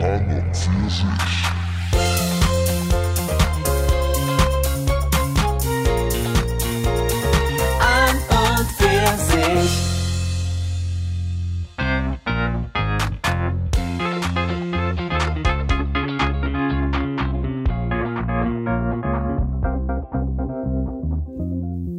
an 0.00 0.30
und 0.30 0.56
für 8.76 9.18
sich. 9.18 9.70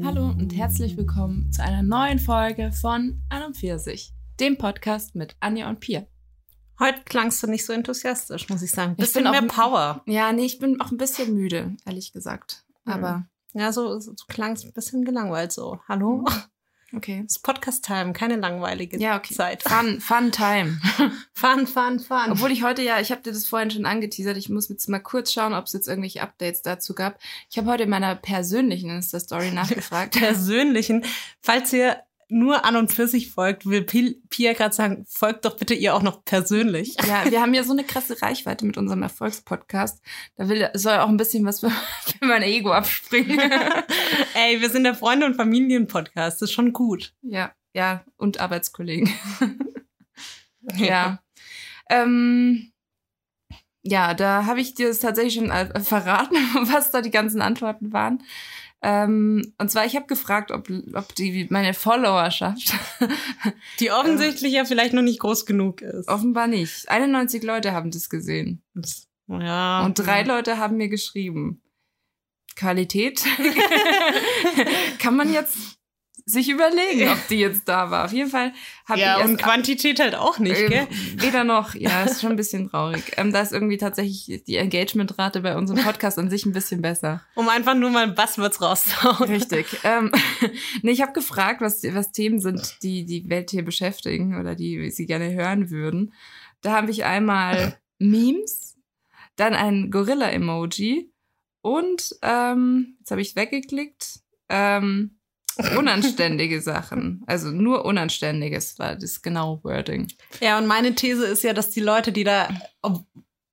Hallo 0.06 0.30
und 0.30 0.56
herzlich 0.56 0.96
willkommen 0.96 1.52
zu 1.52 1.62
einer 1.62 1.84
neuen 1.84 2.20
Folge 2.20 2.72
von 2.72 3.22
An 3.28 3.44
und 3.44 3.58
Pfirsich, 3.58 4.14
dem 4.40 4.58
Podcast 4.58 5.16
mit 5.16 5.36
Anja 5.42 5.68
und 5.70 5.82
Pia. 5.82 6.06
Heute 6.80 7.02
klangst 7.06 7.44
du 7.44 7.48
nicht 7.48 7.66
so 7.66 7.74
enthusiastisch, 7.74 8.48
muss 8.50 8.62
ich 8.62 8.72
sagen. 8.72 8.94
Ich 8.94 8.98
Bisschen 8.98 9.24
bin 9.24 9.28
auch 9.28 9.32
mehr 9.32 9.42
ein- 9.42 9.48
Power. 9.48 10.02
Ja, 10.06 10.32
nee, 10.32 10.46
ich 10.46 10.60
bin 10.60 10.80
auch 10.82 10.92
ein 10.92 10.98
bisschen 10.98 11.34
müde, 11.34 11.76
ehrlich 11.86 12.14
gesagt. 12.14 12.64
Aber 12.86 13.26
Ja, 13.54 13.72
so, 13.74 14.00
so 14.00 14.12
du 14.14 14.24
klangst 14.28 14.66
ein 14.66 14.74
bisschen 14.74 15.04
gelangweilt 15.06 15.52
so. 15.52 15.80
Hallo? 15.90 16.24
okay. 16.96 17.24
Es 17.26 17.38
ist 17.38 17.44
Podcast-Time, 17.44 18.14
keine 18.14 18.36
langweilige 18.38 18.98
Ja, 18.98 19.18
okay. 19.18 19.34
Zeit. 19.34 19.64
Fun, 19.64 20.00
fun 20.00 20.32
time. 20.32 20.80
Fun, 21.34 21.68
fun, 21.68 22.00
fun. 22.00 22.32
Obwohl 22.32 22.52
ich 22.52 22.64
heute 22.64 22.82
ja, 22.82 23.00
ich 23.00 23.12
habe 23.12 23.22
dir 23.22 23.32
das 23.32 23.46
vorhin 23.46 23.72
schon 23.72 23.86
angeteasert, 23.86 24.36
ich 24.38 24.50
muss 24.50 24.68
jetzt 24.70 24.88
mal 24.90 25.00
kurz 25.00 25.32
schauen, 25.32 25.54
ob 25.54 25.66
es 25.66 25.74
jetzt 25.74 25.88
irgendwelche 25.88 26.22
Updates 26.22 26.62
dazu 26.64 26.94
gab. 26.94 27.18
Ich 27.50 27.58
habe 27.58 27.70
heute 27.70 27.84
in 27.84 27.90
meiner 27.90 28.16
persönlichen 28.16 28.90
Insta-Story 28.90 29.52
nachgefragt. 29.54 30.18
persönlichen, 30.18 31.04
falls 31.42 31.72
ihr 31.74 31.98
nur 32.32 32.64
an 32.66 32.76
und 32.76 32.94
für 32.94 33.08
sich 33.08 33.32
folgt, 33.32 33.66
will 33.66 33.84
Pi- 33.84 34.22
Pia 34.30 34.54
gerade 34.54 34.74
sagen, 34.76 35.06
folgt 35.10 35.46
doch 35.46 35.58
bitte 35.58 35.74
ihr 35.74 35.96
auch 35.96 36.02
noch 36.04 36.24
persönlich. 36.24 36.96
Ja, 37.08 37.30
wir 37.30 37.42
haben 37.42 37.54
ja 37.54 37.64
so 37.64 37.72
eine 37.74 37.84
krasse 37.84 38.22
Reichweite 38.22 38.66
mit 38.66 38.78
unserem 38.78 39.02
Erfolgspodcast. 39.04 40.02
Da 40.36 40.48
will, 40.48 40.70
soll 40.76 40.98
auch 41.00 41.10
ein 41.10 41.18
bisschen 41.18 41.44
was 41.46 41.60
für, 41.62 41.70
für 42.20 42.26
mein 42.26 42.44
Ego 42.44 42.72
abspringen. 42.72 43.40
Ey, 44.36 44.62
wir 44.62 44.70
sind 44.70 44.84
der 44.84 44.96
Freunde- 44.96 45.26
und 45.26 45.36
Familien-Podcast, 45.36 46.42
das 46.42 46.50
ist 46.50 46.54
schon 46.54 46.72
gut. 46.74 47.14
Ja, 47.22 47.52
ja, 47.74 48.04
und 48.18 48.40
Arbeitskollegen. 48.40 49.10
ja. 50.76 51.20
Ähm, 51.90 52.72
ja, 53.82 54.14
da 54.14 54.46
habe 54.46 54.60
ich 54.62 54.76
dir 54.76 54.90
das 54.90 55.00
tatsächlich 55.00 55.36
schon 55.36 55.50
äh, 55.52 55.80
verraten, 55.82 56.36
was 56.54 56.92
da 56.92 57.02
die 57.02 57.12
ganzen 57.12 57.42
Antworten 57.42 57.94
waren. 57.94 58.22
Ähm, 58.82 59.54
und 59.58 59.70
zwar, 59.70 59.86
ich 59.86 59.96
habe 59.96 60.06
gefragt, 60.08 60.52
ob, 60.52 60.70
ob 60.94 61.14
die 61.16 61.48
meine 61.50 61.74
Followerschaft 61.74 62.74
Die 63.80 63.92
offensichtlich 63.92 64.54
ja 64.54 64.64
vielleicht 64.64 64.94
noch 64.94 65.02
nicht 65.02 65.20
groß 65.20 65.46
genug 65.46 65.82
ist. 65.82 66.08
offenbar 66.08 66.48
nicht. 66.48 66.90
91 66.90 67.44
Leute 67.44 67.74
haben 67.74 67.92
das 67.92 68.10
gesehen. 68.10 68.64
Ja. 69.28 69.86
Und 69.86 69.96
drei 69.96 70.24
Leute 70.24 70.58
haben 70.58 70.78
mir 70.78 70.88
geschrieben. 70.88 71.62
Qualität 72.56 73.24
kann 75.00 75.16
man 75.16 75.32
jetzt 75.32 75.79
sich 76.30 76.50
überlegen, 76.50 77.10
ob 77.12 77.28
die 77.28 77.40
jetzt 77.40 77.68
da 77.68 77.92
war. 77.92 78.06
Auf 78.06 78.14
jeden 78.14 78.30
Fall 78.30 78.54
habe 78.86 79.00
Ja, 79.00 79.18
ich 79.20 79.26
und 79.26 79.32
erst 79.32 79.44
Quantität 79.44 80.00
halt 80.00 80.16
auch 80.16 80.40
nicht, 80.40 80.60
Ähm, 80.60 80.70
gell? 80.70 80.88
Weder 81.16 81.44
noch, 81.44 81.76
ja, 81.76 82.04
ist 82.04 82.22
schon 82.22 82.32
ein 82.32 82.36
bisschen 82.36 82.70
traurig. 82.70 83.04
Ähm, 83.18 83.32
da 83.34 83.42
ist 83.42 83.52
irgendwie 83.54 83.78
tatsächlich 83.78 84.44
die 84.46 84.56
Engagementrate 84.58 85.42
bei 85.42 85.56
unserem 85.56 85.84
Podcast 85.84 86.18
an 86.20 86.30
sich 86.30 86.46
ein 86.46 86.54
bisschen 86.54 86.82
besser. 86.82 87.22
Um 87.36 87.50
einfach 87.50 87.76
nur 87.76 87.90
mal 87.90 88.08
Buzzwords 88.08 88.62
rauszuhauen. 88.62 89.30
Richtig. 89.30 89.66
ähm, 89.84 90.12
nee, 90.82 90.92
ich 90.92 91.02
habe 91.02 91.14
gefragt, 91.14 91.62
was, 91.62 91.84
was 91.84 92.12
Themen 92.12 92.40
sind, 92.40 92.78
die 92.84 93.06
die 93.06 93.30
Welt 93.30 93.50
hier 93.52 93.64
beschäftigen 93.66 94.40
oder 94.40 94.56
die 94.56 94.90
sie 94.92 95.06
gerne 95.06 95.34
hören 95.34 95.70
würden. 95.70 96.14
Da 96.62 96.74
habe 96.74 96.92
ich 96.92 97.06
einmal 97.06 97.78
Memes, 98.00 98.78
dann 99.36 99.54
ein 99.54 99.92
Gorilla-Emoji 99.92 101.12
und, 101.62 102.16
ähm, 102.22 102.96
jetzt 103.00 103.12
habe 103.12 103.22
ich 103.22 103.36
weggeklickt, 103.36 104.20
ähm, 104.50 105.19
unanständige 105.78 106.62
Sachen. 106.62 107.24
Also 107.28 107.50
nur 107.52 107.86
Unanständiges 107.86 108.80
war 108.80 108.96
das 108.96 109.22
genaue 109.22 109.64
Wording. 109.64 110.08
Ja, 110.42 110.58
und 110.58 110.68
meine 110.68 110.96
These 110.96 111.26
ist 111.26 111.44
ja, 111.44 111.54
dass 111.54 111.70
die 111.72 111.82
Leute, 111.82 112.12
die 112.12 112.24
da, 112.24 112.50
ob, 112.82 113.06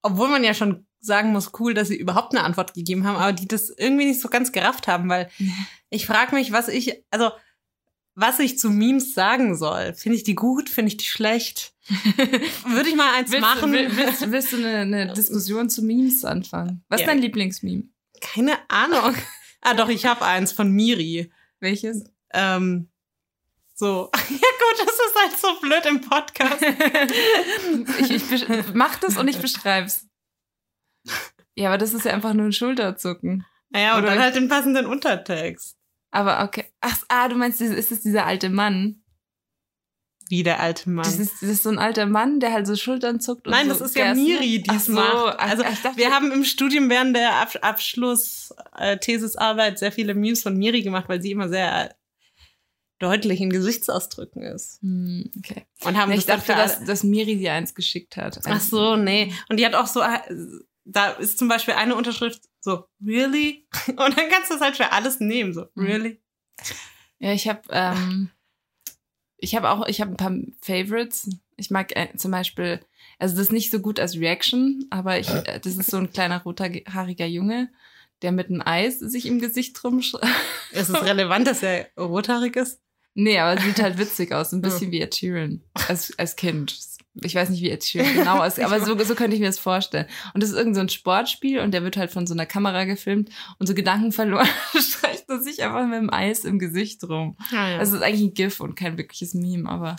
obwohl 0.03 0.29
man 0.29 0.45
ja 0.45 0.55
schon 0.55 0.87
sagen 1.01 1.33
muss, 1.33 1.53
cool, 1.61 1.75
dass 1.75 1.89
sie 1.89 1.97
überhaupt 1.97 2.35
eine 2.35 2.45
Antwort 2.45 2.75
gegeben 2.75 3.07
haben, 3.07 3.17
aber 3.17 3.33
die 3.33 3.47
das 3.49 3.71
irgendwie 3.71 4.07
nicht 4.07 4.21
so 4.21 4.29
ganz 4.29 4.53
gerafft 4.53 4.89
haben, 4.89 5.09
weil 5.09 5.29
ich 5.91 6.07
frage 6.07 6.35
mich, 6.35 6.53
was 6.53 6.69
ich, 6.69 7.03
also 7.11 7.31
was 8.19 8.39
ich 8.39 8.59
zu 8.59 8.71
Memes 8.71 9.13
sagen 9.13 9.57
soll. 9.57 9.93
Finde 9.95 10.17
ich 10.17 10.25
die 10.25 10.35
gut? 10.35 10.71
Finde 10.71 10.89
ich 10.89 10.97
die 10.97 11.05
schlecht? 11.05 11.75
Würde 12.67 12.89
ich 12.89 12.97
mal 12.97 13.15
eins 13.15 13.31
Willst, 13.31 13.43
machen? 13.43 13.73
will- 13.73 13.95
willst, 13.95 14.31
willst 14.33 14.53
du 14.53 14.57
eine, 14.57 14.79
eine 14.79 15.13
Diskussion 15.13 15.69
zu 15.69 15.83
Memes 15.83 16.25
anfangen? 16.25 16.83
Was 16.89 17.01
ist 17.01 17.07
Ja. 17.07 17.13
dein 17.13 17.23
Lieblingsmeme? 17.23 17.85
Keine 18.21 18.53
Ahnung. 18.69 19.15
Ah, 19.63 19.75
doch, 19.75 19.89
ich 19.89 20.07
habe 20.07 20.25
eins 20.25 20.53
von 20.53 20.71
Miri. 20.71 21.29
Welches? 21.61 22.05
Ähm, 22.33 22.91
so. 23.75 24.11
Ja 24.29 24.49
gut, 24.73 24.79
das 24.79 24.95
ist 24.95 25.17
halt 25.23 25.39
so 25.39 25.61
blöd 25.61 25.87
im 25.87 26.01
Podcast. 26.01 26.63
ich 28.11 28.33
ich 28.33 28.75
mach 28.75 28.97
das 28.97 29.17
und 29.17 29.29
ich 29.29 29.39
beschreib's. 29.39 30.07
Ja, 31.55 31.69
aber 31.69 31.79
das 31.79 31.95
ist 31.95 32.05
ja 32.05 32.13
einfach 32.13 32.35
nur 32.35 32.47
ein 32.47 32.53
Schulterzucken. 32.53 33.47
Naja, 33.71 33.97
und 33.97 34.03
Oder- 34.03 34.13
dann 34.13 34.23
halt 34.23 34.35
den 34.35 34.49
passenden 34.49 34.87
Untertext. 34.87 35.77
Aber 36.11 36.43
okay. 36.43 36.65
Ach, 36.81 36.99
ah, 37.09 37.29
du 37.29 37.37
meinst, 37.37 37.61
ist 37.61 37.93
es 37.93 38.01
dieser 38.03 38.27
alte 38.27 38.49
Mann? 38.49 39.03
Wie 40.29 40.43
der 40.43 40.61
alte 40.61 40.91
Mann. 40.91 41.05
Das 41.05 41.19
ist, 41.19 41.35
das 41.41 41.51
ist 41.51 41.63
so 41.63 41.69
ein 41.69 41.79
alter 41.79 42.07
Mann, 42.07 42.41
der 42.41 42.53
halt 42.53 42.67
so 42.67 42.75
Schultern 42.75 43.21
zuckt. 43.21 43.47
Und 43.47 43.53
Nein, 43.53 43.67
so 43.69 43.73
das 43.79 43.81
ist 43.91 43.97
ja 43.97 44.13
Miri, 44.15 44.63
die 44.63 44.75
es 44.75 44.87
so, 44.87 44.93
macht. 44.93 45.37
ach, 45.39 45.51
Also 45.51 45.63
ach, 45.65 45.73
ich 45.73 45.83
dachte, 45.83 45.97
wir 45.99 46.11
haben 46.11 46.33
im 46.33 46.45
Studium 46.45 46.91
während 46.91 47.15
der 47.15 47.35
Ab 47.37 47.57
Abschluss 47.63 48.53
äh, 48.77 48.99
sehr 49.77 49.93
viele 49.93 50.15
Memes 50.15 50.43
von 50.43 50.57
Miri 50.57 50.83
gemacht, 50.83 51.09
weil 51.09 51.23
sie 51.23 51.31
immer 51.31 51.49
sehr 51.49 51.95
deutlich 52.99 53.41
in 53.41 53.51
Gesichtsausdrücken 53.51 54.43
ist. 54.43 54.81
Hm, 54.83 55.31
okay. 55.39 55.67
Und 55.85 55.97
haben 55.97 56.11
ich 56.13 56.25
das 56.25 56.27
dachte, 56.27 56.53
dafür 56.55 56.57
dass, 56.57 56.85
dass 56.85 57.03
Miri 57.05 57.37
dir 57.37 57.53
eins 57.53 57.75
geschickt 57.75 58.17
hat. 58.17 58.41
Ach 58.47 58.61
so, 58.61 58.97
nee. 58.97 59.33
Und 59.49 59.59
die 59.59 59.67
hat 59.67 59.75
auch 59.75 59.87
so, 59.87 60.01
äh, 60.01 60.19
da 60.85 61.11
ist 61.11 61.39
zum 61.39 61.49
Beispiel 61.49 61.75
eine 61.75 61.95
Unterschrift 61.95 62.43
so, 62.61 62.85
really? 63.05 63.67
Und 63.89 63.99
dann 63.99 64.29
kannst 64.31 64.51
du 64.51 64.55
das 64.55 64.61
halt 64.61 64.77
für 64.77 64.93
alles 64.93 65.21
nehmen, 65.21 65.53
so, 65.53 65.67
Mhm. 65.75 65.87
really? 65.87 66.21
Ja, 67.19 67.33
ich 67.33 67.49
habe 67.49 67.61
ähm, 67.71 68.31
ich 69.39 69.55
habe 69.55 69.71
auch 69.71 69.87
ich 69.87 70.01
habe 70.01 70.13
ein 70.13 70.17
paar 70.17 70.35
Favorites. 70.61 71.31
Ich 71.57 71.71
mag 71.71 71.97
äh, 71.97 72.09
zum 72.17 72.31
Beispiel, 72.31 72.81
also 73.19 73.35
das 73.35 73.47
ist 73.47 73.53
nicht 73.53 73.71
so 73.71 73.81
gut 73.81 73.99
als 73.99 74.17
Reaction, 74.17 74.87
aber 74.91 75.19
ich, 75.19 75.29
äh, 75.29 75.61
das 75.61 75.77
ist 75.77 75.91
so 75.91 75.97
ein 75.97 76.11
kleiner 76.11 76.43
rothaariger 76.43 77.27
Junge, 77.27 77.71
der 78.23 78.33
mit 78.33 78.49
einem 78.49 78.63
Eis 78.65 78.99
sich 78.99 79.27
im 79.27 79.41
Gesicht 79.41 79.83
drum. 79.83 80.01
Ist 80.73 80.89
es 80.89 81.03
relevant, 81.03 81.47
dass 81.47 81.63
er 81.63 81.89
rothaarig 81.97 82.57
ist? 82.57 82.81
Nee, 83.15 83.39
aber 83.39 83.59
sieht 83.61 83.81
halt 83.81 83.97
witzig 83.97 84.33
aus, 84.33 84.53
ein 84.53 84.61
bisschen 84.61 84.91
wie 84.91 85.01
Ed 85.01 85.15
Sheeran 85.15 85.63
als, 85.89 86.19
als 86.19 86.37
Kind. 86.37 86.79
Ich 87.23 87.35
weiß 87.35 87.49
nicht, 87.51 87.63
wie 87.63 87.71
Ed 87.71 87.83
Sheeran 87.85 88.13
genau 88.15 88.39
aussieht, 88.45 88.65
aber 88.65 88.81
so, 88.85 88.99
so 89.03 89.15
könnte 89.15 89.35
ich 89.35 89.41
mir 89.41 89.47
das 89.47 89.59
vorstellen. 89.59 90.07
Und 90.35 90.43
das 90.43 90.51
ist 90.51 90.57
irgend 90.57 90.75
so 90.75 90.81
ein 90.83 90.89
Sportspiel 90.89 91.61
und 91.61 91.73
der 91.73 91.83
wird 91.83 91.97
halt 91.97 92.11
von 92.11 92.27
so 92.27 92.35
einer 92.35 92.47
Kamera 92.47 92.85
gefilmt 92.85 93.31
und 93.59 93.67
so 93.67 93.75
Gedanken 93.75 94.13
verloren 94.13 94.49
streicht 94.79 95.25
er 95.29 95.41
sich 95.41 95.63
einfach 95.63 95.87
mit 95.87 95.99
dem 95.99 96.13
Eis 96.13 96.45
im 96.45 96.59
Gesicht 96.59 97.03
rum. 97.05 97.37
Ah, 97.53 97.77
Also 97.79 97.95
es 97.95 98.01
ist 98.01 98.07
eigentlich 98.07 98.23
ein 98.31 98.35
GIF 98.35 98.61
und 98.61 98.75
kein 98.75 98.99
wirkliches 98.99 99.35
Meme, 99.35 99.69
aber 99.69 99.97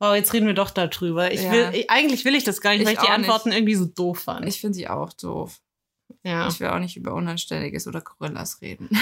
oh, 0.00 0.12
jetzt 0.12 0.32
reden 0.32 0.46
wir 0.46 0.54
doch 0.54 0.70
darüber. 0.70 1.32
Ich 1.32 1.42
Ja. 1.42 1.52
will, 1.52 1.70
ich, 1.72 1.90
eigentlich 1.90 2.24
will 2.24 2.34
ich 2.34 2.44
das 2.44 2.60
gar 2.60 2.72
nicht, 2.72 2.84
weil 2.86 2.92
Ich 2.94 2.98
die 3.00 3.08
Antworten 3.08 3.52
irgendwie 3.52 3.74
so 3.74 3.86
doof 3.86 4.20
fand. 4.20 4.46
ich 4.46 4.60
finde 4.60 4.74
sie 4.74 4.88
auch 4.88 5.12
doof. 5.14 5.60
ja. 6.24 6.48
Ich 6.48 6.60
will 6.60 6.68
auch 6.68 6.78
nicht 6.78 6.96
über 6.96 7.14
Unanständiges 7.14 7.86
oder 7.86 8.00
Gorillas 8.02 8.60
reden. 8.60 8.88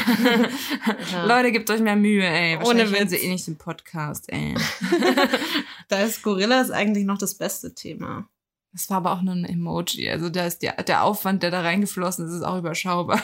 Ja. 1.12 1.24
Leute, 1.24 1.52
gebt 1.52 1.70
euch 1.70 1.80
mehr 1.80 1.96
Mühe, 1.96 2.24
ey. 2.26 2.58
Ohne 2.64 2.90
Witz. 2.92 3.10
sie 3.10 3.16
eh 3.16 3.28
nicht 3.28 3.46
den 3.46 3.56
Podcast, 3.56 4.30
ey. 4.30 4.54
Da 5.88 6.02
ist 6.02 6.22
Gorillas 6.22 6.70
eigentlich 6.70 7.04
noch 7.04 7.18
das 7.18 7.36
beste 7.36 7.74
Thema. 7.74 8.28
Das 8.72 8.90
war 8.90 8.98
aber 8.98 9.12
auch 9.12 9.22
nur 9.22 9.34
ein 9.34 9.44
Emoji. 9.44 10.10
Also 10.10 10.28
da 10.28 10.46
ist 10.46 10.62
der, 10.62 10.82
der 10.82 11.02
Aufwand, 11.02 11.42
der 11.42 11.50
da 11.50 11.62
reingeflossen 11.62 12.26
ist, 12.26 12.34
ist 12.34 12.42
auch 12.42 12.58
überschaubar. 12.58 13.22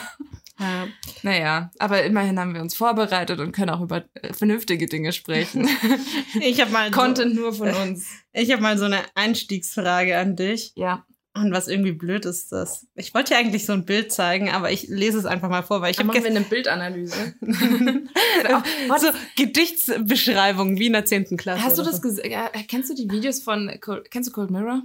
Ja. 0.59 0.87
Naja, 1.21 1.71
aber 1.79 2.03
immerhin 2.03 2.39
haben 2.39 2.53
wir 2.53 2.61
uns 2.61 2.75
vorbereitet 2.75 3.39
und 3.39 3.51
können 3.51 3.69
auch 3.69 3.81
über 3.81 4.05
äh, 4.13 4.33
vernünftige 4.33 4.87
Dinge 4.87 5.11
sprechen. 5.11 5.67
Ich 6.41 6.59
habe 6.61 6.71
mal, 6.71 6.91
Content 6.91 7.35
nur 7.35 7.53
von 7.53 7.73
uns. 7.73 8.09
so, 8.09 8.15
ich 8.33 8.51
hab 8.51 8.59
mal 8.59 8.77
so 8.77 8.85
eine 8.85 8.99
Einstiegsfrage 9.15 10.17
an 10.17 10.35
dich. 10.35 10.73
Ja. 10.75 11.05
Und 11.37 11.51
was 11.51 11.67
irgendwie 11.67 11.91
blöd 11.91 12.23
ist, 12.25 12.53
das. 12.53 12.87
Ich 12.95 13.13
wollte 13.13 13.33
dir 13.33 13.39
eigentlich 13.39 13.65
so 13.65 13.73
ein 13.73 13.83
Bild 13.83 14.11
zeigen, 14.13 14.49
aber 14.49 14.71
ich 14.71 14.87
lese 14.87 15.17
es 15.17 15.25
einfach 15.25 15.49
mal 15.49 15.63
vor, 15.63 15.81
weil 15.81 15.91
ich 15.91 15.97
habe 15.97 16.07
machen 16.07 16.23
wir 16.23 16.29
eine 16.29 16.41
Bildanalyse. 16.41 17.35
so 17.41 19.07
Gedichtsbeschreibungen 19.35 20.79
wie 20.79 20.87
in 20.87 20.93
der 20.93 21.03
10. 21.03 21.35
Klasse. 21.35 21.61
Hast 21.61 21.77
du 21.77 21.83
das 21.83 21.97
so. 21.97 22.03
gesehen? 22.03 22.31
Äh, 22.31 22.63
Kennst 22.69 22.89
du 22.89 22.95
die 22.95 23.09
Videos 23.11 23.43
von, 23.43 23.69
Cold, 23.81 24.09
kennst 24.11 24.29
du 24.29 24.33
Cold 24.33 24.49
Mirror? 24.49 24.83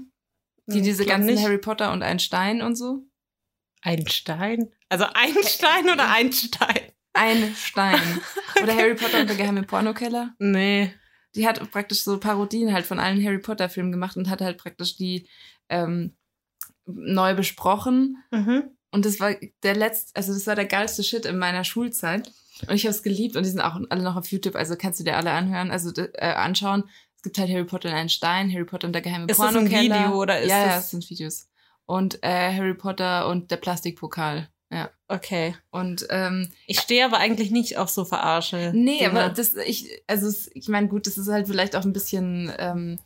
Die 0.66 0.78
Hm, 0.78 0.82
diese 0.82 1.06
ganzen 1.06 1.34
nicht. 1.34 1.44
Harry 1.44 1.58
Potter 1.58 1.92
und 1.92 2.02
Einstein 2.02 2.62
und 2.62 2.74
so? 2.74 3.04
Einstein? 3.82 4.72
Also 4.88 5.06
Einstein 5.14 5.88
oder 5.88 6.10
Einstein? 6.10 6.80
Ein 7.12 7.54
Stein. 7.54 8.00
Oder 8.62 8.74
Harry 8.74 8.94
Potter 8.94 9.20
und 9.20 9.30
der 9.30 9.36
geheime 9.36 9.62
Pornokeller. 9.62 10.34
Nee. 10.38 10.92
Die 11.34 11.46
hat 11.46 11.70
praktisch 11.70 12.02
so 12.02 12.18
Parodien 12.18 12.72
halt 12.72 12.86
von 12.86 12.98
allen 12.98 13.24
Harry 13.24 13.38
Potter 13.38 13.68
Filmen 13.68 13.92
gemacht 13.92 14.16
und 14.16 14.28
hat 14.28 14.40
halt 14.40 14.58
praktisch 14.58 14.96
die, 14.96 15.28
ähm, 15.68 16.16
neu 16.96 17.34
besprochen. 17.34 18.16
Mhm. 18.30 18.64
Und 18.92 19.04
das 19.06 19.20
war 19.20 19.34
der 19.62 19.76
letzte, 19.76 20.16
also 20.16 20.32
das 20.34 20.46
war 20.46 20.56
der 20.56 20.64
geilste 20.66 21.02
Shit 21.04 21.24
in 21.26 21.38
meiner 21.38 21.64
Schulzeit. 21.64 22.32
Und 22.68 22.74
ich 22.74 22.84
habe 22.84 22.90
es 22.94 23.02
geliebt 23.02 23.36
und 23.36 23.44
die 23.44 23.50
sind 23.50 23.60
auch 23.60 23.78
alle 23.88 24.02
noch 24.02 24.16
auf 24.16 24.26
YouTube, 24.30 24.54
also 24.56 24.76
kannst 24.76 25.00
du 25.00 25.04
dir 25.04 25.16
alle 25.16 25.30
anhören, 25.30 25.70
also 25.70 25.90
äh, 25.96 26.32
anschauen. 26.32 26.84
Es 27.16 27.22
gibt 27.22 27.38
halt 27.38 27.50
Harry 27.50 27.64
Potter 27.64 27.88
in 27.88 27.94
einen 27.94 28.08
Stein, 28.08 28.52
Harry 28.52 28.64
Potter 28.64 28.86
und 28.86 28.92
der 28.92 29.02
geheime 29.02 29.26
Ist 29.26 29.38
das 29.40 29.54
ein. 29.56 29.70
Video 29.70 30.14
oder 30.20 30.40
ist 30.40 30.50
ja, 30.50 30.58
ja, 30.58 30.66
das- 30.76 30.84
es 30.84 30.90
sind 30.90 31.08
Videos. 31.08 31.48
Und 31.86 32.22
äh, 32.22 32.52
Harry 32.54 32.74
Potter 32.74 33.28
und 33.28 33.50
der 33.50 33.56
Plastikpokal. 33.56 34.48
Ja. 34.72 34.90
Okay. 35.08 35.56
Und 35.70 36.06
ähm, 36.10 36.48
Ich 36.66 36.78
stehe 36.80 37.04
aber 37.04 37.18
eigentlich 37.18 37.50
nicht 37.50 37.76
auf 37.78 37.88
so 37.90 38.04
Verarsche. 38.04 38.70
Nee, 38.74 38.98
Dinge. 38.98 39.10
aber 39.10 39.28
das, 39.30 39.54
ich, 39.54 40.02
also 40.06 40.30
ich 40.54 40.68
meine, 40.68 40.86
gut, 40.88 41.06
das 41.08 41.18
ist 41.18 41.28
halt 41.28 41.48
vielleicht 41.48 41.74
auch 41.74 41.84
ein 41.84 41.92
bisschen 41.92 42.52
ähm, 42.58 42.98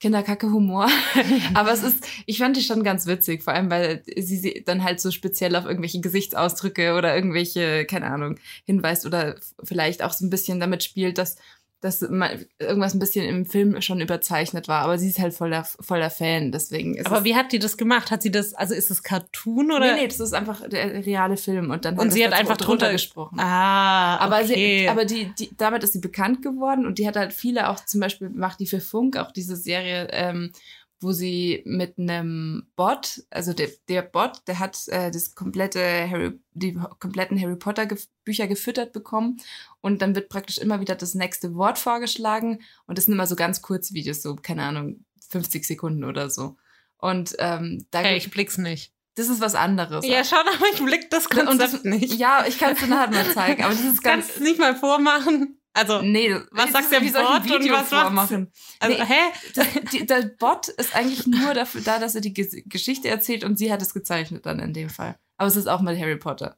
Kinderkacke-Humor. 0.00 0.88
aber 1.54 1.72
es 1.72 1.82
ist, 1.82 2.06
ich 2.26 2.38
fand 2.38 2.56
die 2.56 2.62
schon 2.62 2.82
ganz 2.82 3.06
witzig, 3.06 3.42
vor 3.42 3.52
allem, 3.52 3.70
weil 3.70 4.02
sie, 4.16 4.62
dann 4.64 4.82
halt 4.82 5.00
so 5.00 5.10
speziell 5.10 5.54
auf 5.56 5.66
irgendwelche 5.66 6.00
Gesichtsausdrücke 6.00 6.94
oder 6.94 7.14
irgendwelche, 7.14 7.84
keine 7.84 8.06
Ahnung, 8.06 8.38
hinweist 8.64 9.06
oder 9.06 9.36
vielleicht 9.62 10.02
auch 10.02 10.12
so 10.12 10.24
ein 10.24 10.30
bisschen 10.30 10.58
damit 10.58 10.82
spielt, 10.82 11.18
dass 11.18 11.36
dass 11.80 12.02
mal 12.02 12.38
irgendwas 12.58 12.92
ein 12.94 12.98
bisschen 12.98 13.26
im 13.26 13.46
Film 13.46 13.80
schon 13.80 14.00
überzeichnet 14.00 14.68
war, 14.68 14.82
aber 14.82 14.98
sie 14.98 15.08
ist 15.08 15.18
halt 15.18 15.32
voller, 15.32 15.64
voller 15.64 16.10
Fan, 16.10 16.52
deswegen 16.52 16.94
ist 16.94 17.06
Aber 17.06 17.24
wie 17.24 17.34
hat 17.34 17.52
die 17.52 17.58
das 17.58 17.76
gemacht? 17.78 18.10
Hat 18.10 18.22
sie 18.22 18.30
das, 18.30 18.52
also 18.54 18.74
ist 18.74 18.90
das 18.90 19.02
Cartoon 19.02 19.72
oder? 19.72 19.94
Nee, 19.94 20.02
nee, 20.02 20.08
das 20.08 20.20
ist 20.20 20.34
einfach 20.34 20.68
der 20.68 21.06
reale 21.06 21.36
Film 21.38 21.70
und 21.70 21.84
dann 21.84 21.98
Und 21.98 22.08
es 22.08 22.14
sie 22.14 22.24
hat 22.24 22.32
einfach 22.34 22.56
drunter- 22.58 22.92
gesprochen. 22.92 23.38
Ah, 23.40 24.18
Aber, 24.18 24.40
okay. 24.42 24.80
sie, 24.82 24.88
aber 24.88 25.04
die, 25.06 25.32
die, 25.38 25.50
damit 25.56 25.82
ist 25.82 25.94
sie 25.94 26.00
bekannt 26.00 26.42
geworden 26.42 26.84
und 26.86 26.98
die 26.98 27.06
hat 27.08 27.16
halt 27.16 27.32
viele 27.32 27.68
auch 27.70 27.84
zum 27.84 28.00
Beispiel 28.00 28.28
macht 28.28 28.60
die 28.60 28.66
für 28.66 28.80
Funk 28.80 29.16
auch 29.16 29.32
diese 29.32 29.56
Serie, 29.56 30.08
ähm, 30.12 30.52
wo 31.00 31.12
sie 31.12 31.62
mit 31.64 31.98
einem 31.98 32.66
Bot, 32.76 33.22
also 33.30 33.52
der, 33.54 33.68
der 33.88 34.02
Bot, 34.02 34.42
der 34.46 34.58
hat 34.58 34.76
äh, 34.88 35.10
das 35.10 35.34
komplette 35.34 35.80
Harry, 36.08 36.38
die 36.52 36.78
kompletten 36.98 37.40
Harry 37.40 37.56
Potter 37.56 37.84
-Gef 37.84 38.06
Bücher 38.24 38.46
gefüttert 38.46 38.92
bekommen 38.92 39.38
und 39.80 40.02
dann 40.02 40.14
wird 40.14 40.28
praktisch 40.28 40.58
immer 40.58 40.80
wieder 40.80 40.94
das 40.94 41.14
nächste 41.14 41.54
Wort 41.54 41.78
vorgeschlagen 41.78 42.60
und 42.86 42.98
das 42.98 43.06
sind 43.06 43.14
immer 43.14 43.26
so 43.26 43.34
ganz 43.36 43.62
kurze 43.62 43.94
Videos, 43.94 44.20
so 44.22 44.36
keine 44.36 44.62
Ahnung 44.64 45.04
50 45.30 45.64
Sekunden 45.66 46.04
oder 46.04 46.28
so. 46.28 46.56
Und 46.98 47.34
ähm, 47.38 47.86
da 47.90 48.02
gibt- 48.02 48.16
ich 48.16 48.30
blick's 48.30 48.58
nicht. 48.58 48.92
das 49.14 49.28
ist 49.28 49.40
was 49.40 49.54
anderes. 49.54 50.06
Ja, 50.06 50.22
schau 50.24 50.36
doch 50.44 50.60
mal, 50.60 50.68
ich 50.74 50.82
blick 50.84 51.08
das 51.10 51.26
Und 51.26 51.46
Konzept 51.46 51.72
das, 51.72 51.84
nicht. 51.84 52.14
Ja, 52.18 52.44
ich 52.46 52.58
kann 52.58 52.74
es 52.74 52.80
dir 52.80 52.88
nachher 52.88 53.10
mal 53.10 53.32
zeigen, 53.32 53.62
aber 53.64 53.72
das 53.74 53.84
ist 53.84 54.02
ganz 54.02 54.26
Kannst 54.26 54.40
nicht 54.40 54.58
mal 54.58 54.76
vormachen? 54.76 55.59
Also, 55.72 56.02
Nee, 56.02 56.34
Was 56.50 56.72
sagt 56.72 56.90
der 56.90 57.00
Bot 57.00 57.50
und 57.50 57.70
was 57.70 57.88
vormachen? 57.88 58.50
also 58.80 58.96
Nee. 58.98 59.04
hä? 59.06 59.20
Das, 59.54 59.66
die, 59.92 60.04
der 60.06 60.22
Bot 60.38 60.68
ist 60.68 60.94
eigentlich 60.96 61.26
nur 61.26 61.54
dafür 61.54 61.80
da, 61.82 61.98
dass 61.98 62.14
er 62.16 62.20
die 62.20 62.34
Ges 62.34 62.56
Geschichte 62.66 63.08
erzählt 63.08 63.44
und 63.44 63.56
sie 63.56 63.72
hat 63.72 63.80
es 63.80 63.94
gezeichnet 63.94 64.46
dann 64.46 64.58
in 64.58 64.72
dem 64.72 64.90
Fall. 64.90 65.16
Aber 65.36 65.46
es 65.48 65.56
ist 65.56 65.68
auch 65.68 65.80
mit 65.80 65.98
Harry 65.98 66.16
Potter. 66.16 66.56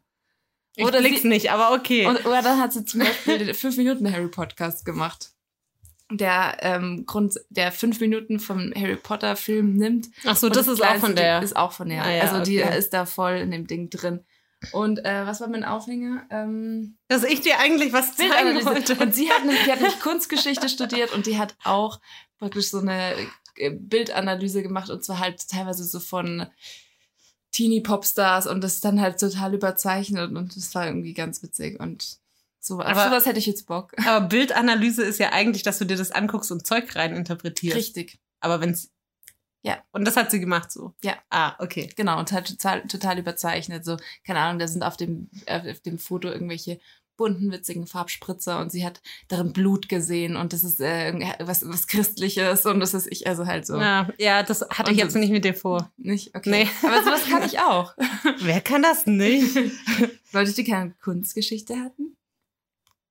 Ich 0.77 0.85
Oder 0.87 1.01
blick's 1.01 1.23
sie- 1.23 1.29
nicht, 1.29 1.51
aber 1.53 1.73
okay. 1.75 2.07
Und, 2.07 2.25
oder 2.25 2.41
dann 2.41 2.59
hat 2.59 2.73
sie 2.73 2.85
zum 2.87 3.01
Beispiel 3.01 3.39
den 3.39 3.55
5 3.55 3.77
Minuten 3.77 4.11
Harry 4.11 4.29
Podcast 4.29 4.85
gemacht. 4.87 5.33
Der 6.11 6.57
ähm, 6.61 7.05
Grund, 7.07 7.41
der 7.49 7.73
fünf 7.73 7.99
Minuten 8.01 8.39
vom 8.39 8.71
Harry 8.75 8.97
Potter 8.97 9.35
Film 9.35 9.75
nimmt. 9.77 10.09
Ach 10.27 10.37
so, 10.37 10.51
das 10.51 10.69
ist 10.69 10.83
auch 10.85 10.97
von 10.97 11.17
der. 11.17 11.41
Ist 11.43 11.57
auch 11.57 11.73
von 11.73 11.89
der. 11.89 12.05
Ah 12.05 12.11
ja, 12.11 12.23
also 12.25 12.43
die 12.43 12.63
okay. 12.63 12.79
ist 12.79 12.91
da 12.93 13.07
voll 13.07 13.37
in 13.37 13.51
dem 13.51 13.67
Ding 13.67 13.89
drin. 13.89 14.21
Und 14.71 15.05
äh, 15.05 15.27
was 15.27 15.41
war 15.41 15.49
mein 15.49 15.65
Aufhänger? 15.65 16.25
Ähm, 16.31 16.97
Dass 17.09 17.25
ich 17.25 17.41
dir 17.41 17.59
eigentlich 17.59 17.93
was 17.93 18.17
zeigen 18.17 18.65
wollte. 18.65 18.95
Und 18.97 19.15
sie 19.15 19.29
hat, 19.31 19.45
nämlich- 19.45 19.65
die 19.65 19.73
hat 19.73 19.81
nämlich 19.81 20.01
Kunstgeschichte 20.01 20.69
studiert 20.69 21.13
und 21.13 21.27
die 21.27 21.37
hat 21.39 21.57
auch 21.65 22.01
praktisch 22.39 22.71
so 22.71 22.79
eine 22.79 23.15
äh, 23.57 23.71
Bildanalyse 23.71 24.63
gemacht 24.63 24.89
und 24.91 25.05
zwar 25.05 25.19
halt 25.19 25.47
teilweise 25.49 25.85
so 25.85 25.99
von 26.01 26.47
Teenie-Popstars 27.53 28.47
und 28.47 28.63
das 28.65 28.81
dann 28.81 29.01
halt 29.01 29.19
total 29.21 29.55
überzeichnet 29.55 30.31
und 30.33 30.57
das 30.57 30.75
war 30.75 30.87
irgendwie 30.87 31.13
ganz 31.13 31.43
witzig 31.43 31.79
und 31.81 32.19
so, 32.61 32.79
auf 32.79 32.87
Aber- 32.87 33.05
sowas 33.07 33.27
hätte 33.27 33.41
ich 33.41 33.47
jetzt 33.47 33.67
Bock. 33.67 33.93
Aber 34.07 34.27
Bildanalyse 34.27 35.03
ist 35.03 35.19
ja 35.19 35.33
eigentlich, 35.33 35.65
dass 35.65 35.79
du 35.79 35.85
dir 35.85 35.97
das 35.97 36.13
anguckst 36.13 36.53
und 36.53 36.65
Zeug 36.67 36.95
rein 36.95 37.15
interpretierst. 37.17 37.77
Richtig, 37.77 38.19
Aber 38.41 38.61
wenn's. 38.61 38.91
Ja. 39.63 39.79
Und 39.93 40.05
das 40.07 40.17
hat 40.17 40.31
sie 40.31 40.41
gemacht 40.41 40.71
so. 40.73 40.93
Ja. 41.03 41.15
Ah, 41.31 41.55
okay. 41.61 41.89
genau 41.97 42.19
und 42.19 42.33
halt 42.33 42.49
total, 42.49 42.83
total 42.87 43.19
überzeichnet. 43.19 43.85
So, 43.85 43.97
keine 44.27 44.41
Ahnung, 44.41 44.59
da 44.59 44.67
sind 44.69 44.83
auf 44.83 44.97
dem, 44.97 45.31
auf 45.47 45.81
dem 45.81 45.99
Foto 45.99 46.29
irgendwelche 46.29 46.81
bunten, 47.17 47.53
witzigen 47.53 47.87
Farbspritzer 47.87 48.59
und 48.59 48.73
sie 48.73 48.85
hat 48.85 49.01
darin 49.29 49.53
Blut 49.53 49.89
gesehen 49.89 50.35
und 50.35 50.53
das 50.53 50.65
ist 50.65 50.81
äh, 50.81 51.13
was, 51.41 51.69
was 51.69 51.87
Christliches 51.87 52.65
und 52.67 52.81
das 52.81 52.95
ist 52.95 53.07
ich, 53.13 53.27
also 53.29 53.47
halt 53.47 53.67
so. 53.67 53.77
Ja, 53.79 54.09
ja, 54.19 54.43
das 54.43 54.63
hatte 54.63 54.89
Und 54.91 54.93
ich 54.93 54.99
jetzt 54.99 55.13
so- 55.13 55.19
nicht 55.19 55.31
mit 55.31 55.45
dir 55.45 55.55
vor. 55.55 55.93
Nicht? 55.99 56.35
Okay. 56.35 56.51
Nee. 56.51 56.69
Aber 56.83 57.05
sowas 57.05 57.25
kann 57.27 57.43
ich 57.45 57.61
auch. 57.61 57.95
Wer 58.41 58.61
kann 58.63 58.83
das 58.83 59.07
nicht? 59.07 59.55
Leute, 60.33 60.53
die 60.55 60.65
keine 60.65 60.95
Kunstgeschichte 61.03 61.77
hatten? 61.79 62.17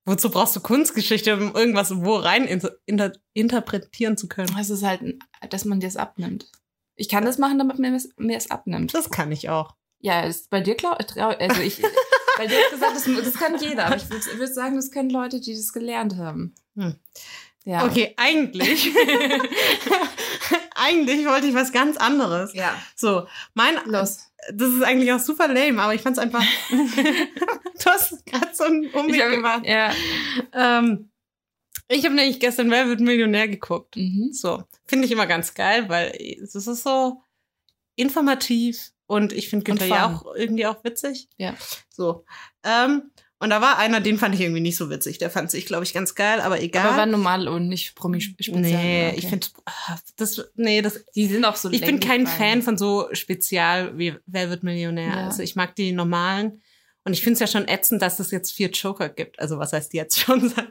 Wozu 0.05 0.31
brauchst 0.31 0.55
du 0.55 0.61
Kunstgeschichte, 0.61 1.35
um 1.35 1.55
irgendwas 1.55 1.95
wo 1.95 2.15
rein 2.15 2.45
inter 2.45 2.71
inter 2.85 3.13
interpretieren 3.33 4.17
zu 4.17 4.27
können? 4.27 4.55
Es 4.59 4.69
ist 4.69 4.83
halt, 4.83 5.01
dass 5.49 5.65
man 5.65 5.79
dir 5.79 5.87
es 5.87 5.97
abnimmt. 5.97 6.51
Ich 6.95 7.07
kann 7.07 7.25
das 7.25 7.37
machen, 7.37 7.59
damit 7.59 7.79
mir 7.79 7.95
es, 7.95 8.09
mir 8.17 8.37
es 8.37 8.49
abnimmt. 8.49 8.93
Das 8.93 9.11
kann 9.11 9.31
ich 9.31 9.49
auch. 9.49 9.75
Ja, 9.99 10.21
ist 10.21 10.49
bei 10.49 10.61
dir 10.61 10.75
klar. 10.75 10.97
Also 10.99 11.61
ich, 11.61 11.81
bei 12.37 12.47
dir 12.47 12.57
hast 12.57 12.71
gesagt, 12.71 12.95
das, 12.95 13.25
das 13.25 13.33
kann 13.35 13.59
jeder. 13.59 13.85
Aber 13.85 13.97
ich 13.97 14.09
würde 14.09 14.39
würd 14.39 14.53
sagen, 14.53 14.75
das 14.75 14.91
können 14.91 15.11
Leute, 15.11 15.39
die 15.39 15.53
das 15.53 15.71
gelernt 15.71 16.17
haben. 16.17 16.55
Hm. 16.75 16.95
Ja. 17.63 17.85
Okay, 17.85 18.13
eigentlich. 18.17 18.91
eigentlich 20.81 21.25
wollte 21.27 21.47
ich 21.47 21.53
was 21.53 21.71
ganz 21.71 21.97
anderes. 21.97 22.53
Ja. 22.53 22.75
So, 22.95 23.27
mein. 23.53 23.75
Los. 23.85 24.27
Das 24.53 24.69
ist 24.69 24.81
eigentlich 24.81 25.13
auch 25.13 25.19
super 25.19 25.47
lame, 25.47 25.79
aber 25.79 25.93
ich 25.93 26.01
fand 26.01 26.17
es 26.17 26.23
einfach. 26.23 26.43
du 26.71 27.85
hast 27.85 28.25
gerade 28.25 28.49
so 28.53 28.63
einen 28.63 28.87
Umweg 28.87 29.15
Ich 29.15 29.21
hab, 29.21 29.29
gemacht. 29.31 29.65
ja. 29.65 29.93
Ähm, 30.53 31.11
ich 31.87 32.05
habe 32.05 32.15
nämlich 32.15 32.39
gestern 32.39 32.71
Wer 32.71 32.87
wird 32.87 33.01
Millionär 33.01 33.47
geguckt. 33.47 33.95
Mhm. 33.97 34.29
So, 34.33 34.63
finde 34.87 35.05
ich 35.05 35.11
immer 35.11 35.27
ganz 35.27 35.53
geil, 35.53 35.89
weil 35.89 36.11
es 36.41 36.55
ist 36.55 36.65
so 36.65 37.21
informativ 37.95 38.91
und 39.05 39.31
ich 39.33 39.49
finde 39.49 39.65
Günther 39.65 39.85
ja 39.87 40.07
auch 40.07 40.35
irgendwie 40.35 40.65
auch 40.65 40.83
witzig. 40.83 41.29
Ja. 41.37 41.53
So. 41.89 42.25
Ähm, 42.63 43.11
und 43.41 43.49
da 43.49 43.59
war 43.61 43.77
einer, 43.77 43.99
den 43.99 44.17
fand 44.17 44.33
ich 44.35 44.41
irgendwie 44.41 44.61
nicht 44.61 44.77
so 44.77 44.89
witzig. 44.89 45.17
Der 45.17 45.29
fand 45.29 45.51
sich, 45.51 45.65
glaube 45.65 45.83
ich, 45.83 45.93
ganz 45.93 46.15
geil, 46.15 46.39
aber 46.41 46.61
egal. 46.61 46.87
Aber 46.87 46.97
war 46.97 47.05
normal 47.05 47.47
und 47.47 47.67
nicht 47.67 47.95
Promi-Spezial. 47.95 48.59
nee, 48.61 49.07
Okay. 49.09 49.15
ich 49.17 49.27
finde 49.27 49.47
ah, 49.65 49.97
das 50.17 50.41
nee, 50.55 50.81
das 50.81 51.03
die 51.15 51.25
sind 51.25 51.43
auch 51.45 51.55
so 51.55 51.69
ich 51.71 51.81
bin 51.81 51.99
kein 51.99 52.27
Fan 52.27 52.61
von 52.61 52.77
so 52.77 53.07
Spezial 53.13 53.97
wie 53.97 54.15
Wer 54.25 54.49
wird 54.49 54.63
Millionär. 54.63 55.07
Ja. 55.09 55.25
Also 55.25 55.43
ich 55.43 55.55
mag 55.55 55.75
die 55.75 55.91
normalen 55.91 56.61
und 57.03 57.13
ich 57.13 57.21
finde 57.21 57.33
es 57.33 57.39
ja 57.39 57.47
schon 57.47 57.67
ätzend, 57.67 58.01
dass 58.01 58.19
es 58.19 58.31
jetzt 58.31 58.51
vier 58.51 58.69
Joker 58.69 59.09
gibt. 59.09 59.39
Also 59.39 59.57
was 59.59 59.73
heißt 59.73 59.93
jetzt 59.93 60.19
schon 60.19 60.47
seit 60.55 60.69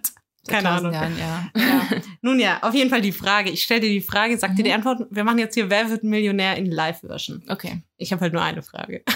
keine 0.49 0.71
Ahnung. 0.71 0.93
Jahren, 0.95 1.19
ja. 1.19 1.51
Ja. 1.55 1.89
Nun 2.23 2.41
ja, 2.41 2.63
auf 2.63 2.73
jeden 2.75 2.89
Fall 2.89 3.03
die 3.03 3.13
Frage. 3.13 3.51
Ich 3.51 3.63
stelle 3.63 3.81
dir 3.81 3.91
die 3.91 4.01
Frage, 4.01 4.39
sag 4.39 4.57
dir 4.57 4.63
Mhm. 4.63 4.65
die 4.65 4.73
Antwort. 4.73 5.03
Wir 5.11 5.23
machen 5.25 5.39
jetzt 5.39 5.55
hier 5.55 5.69
Wer 5.69 5.91
wird 5.91 6.03
Millionär 6.03 6.57
in 6.57 6.67
Live-Version. 6.71 7.45
Okay. 7.49 7.83
Ich 7.99 8.11
habe 8.13 8.23
halt 8.23 8.33
nur 8.33 8.43
eine 8.43 8.63
Frage. 8.63 9.03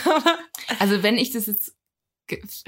Also 0.78 1.02
wenn 1.02 1.18
ich 1.18 1.30
das 1.30 1.46
jetzt 1.46 1.74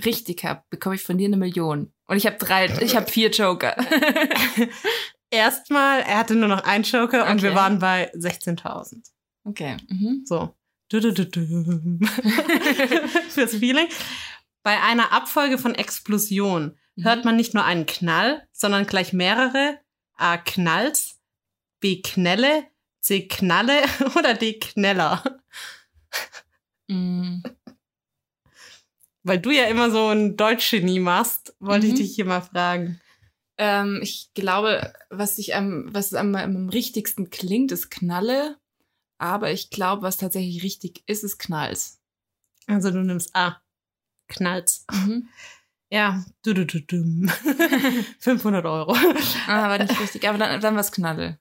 richtig 0.04 0.44
habe, 0.44 0.62
bekomme 0.70 0.94
ich 0.96 1.02
von 1.02 1.18
dir 1.18 1.26
eine 1.26 1.36
Million. 1.36 1.92
Und 2.06 2.16
ich 2.16 2.26
habe 2.26 2.36
drei, 2.36 2.66
ich 2.80 2.94
habe 2.96 3.10
vier 3.10 3.30
Joker. 3.30 3.76
Erstmal, 5.30 6.00
er 6.00 6.18
hatte 6.18 6.34
nur 6.34 6.48
noch 6.48 6.62
einen 6.64 6.84
Joker 6.84 7.24
und 7.26 7.38
Okay. 7.38 7.42
wir 7.42 7.54
waren 7.54 7.78
bei 7.78 8.12
16.000. 8.14 9.02
Okay. 9.44 9.76
Mhm. 9.88 10.22
So. 10.24 10.54
Du, 10.88 11.00
du, 11.00 11.12
du, 11.12 11.26
du. 11.26 11.98
Fürs 13.28 13.56
Feeling. 13.56 13.88
Bei 14.62 14.80
einer 14.82 15.12
Abfolge 15.12 15.58
von 15.58 15.74
Explosionen 15.74 16.78
hört 17.00 17.24
man 17.24 17.36
nicht 17.36 17.54
nur 17.54 17.64
einen 17.64 17.86
Knall, 17.86 18.46
sondern 18.52 18.86
gleich 18.86 19.12
mehrere. 19.12 19.80
A. 20.16 20.38
Knalls, 20.38 21.20
B. 21.80 22.00
Knelle, 22.02 22.64
C. 23.00 23.26
Knalle 23.28 23.82
oder 24.16 24.34
D. 24.34 24.58
Kneller. 24.58 25.22
Mhm. 26.88 27.42
Weil 29.26 29.40
du 29.40 29.50
ja 29.50 29.64
immer 29.64 29.90
so 29.90 30.08
ein 30.08 30.36
Deutschgenie 30.36 31.00
machst, 31.00 31.56
wollte 31.58 31.86
Mhm. 31.86 31.92
ich 31.94 31.98
dich 31.98 32.14
hier 32.14 32.24
mal 32.26 32.40
fragen. 32.42 33.00
Ähm, 33.58 33.98
ich 34.02 34.30
glaube, 34.34 34.92
was 35.10 35.38
ich 35.38 35.56
am, 35.56 35.92
was 35.92 36.14
am, 36.14 36.34
am 36.36 36.68
richtigsten 36.68 37.30
klingt, 37.30 37.72
ist 37.72 37.90
Knalle. 37.90 38.56
Aber 39.18 39.50
ich 39.50 39.70
glaube, 39.70 40.02
was 40.02 40.18
tatsächlich 40.18 40.62
richtig 40.62 41.02
ist, 41.06 41.24
ist 41.24 41.38
Knalls. 41.38 41.98
Also 42.66 42.90
du 42.90 42.98
nimmst 43.02 43.34
A. 43.34 43.60
Knalls. 44.28 44.84
Mhm. 44.92 45.28
Ja, 45.90 46.24
du, 46.44 46.52
du, 46.52 46.64
du, 46.66 46.80
du. 46.82 47.26
500 48.20 48.64
Euro. 48.66 48.94
Ah, 49.46 49.68
war 49.68 49.78
nicht 49.78 49.98
richtig. 50.00 50.28
Aber 50.28 50.36
dann, 50.38 50.60
dann 50.60 50.74
war 50.74 50.80
es 50.80 50.92
Knalle. 50.92 51.38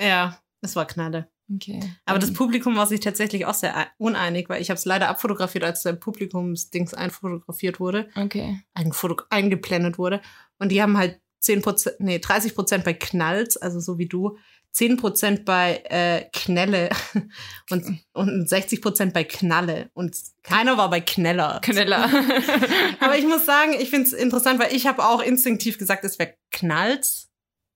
Ja, 0.00 0.40
es 0.60 0.74
war 0.76 0.86
Knalle. 0.86 1.30
Okay. 1.54 1.80
Aber 2.04 2.18
das 2.18 2.32
Publikum 2.32 2.76
war 2.76 2.86
sich 2.86 3.00
tatsächlich 3.00 3.46
auch 3.46 3.54
sehr 3.54 3.76
ei- 3.76 3.86
uneinig, 3.98 4.48
weil 4.48 4.60
ich 4.60 4.70
habe 4.70 4.76
es 4.78 4.84
leider 4.84 5.08
abfotografiert, 5.08 5.64
als 5.64 5.82
der 5.82 5.94
Publikumsdings 5.94 6.92
einfotografiert 6.94 7.80
wurde, 7.80 8.08
Okay. 8.16 8.60
einfoto 8.74 9.22
eingeblendet 9.30 9.96
wurde. 9.98 10.20
Und 10.58 10.70
die 10.70 10.82
haben 10.82 10.98
halt 10.98 11.20
10 11.40 11.62
Prozent, 11.62 11.96
nee, 12.00 12.18
30 12.18 12.54
Prozent 12.54 12.84
bei 12.84 12.92
Knalls, 12.92 13.56
also 13.56 13.80
so 13.80 13.96
wie 13.98 14.06
du, 14.08 14.36
10% 14.76 15.44
bei 15.44 15.82
äh, 15.88 16.28
Knelle 16.32 16.90
und, 17.70 17.98
und 18.12 18.48
60% 18.48 19.12
bei 19.12 19.24
Knalle. 19.24 19.90
Und 19.94 20.14
keiner 20.42 20.76
war 20.76 20.90
bei 20.90 21.00
Kneller. 21.00 21.60
Kneller. 21.62 22.04
Aber 23.00 23.16
ich 23.16 23.26
muss 23.26 23.46
sagen, 23.46 23.72
ich 23.80 23.88
finde 23.90 24.06
es 24.08 24.12
interessant, 24.12 24.60
weil 24.60 24.74
ich 24.74 24.86
habe 24.86 25.04
auch 25.04 25.22
instinktiv 25.22 25.78
gesagt, 25.78 26.04
es 26.04 26.18
wäre 26.18 26.34
Knalls. 26.50 27.30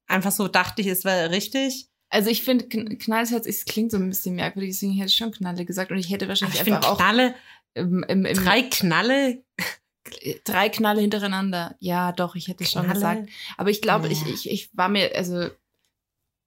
Einfach 0.06 0.32
so 0.32 0.48
dachte 0.48 0.82
ich, 0.82 0.88
es 0.88 1.04
wäre 1.04 1.30
richtig. 1.30 1.88
Also 2.12 2.28
ich 2.30 2.42
finde, 2.44 2.66
Kn- 2.66 2.98
Knalls 2.98 3.30
hört 3.30 3.44
sich- 3.44 3.56
es 3.56 3.64
klingt 3.64 3.90
so 3.90 3.96
ein 3.96 4.08
bisschen 4.08 4.34
merkwürdig, 4.34 4.72
deswegen 4.72 4.92
hätte 4.92 5.08
ich 5.08 5.14
schon 5.16 5.32
Knalle 5.32 5.64
gesagt. 5.64 5.90
Und 5.90 5.98
ich 5.98 6.10
hätte 6.10 6.26
Aber 6.26 6.30
wahrscheinlich 6.30 6.60
ich 6.60 6.72
einfach 6.72 6.90
auch 6.90 6.98
Knalle, 6.98 7.34
im, 7.74 8.02
im, 8.04 8.24
im 8.26 8.36
drei 8.36 8.62
Knalle. 8.62 9.42
drei 10.44 10.68
Knalle 10.68 11.00
hintereinander. 11.00 11.76
Ja, 11.80 12.12
doch, 12.12 12.34
ich 12.34 12.48
hätte 12.48 12.64
es 12.64 12.70
schon 12.72 12.88
gesagt. 12.88 13.28
Aber 13.56 13.70
ich 13.70 13.80
glaube, 13.80 14.06
Ja. 14.08 14.12
ich, 14.12 14.26
ich, 14.26 14.50
ich 14.50 14.70
war 14.76 14.88
mir, 14.88 15.14
also 15.16 15.48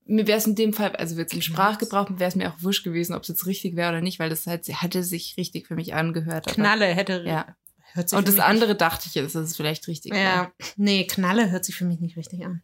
mir 0.07 0.27
wäre 0.27 0.38
es 0.38 0.45
in 0.45 0.53
dem 0.53 0.72
Fall, 0.74 0.95
also 0.95 1.15
jetzt 1.17 1.34
im. 1.34 1.41
Sprachgebrauch 1.41 2.10
wäre 2.12 2.29
es 2.29 2.36
mir 2.36 2.51
auch 2.53 2.62
wurscht 2.62 2.84
gewesen, 2.84 3.15
ob 3.15 3.24
es 3.24 3.29
jetzt 3.29 3.48
richtig 3.48 3.75
wäre 3.75 3.89
oder 3.89 4.01
nicht, 4.01 4.19
weil 4.19 4.29
das 4.29 4.45
halt 4.45 4.67
hatte 4.67 5.03
sich 5.03 5.36
richtig 5.38 5.65
für 5.67 5.74
mich 5.75 5.95
angehört. 5.95 6.45
Knalle 6.45 6.86
hätte. 6.86 7.24
Ja. 7.25 7.55
Hört 7.93 8.10
sich 8.10 8.19
Und 8.19 8.27
das 8.27 8.38
andere 8.39 8.75
dachte 8.75 9.05
ich 9.07 9.15
jetzt, 9.15 9.34
dass 9.34 9.50
es 9.50 9.55
vielleicht 9.57 9.88
richtig 9.88 10.13
ja. 10.13 10.51
Nee, 10.75 11.07
Knalle 11.07 11.50
hört 11.50 11.65
sich 11.65 11.75
für 11.75 11.86
mich 11.86 12.01
nicht 12.01 12.17
richtig 12.17 12.45
an. 12.45 12.62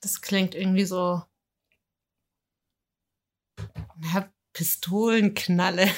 Das 0.00 0.20
klingt 0.20 0.54
irgendwie 0.56 0.84
so. 0.84 1.22
Na, 3.98 4.28
Pistolenknalle. 4.52 5.88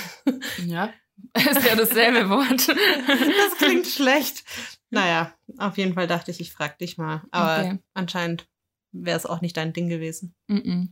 Ja. 0.66 0.92
Ist 1.36 1.66
ja 1.66 1.76
dasselbe 1.76 2.30
Wort. 2.30 2.68
Das 2.68 3.58
klingt 3.58 3.86
schlecht. 3.86 4.42
Naja, 4.90 5.34
auf 5.58 5.76
jeden 5.76 5.94
Fall 5.94 6.06
dachte 6.06 6.30
ich, 6.30 6.40
ich 6.40 6.52
frag 6.52 6.78
dich 6.78 6.96
mal. 6.98 7.22
Aber 7.30 7.60
Okay. 7.66 7.78
anscheinend 7.94 8.48
wäre 8.92 9.16
es 9.18 9.26
auch 9.26 9.40
nicht 9.42 9.56
dein 9.56 9.72
Ding 9.74 9.88
gewesen. 9.88 10.34
Mm-mm. 10.50 10.88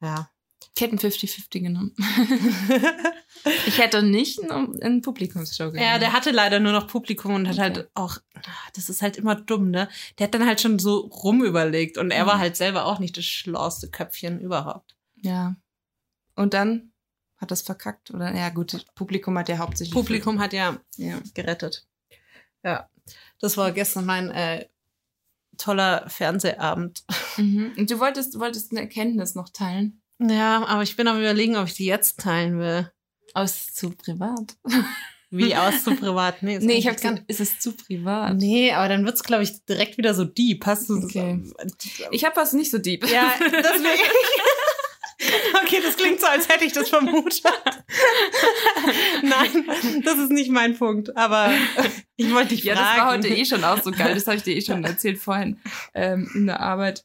Ja. 0.00 0.30
Ich 0.74 0.80
hätte 0.80 0.94
ein 0.96 0.98
50-50 0.98 1.60
genommen. 1.60 1.94
Ich 3.66 3.78
hätte 3.78 4.02
nicht 4.04 4.40
eine, 4.40 4.68
eine 4.82 5.00
Publikumsshow 5.00 5.72
genommen. 5.72 5.80
ja, 5.82 5.98
der 5.98 6.12
hatte 6.12 6.30
leider 6.30 6.60
nur 6.60 6.70
noch 6.72 6.86
Publikum 6.86 7.34
und 7.34 7.48
hat 7.48 7.54
Okay. 7.54 7.62
halt 7.62 7.90
auch, 7.94 8.18
das 8.74 8.88
ist 8.88 9.02
halt 9.02 9.16
immer 9.16 9.34
dumm, 9.34 9.70
ne? 9.70 9.88
Der 10.18 10.26
hat 10.28 10.34
dann 10.34 10.46
halt 10.46 10.60
schon 10.60 10.78
so 10.78 10.98
rumüberlegt 10.98 11.98
und 11.98 12.10
er 12.12 12.22
Mhm. 12.24 12.28
war 12.28 12.38
halt 12.38 12.56
selber 12.56 12.84
auch 12.86 13.00
nicht 13.00 13.16
das 13.16 13.24
schlauste 13.24 13.90
Köpfchen 13.90 14.38
überhaupt. 14.40 14.94
Ja. 15.16 15.56
Und 16.34 16.54
dann 16.54 16.92
hat 17.38 17.50
das 17.50 17.62
verkackt, 17.62 18.10
oder? 18.12 18.34
Ja, 18.34 18.50
gut, 18.50 18.72
das 18.72 18.84
Publikum 18.94 19.36
hat 19.38 19.48
ja 19.48 19.58
hauptsächlich. 19.58 19.92
Publikum 19.94 20.40
hat 20.40 20.52
ja 20.52 20.78
Ja. 20.96 21.18
gerettet. 21.34 21.86
Ja. 22.62 22.88
Das 23.40 23.56
war 23.56 23.72
gestern 23.72 24.06
mein 24.06 24.30
äh, 24.30 24.66
toller 25.58 26.08
Fernsehabend. 26.08 27.02
Mhm. 27.36 27.72
Und 27.76 27.90
du 27.90 27.98
wolltest, 27.98 28.38
wolltest 28.38 28.70
eine 28.70 28.80
Erkenntnis 28.82 29.34
noch 29.34 29.48
teilen? 29.48 30.00
Ja, 30.20 30.64
aber 30.66 30.82
ich 30.82 30.94
bin 30.96 31.08
am 31.08 31.18
überlegen, 31.18 31.56
ob 31.56 31.66
ich 31.66 31.74
die 31.74 31.86
jetzt 31.86 32.20
teilen 32.20 32.58
will. 32.58 32.90
Aus 33.34 33.72
zu 33.74 33.90
privat. 33.90 34.56
Wie 35.30 35.56
aus 35.56 35.82
so 35.84 35.94
privat? 35.96 36.42
Nee, 36.42 36.58
Nee, 36.58 36.74
ich 36.74 36.86
habe 36.86 37.00
gar 37.00 37.18
ist 37.26 37.40
es 37.40 37.58
zu 37.58 37.72
privat? 37.72 38.36
Nee, 38.36 38.70
aber 38.72 38.88
dann 38.90 39.04
wird's, 39.06 39.22
glaube 39.22 39.42
ich, 39.42 39.64
direkt 39.64 39.96
wieder 39.96 40.14
so 40.14 40.24
deep. 40.24 40.66
Hast 40.66 40.90
du 40.90 40.96
Okay. 41.02 41.42
Ich 42.10 42.24
habe 42.26 42.36
was 42.36 42.52
nicht 42.52 42.70
so 42.70 42.76
deep. 42.76 43.08
Ja, 43.10 43.32
deswegen. 43.40 43.82
Okay, 45.64 45.80
das 45.82 45.96
klingt 45.96 46.20
so, 46.20 46.26
als 46.26 46.48
hätte 46.48 46.64
ich 46.64 46.72
das 46.72 46.88
vermutet. 46.88 47.42
Nein, 49.22 50.02
das 50.04 50.18
ist 50.18 50.30
nicht 50.30 50.50
mein 50.50 50.76
Punkt. 50.76 51.16
Aber 51.16 51.50
ich 52.16 52.32
wollte 52.32 52.50
dich 52.50 52.64
Ja, 52.64 52.74
fragen. 52.74 52.88
das 52.96 52.98
war 53.04 53.12
heute 53.12 53.28
eh 53.28 53.44
schon 53.44 53.64
auch 53.64 53.82
so 53.82 53.90
geil. 53.90 54.14
Das 54.14 54.26
habe 54.26 54.36
ich 54.36 54.42
dir 54.42 54.56
eh 54.56 54.60
schon 54.62 54.84
erzählt 54.84 55.18
vorhin. 55.18 55.58
Ähm, 55.94 56.30
in 56.34 56.46
der 56.46 56.60
Arbeit 56.60 57.04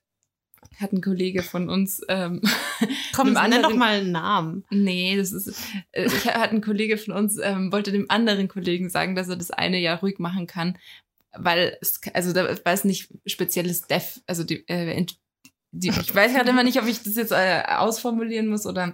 hat 0.80 0.94
ein 0.94 1.02
Kollege 1.02 1.42
von 1.44 1.70
uns, 1.70 2.02
ähm, 2.08 2.42
Komm, 3.16 3.34
nenn 3.34 3.62
doch 3.64 3.74
mal 3.74 4.00
einen 4.00 4.12
Namen. 4.12 4.64
nee, 4.70 5.16
das 5.18 5.32
ist, 5.32 5.60
äh, 5.92 6.06
ich 6.06 6.26
hat 6.26 6.52
ein 6.52 6.62
Kollege 6.62 6.98
von 6.98 7.14
uns, 7.16 7.38
ähm, 7.42 7.72
wollte 7.72 7.92
dem 7.92 8.06
anderen 8.10 8.48
Kollegen 8.48 8.90
sagen, 8.90 9.16
dass 9.16 9.28
er 9.28 9.38
das 9.38 9.50
eine 9.50 9.80
Jahr 9.80 10.00
ruhig 10.02 10.20
machen 10.20 10.46
kann, 10.46 10.78
weil 11.36 11.78
es, 11.82 12.00
also 12.14 12.32
da, 12.32 12.48
weil 12.64 12.74
es 12.76 12.84
nicht 12.84 13.10
spezielles 13.26 13.84
Dev, 13.88 14.20
also 14.28 14.44
die, 14.44 14.68
äh, 14.68 14.92
die, 15.72 15.90
ich 15.90 16.16
weiß 16.16 16.34
gerade 16.34 16.50
immer 16.50 16.64
nicht, 16.64 16.80
ob 16.80 16.88
ich 16.88 17.04
das 17.04 17.16
jetzt 17.16 17.32
äh, 17.32 17.64
ausformulieren 17.68 18.48
muss 18.48 18.66
oder 18.66 18.94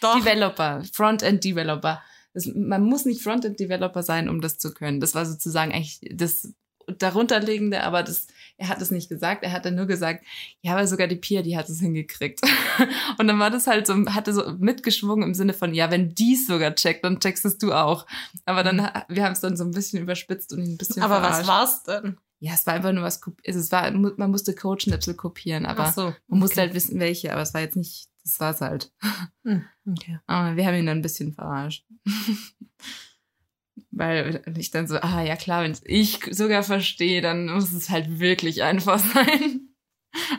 Doch. 0.00 0.16
Developer, 0.18 0.82
Frontend 0.92 1.44
Developer. 1.44 2.02
Das, 2.34 2.46
man 2.46 2.82
muss 2.84 3.04
nicht 3.04 3.22
Frontend 3.22 3.60
Developer 3.60 4.02
sein, 4.02 4.28
um 4.28 4.40
das 4.40 4.58
zu 4.58 4.72
können. 4.72 5.00
Das 5.00 5.14
war 5.14 5.26
sozusagen 5.26 5.72
eigentlich 5.72 6.00
das 6.14 6.54
darunterliegende, 6.98 7.82
aber 7.82 8.02
das, 8.02 8.26
er 8.56 8.68
hat 8.68 8.80
es 8.82 8.90
nicht 8.90 9.08
gesagt. 9.08 9.44
Er 9.44 9.52
hat 9.52 9.64
dann 9.64 9.74
nur 9.74 9.86
gesagt, 9.86 10.24
ja, 10.60 10.72
aber 10.72 10.86
sogar 10.86 11.06
die 11.06 11.16
Pia, 11.16 11.42
die 11.42 11.56
hat 11.56 11.68
es 11.68 11.80
hingekriegt. 11.80 12.40
Und 13.18 13.28
dann 13.28 13.38
war 13.38 13.50
das 13.50 13.66
halt 13.66 13.86
so, 13.86 13.94
hatte 14.06 14.32
so 14.32 14.54
mitgeschwungen 14.58 15.28
im 15.28 15.34
Sinne 15.34 15.54
von, 15.54 15.74
ja, 15.74 15.90
wenn 15.90 16.14
die 16.14 16.34
es 16.34 16.46
sogar 16.46 16.74
checkt, 16.74 17.04
dann 17.04 17.20
checkst 17.20 17.44
es 17.44 17.58
du 17.58 17.72
auch. 17.72 18.06
Aber 18.44 18.62
dann, 18.62 18.88
wir 19.08 19.24
haben 19.24 19.32
es 19.32 19.40
dann 19.40 19.56
so 19.56 19.64
ein 19.64 19.72
bisschen 19.72 20.00
überspitzt 20.00 20.52
und 20.52 20.60
ein 20.60 20.76
bisschen 20.76 21.02
Aber 21.02 21.22
was 21.22 21.40
verarscht. 21.40 21.48
war's 21.48 21.82
denn? 21.84 22.18
Ja, 22.44 22.54
es 22.54 22.66
war 22.66 22.74
einfach 22.74 22.90
nur 22.90 23.04
was, 23.04 23.20
also 23.22 23.60
es 23.60 23.70
war, 23.70 23.88
man 23.92 24.30
musste 24.32 24.52
Codeschnipsel 24.52 25.14
kopieren, 25.14 25.64
aber 25.64 25.92
so. 25.92 26.12
man 26.26 26.40
musste 26.40 26.60
halt 26.60 26.74
wissen, 26.74 26.98
welche, 26.98 27.32
aber 27.32 27.42
es 27.42 27.54
war 27.54 27.60
jetzt 27.60 27.76
nicht, 27.76 28.08
das 28.24 28.40
war's 28.40 28.60
halt. 28.60 28.92
Hm, 29.44 29.64
okay. 29.88 30.18
Aber 30.26 30.56
wir 30.56 30.66
haben 30.66 30.74
ihn 30.74 30.86
dann 30.86 30.98
ein 30.98 31.02
bisschen 31.02 31.34
verarscht. 31.34 31.86
Weil 33.92 34.42
ich 34.56 34.72
dann 34.72 34.88
so, 34.88 34.96
ah 34.96 35.22
ja 35.22 35.36
klar, 35.36 35.62
wenn 35.62 35.76
ich 35.84 36.20
sogar 36.32 36.64
verstehe, 36.64 37.22
dann 37.22 37.46
muss 37.46 37.72
es 37.72 37.90
halt 37.90 38.18
wirklich 38.18 38.64
einfach 38.64 38.98
sein. 39.14 39.68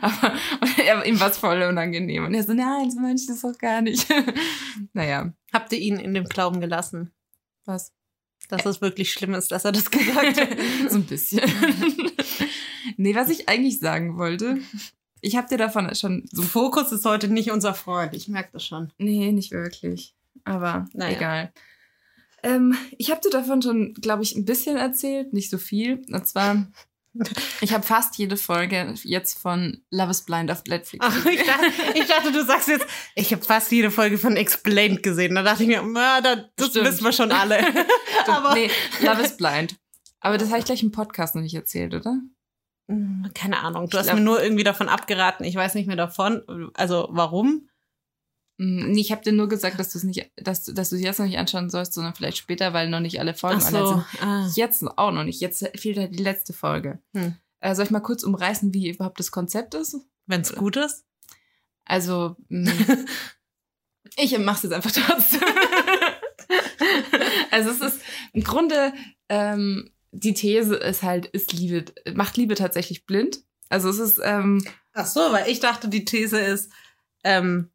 Aber 0.02 0.34
er, 0.84 1.06
ihm 1.06 1.18
war 1.20 1.30
es 1.30 1.38
voll 1.38 1.62
unangenehm. 1.62 2.24
Und 2.26 2.34
er 2.34 2.44
so, 2.44 2.52
nein, 2.52 2.90
so 2.90 3.00
meine 3.00 3.14
ich 3.14 3.26
das 3.26 3.40
doch 3.40 3.56
gar 3.56 3.80
nicht. 3.80 4.06
naja, 4.92 5.32
Habt 5.54 5.72
ihr 5.72 5.78
ihn 5.78 5.98
in 5.98 6.12
dem 6.12 6.24
Glauben 6.24 6.60
gelassen, 6.60 7.12
was? 7.64 7.94
Dass 8.48 8.66
es 8.66 8.80
wirklich 8.80 9.12
schlimm 9.12 9.34
ist, 9.34 9.50
dass 9.52 9.64
er 9.64 9.72
das 9.72 9.90
gesagt 9.90 10.40
hat? 10.40 10.48
so 10.90 10.96
ein 10.96 11.04
bisschen. 11.04 11.40
nee, 12.96 13.14
was 13.14 13.28
ich 13.28 13.48
eigentlich 13.48 13.78
sagen 13.80 14.16
wollte, 14.18 14.58
ich 15.20 15.36
habe 15.36 15.48
dir 15.48 15.58
davon 15.58 15.94
schon 15.94 16.24
so, 16.30 16.42
Fokus 16.56 16.92
ist 16.92 17.04
heute 17.04 17.28
nicht 17.28 17.50
unser 17.50 17.74
Freund. 17.74 18.14
Ich 18.14 18.28
merke 18.28 18.50
das 18.52 18.64
schon. 18.64 18.92
nee, 18.98 19.32
nicht 19.32 19.52
wirklich, 19.52 20.14
aber 20.44 20.86
Naja. 20.92 21.16
egal. 21.16 21.52
Ähm, 22.42 22.76
ich 22.98 23.10
habe 23.10 23.22
dir 23.22 23.30
davon 23.30 23.62
schon, 23.62 23.94
glaube 23.94 24.22
ich, 24.22 24.34
ein 24.36 24.44
bisschen 24.44 24.76
erzählt, 24.76 25.32
nicht 25.32 25.48
so 25.48 25.56
viel. 25.56 26.02
Und 26.12 26.26
zwar, 26.26 26.66
ich 27.60 27.72
habe 27.72 27.84
fast 27.84 28.16
jede 28.18 28.36
Folge 28.36 28.94
jetzt 29.04 29.38
von 29.38 29.82
Love 29.90 30.10
is 30.10 30.22
Blind 30.22 30.50
auf 30.50 30.64
Netflix. 30.64 31.06
Ach, 31.08 31.26
ich, 31.26 31.42
dachte, 31.44 31.66
ich 31.94 32.06
dachte, 32.06 32.32
du 32.32 32.44
sagst 32.44 32.68
jetzt, 32.68 32.86
ich 33.14 33.32
habe 33.32 33.44
fast 33.44 33.70
jede 33.70 33.90
Folge 33.90 34.18
von 34.18 34.36
Explained 34.36 35.02
gesehen. 35.02 35.34
Da 35.34 35.42
dachte 35.42 35.62
ich 35.62 35.68
mir, 35.68 35.82
na, 35.82 36.20
da, 36.20 36.36
das 36.56 36.68
Stimmt. 36.70 36.86
wissen 36.88 37.04
wir 37.04 37.12
schon 37.12 37.30
alle. 37.32 37.58
Aber 38.26 38.54
nee, 38.54 38.70
Love 39.00 39.22
is 39.22 39.36
Blind. 39.36 39.76
Aber 40.20 40.38
das 40.38 40.48
habe 40.48 40.58
ich 40.58 40.64
gleich 40.64 40.82
im 40.82 40.90
Podcast 40.92 41.34
noch 41.34 41.42
nicht 41.42 41.54
erzählt, 41.54 41.94
oder? 41.94 42.18
Hm, 42.88 43.30
keine 43.34 43.60
Ahnung, 43.60 43.84
du 43.88 43.96
Ich 43.96 43.98
hast 43.98 44.06
glaub- 44.06 44.18
mir 44.18 44.24
nur 44.24 44.42
irgendwie 44.42 44.64
davon 44.64 44.88
abgeraten. 44.88 45.44
Ich 45.44 45.54
weiß 45.54 45.74
nicht 45.74 45.86
mehr 45.86 45.96
davon. 45.96 46.70
Also 46.74 47.08
warum? 47.10 47.68
Mm, 48.58 48.94
ich 48.96 49.10
habe 49.12 49.22
dir 49.22 49.32
nur 49.32 49.48
gesagt, 49.48 49.78
dass 49.78 49.90
du 49.92 49.98
es 49.98 50.04
nicht, 50.04 50.30
dass, 50.36 50.64
du- 50.64 50.72
dass 50.72 50.90
du 50.90 50.96
es 50.96 51.02
jetzt 51.02 51.18
noch 51.18 51.26
nicht 51.26 51.38
anschauen 51.38 51.70
sollst, 51.70 51.94
sondern 51.94 52.14
vielleicht 52.14 52.36
später, 52.38 52.72
weil 52.72 52.88
noch 52.88 53.00
nicht 53.00 53.18
alle 53.20 53.34
Folgen 53.34 53.60
Ach 53.62 53.66
online 53.68 53.86
so. 53.86 53.92
sind. 53.94 54.22
Ah. 54.22 54.50
Jetzt 54.54 54.84
auch 54.96 55.12
noch 55.12 55.24
nicht. 55.24 55.40
Jetzt 55.40 55.66
fehlt 55.76 55.98
halt 55.98 56.18
die 56.18 56.22
letzte 56.22 56.52
Folge. 56.52 57.00
Hm. 57.14 57.34
Äh, 57.60 57.74
soll 57.74 57.84
ich 57.86 57.90
mal 57.90 58.00
kurz 58.00 58.22
umreißen, 58.22 58.72
wie 58.74 58.90
überhaupt 58.90 59.18
das 59.18 59.30
Konzept 59.30 59.74
ist? 59.74 59.96
Wenn 60.26 60.42
es 60.42 60.54
gut 60.54 60.76
ist. 60.76 61.04
Also, 61.84 62.36
mm, 62.48 62.68
ich 64.16 64.38
mach's 64.38 64.62
jetzt 64.62 64.72
einfach 64.72 64.92
trotzdem. 64.92 65.40
also 67.50 67.70
es 67.70 67.80
ist 67.80 68.00
im 68.32 68.42
Grunde, 68.42 68.92
ähm, 69.28 69.90
die 70.12 70.34
These 70.34 70.76
ist 70.76 71.02
halt, 71.02 71.26
ist 71.26 71.52
Liebe, 71.52 71.84
macht 72.14 72.36
Liebe 72.36 72.54
tatsächlich 72.54 73.06
blind? 73.06 73.40
Also 73.68 73.88
es 73.88 73.98
ist, 73.98 74.20
ähm, 74.22 74.64
Ach 74.92 75.06
so, 75.06 75.20
weil 75.32 75.50
ich 75.50 75.58
dachte, 75.58 75.88
die 75.88 76.04
These 76.04 76.38
ist, 76.38 76.70
ähm, 77.24 77.70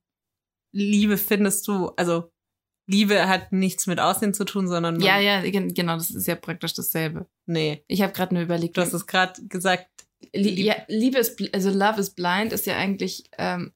Liebe 0.71 1.17
findest 1.17 1.67
du, 1.67 1.87
also 1.97 2.31
Liebe 2.87 3.27
hat 3.27 3.51
nichts 3.51 3.85
mit 3.87 3.99
Aussehen 3.99 4.33
zu 4.33 4.45
tun, 4.45 4.67
sondern 4.67 4.99
ja, 4.99 5.19
ja, 5.19 5.41
gen- 5.41 5.73
genau, 5.73 5.95
das 5.95 6.09
ist 6.11 6.27
ja 6.27 6.35
praktisch 6.35 6.73
dasselbe. 6.73 7.27
nee. 7.45 7.83
Ich 7.87 8.01
habe 8.01 8.13
gerade 8.13 8.33
nur 8.33 8.43
überlegt, 8.43 8.77
Du 8.77 8.81
hast 8.81 8.93
es 8.93 9.05
gerade 9.05 9.41
gesagt. 9.47 9.87
Lie 10.33 10.49
Lieb- 10.51 10.65
ja, 10.65 10.75
Liebe 10.87 11.17
ist, 11.19 11.39
also 11.53 11.69
Love 11.69 11.99
is 12.01 12.09
blind 12.11 12.51
ist 12.51 12.65
ja 12.65 12.75
eigentlich, 12.77 13.23
ähm, 13.37 13.71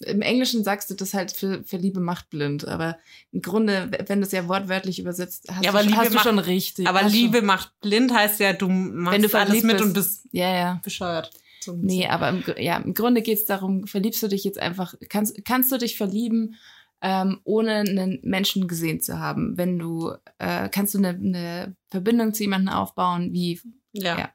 im 0.00 0.20
Englischen 0.20 0.62
sagst 0.62 0.90
du 0.90 0.94
das 0.94 1.14
halt 1.14 1.32
für, 1.32 1.64
für 1.64 1.78
Liebe 1.78 2.00
macht 2.00 2.28
blind, 2.28 2.68
aber 2.68 2.98
im 3.32 3.40
Grunde, 3.40 3.90
wenn 4.06 4.20
du 4.20 4.26
es 4.26 4.32
ja 4.32 4.46
wortwörtlich 4.46 4.98
übersetzt, 4.98 5.46
hast, 5.50 5.64
Ja, 5.64 5.72
du, 5.72 5.78
Liebe 5.78 5.96
hast 5.96 6.10
du 6.10 6.14
macht- 6.14 6.24
schon 6.26 6.38
richtig. 6.38 6.86
Aber 6.86 7.02
Liebe 7.04 7.38
Schon, 7.38 7.46
macht 7.46 7.72
blind 7.80 8.12
heißt 8.12 8.40
ja, 8.40 8.52
du 8.52 8.68
machst 8.68 9.14
Wenn 9.14 9.22
du 9.22 9.38
alles 9.38 9.62
mit 9.62 9.76
bist. 9.78 9.84
und 9.86 9.92
bist 9.94 10.26
ja, 10.32 10.54
ja. 10.54 10.80
bescheuert. 10.84 11.30
Ein 11.66 11.80
Nee, 11.80 12.06
aber 12.06 12.28
im, 12.28 12.44
ja, 12.58 12.76
im 12.76 12.94
Grunde 12.94 13.22
geht's 13.22 13.44
darum, 13.44 13.86
verliebst 13.86 14.22
du 14.22 14.28
dich 14.28 14.44
jetzt 14.44 14.58
einfach, 14.58 14.94
kannst, 15.08 15.44
kannst 15.44 15.72
du 15.72 15.78
dich 15.78 15.96
verlieben, 15.96 16.56
ähm, 17.02 17.40
ohne 17.44 17.80
einen 17.80 18.20
Menschen 18.22 18.68
gesehen 18.68 19.00
zu 19.00 19.18
haben? 19.18 19.56
Wenn 19.56 19.78
du, 19.78 20.12
äh, 20.38 20.68
kannst 20.68 20.94
du 20.94 20.98
eine, 20.98 21.08
eine 21.08 21.76
Verbindung 21.88 22.34
zu 22.34 22.44
jemandem 22.44 22.74
aufbauen, 22.74 23.32
wie, 23.32 23.60
ja. 23.92 24.18
ja. 24.18 24.32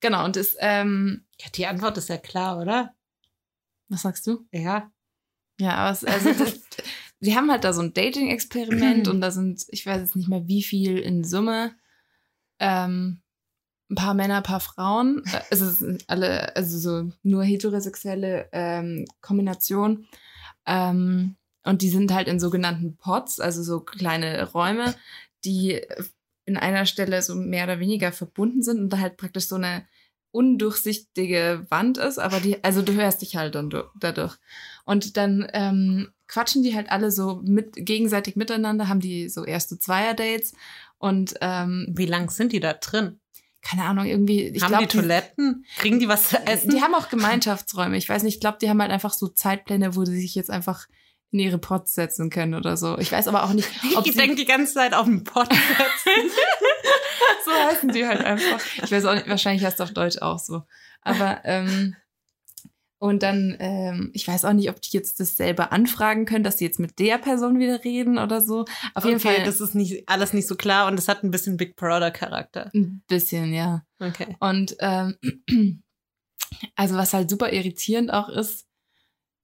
genau, 0.00 0.24
und 0.24 0.36
das, 0.36 0.56
ähm, 0.60 1.24
ja. 1.40 1.48
Die 1.54 1.66
Antwort 1.66 1.98
ist 1.98 2.08
ja 2.08 2.18
klar, 2.18 2.60
oder? 2.60 2.94
was 3.88 4.02
sagst 4.02 4.26
du? 4.26 4.46
Ja. 4.52 4.90
Ja, 5.58 5.74
aber 5.74 5.90
es, 5.90 6.04
also 6.04 6.32
das, 6.32 6.60
die 7.20 7.34
haben 7.34 7.50
halt 7.50 7.64
da 7.64 7.72
so 7.72 7.82
ein 7.82 7.94
Dating-Experiment 7.94 9.08
und 9.08 9.20
da 9.20 9.30
sind, 9.30 9.64
ich 9.68 9.84
weiß 9.84 10.00
jetzt 10.00 10.16
nicht 10.16 10.28
mehr 10.28 10.46
wie 10.46 10.62
viel 10.62 10.98
in 10.98 11.24
Summe, 11.24 11.74
ähm, 12.60 13.20
ein 13.90 13.94
paar 13.94 14.14
Männer, 14.14 14.38
ein 14.38 14.42
paar 14.42 14.60
Frauen. 14.60 15.22
Äh, 15.32 15.40
Es 15.50 15.60
sind 15.60 16.04
alle, 16.08 16.54
also 16.56 16.78
so 16.78 17.12
nur 17.22 17.42
heterosexuelle 17.44 18.48
ähm, 18.52 19.06
Kombination. 19.20 20.06
Ähm, 20.66 21.36
und 21.64 21.82
die 21.82 21.88
sind 21.90 22.12
halt 22.12 22.28
in 22.28 22.40
sogenannten 22.40 22.96
Pots, 22.96 23.40
also 23.40 23.62
so 23.62 23.80
kleine 23.80 24.50
Räume, 24.52 24.94
die 25.44 25.80
in 26.44 26.56
einer 26.56 26.86
Stelle 26.86 27.20
so 27.22 27.34
mehr 27.34 27.64
oder 27.64 27.78
weniger 27.80 28.10
verbunden 28.12 28.62
sind 28.62 28.78
und 28.80 28.90
da 28.92 28.98
halt 28.98 29.16
praktisch 29.16 29.48
so 29.48 29.56
eine 29.56 29.86
undurchsichtige 30.30 31.66
Wand 31.70 31.98
ist, 31.98 32.18
aber 32.18 32.40
die, 32.40 32.62
also 32.62 32.82
du 32.82 32.92
hörst 32.94 33.22
dich 33.22 33.36
halt 33.36 33.54
dann 33.54 33.70
du- 33.70 33.88
dadurch. 33.98 34.36
Und 34.84 35.16
dann 35.16 35.48
ähm, 35.52 36.12
quatschen 36.26 36.62
die 36.62 36.74
halt 36.74 36.90
alle 36.90 37.10
so 37.10 37.40
mit, 37.44 37.74
gegenseitig 37.74 38.36
miteinander, 38.36 38.88
haben 38.88 39.00
die 39.00 39.28
so 39.28 39.44
erste 39.44 39.78
Zweier-Dates 39.78 40.52
und 40.98 41.34
ähm, 41.40 41.86
Wie 41.94 42.06
lang 42.06 42.28
sind 42.30 42.52
die 42.52 42.60
da 42.60 42.72
drin? 42.72 43.20
Keine 43.62 43.84
Ahnung, 43.84 44.06
irgendwie, 44.06 44.48
ich 44.48 44.62
haben 44.62 44.70
glaube, 44.70 44.86
die 44.86 44.98
Toiletten? 44.98 45.64
Kriegen 45.78 45.98
die 45.98 46.08
was 46.08 46.28
zu 46.28 46.38
essen? 46.46 46.70
die 46.70 46.80
haben 46.80 46.94
auch 46.94 47.08
Gemeinschaftsräume. 47.08 47.96
Ich 47.96 48.08
weiß 48.08 48.22
nicht, 48.22 48.34
ich 48.34 48.40
glaube, 48.40 48.58
die 48.60 48.70
haben 48.70 48.80
halt 48.80 48.92
einfach 48.92 49.12
so 49.12 49.28
Zeitpläne, 49.28 49.96
wo 49.96 50.04
sie 50.04 50.18
sich 50.18 50.34
jetzt 50.34 50.50
einfach 50.50 50.86
in 51.30 51.40
ihre 51.40 51.58
Pots 51.58 51.94
setzen 51.94 52.30
können 52.30 52.54
oder 52.54 52.76
so. 52.76 52.96
Ich 52.98 53.12
weiß 53.12 53.28
aber 53.28 53.44
auch 53.44 53.52
nicht, 53.52 53.68
ob 53.96 54.06
ich 54.06 54.12
sie, 54.12 54.18
denke 54.18 54.36
die 54.36 54.44
ganze 54.44 54.74
Zeit 54.74 54.94
auf 54.94 55.06
den 55.06 55.24
Pott 55.24 55.52
setzen. 55.52 56.30
so 57.44 57.50
heißen 57.50 57.92
die 57.92 58.06
halt 58.06 58.24
einfach. 58.24 58.60
Ich 58.82 58.90
weiß 58.90 59.04
auch 59.04 59.14
nicht, 59.14 59.28
wahrscheinlich 59.28 59.64
heißt 59.64 59.80
es 59.80 59.80
auf 59.80 59.92
Deutsch 59.92 60.18
auch 60.18 60.38
so. 60.38 60.62
Aber 61.02 61.40
ähm, 61.44 61.96
und 62.98 63.22
dann, 63.22 63.56
ähm, 63.60 64.10
ich 64.12 64.26
weiß 64.26 64.44
auch 64.44 64.52
nicht, 64.52 64.70
ob 64.70 64.80
die 64.82 64.90
jetzt 64.90 65.20
das 65.20 65.36
selber 65.36 65.72
anfragen 65.72 66.24
können, 66.24 66.42
dass 66.42 66.58
sie 66.58 66.64
jetzt 66.64 66.80
mit 66.80 66.98
der 66.98 67.18
Person 67.18 67.58
wieder 67.58 67.84
reden 67.84 68.18
oder 68.18 68.40
so. 68.40 68.64
Auf 68.94 69.04
jeden 69.04 69.18
okay, 69.18 69.36
Fall 69.36 69.44
das 69.44 69.60
ist 69.60 69.74
nicht 69.74 70.08
alles 70.08 70.32
nicht 70.32 70.48
so 70.48 70.56
klar 70.56 70.88
und 70.88 70.98
es 70.98 71.06
hat 71.06 71.22
ein 71.22 71.30
bisschen 71.30 71.56
Big 71.56 71.76
Brother 71.76 72.10
Charakter. 72.10 72.70
ein 72.74 73.02
bisschen, 73.06 73.54
ja. 73.54 73.84
Okay. 74.00 74.36
Und 74.40 74.76
ähm, 74.80 75.16
also 76.74 76.96
was 76.96 77.14
halt 77.14 77.30
super 77.30 77.52
irritierend 77.52 78.12
auch 78.12 78.28
ist, 78.28 78.66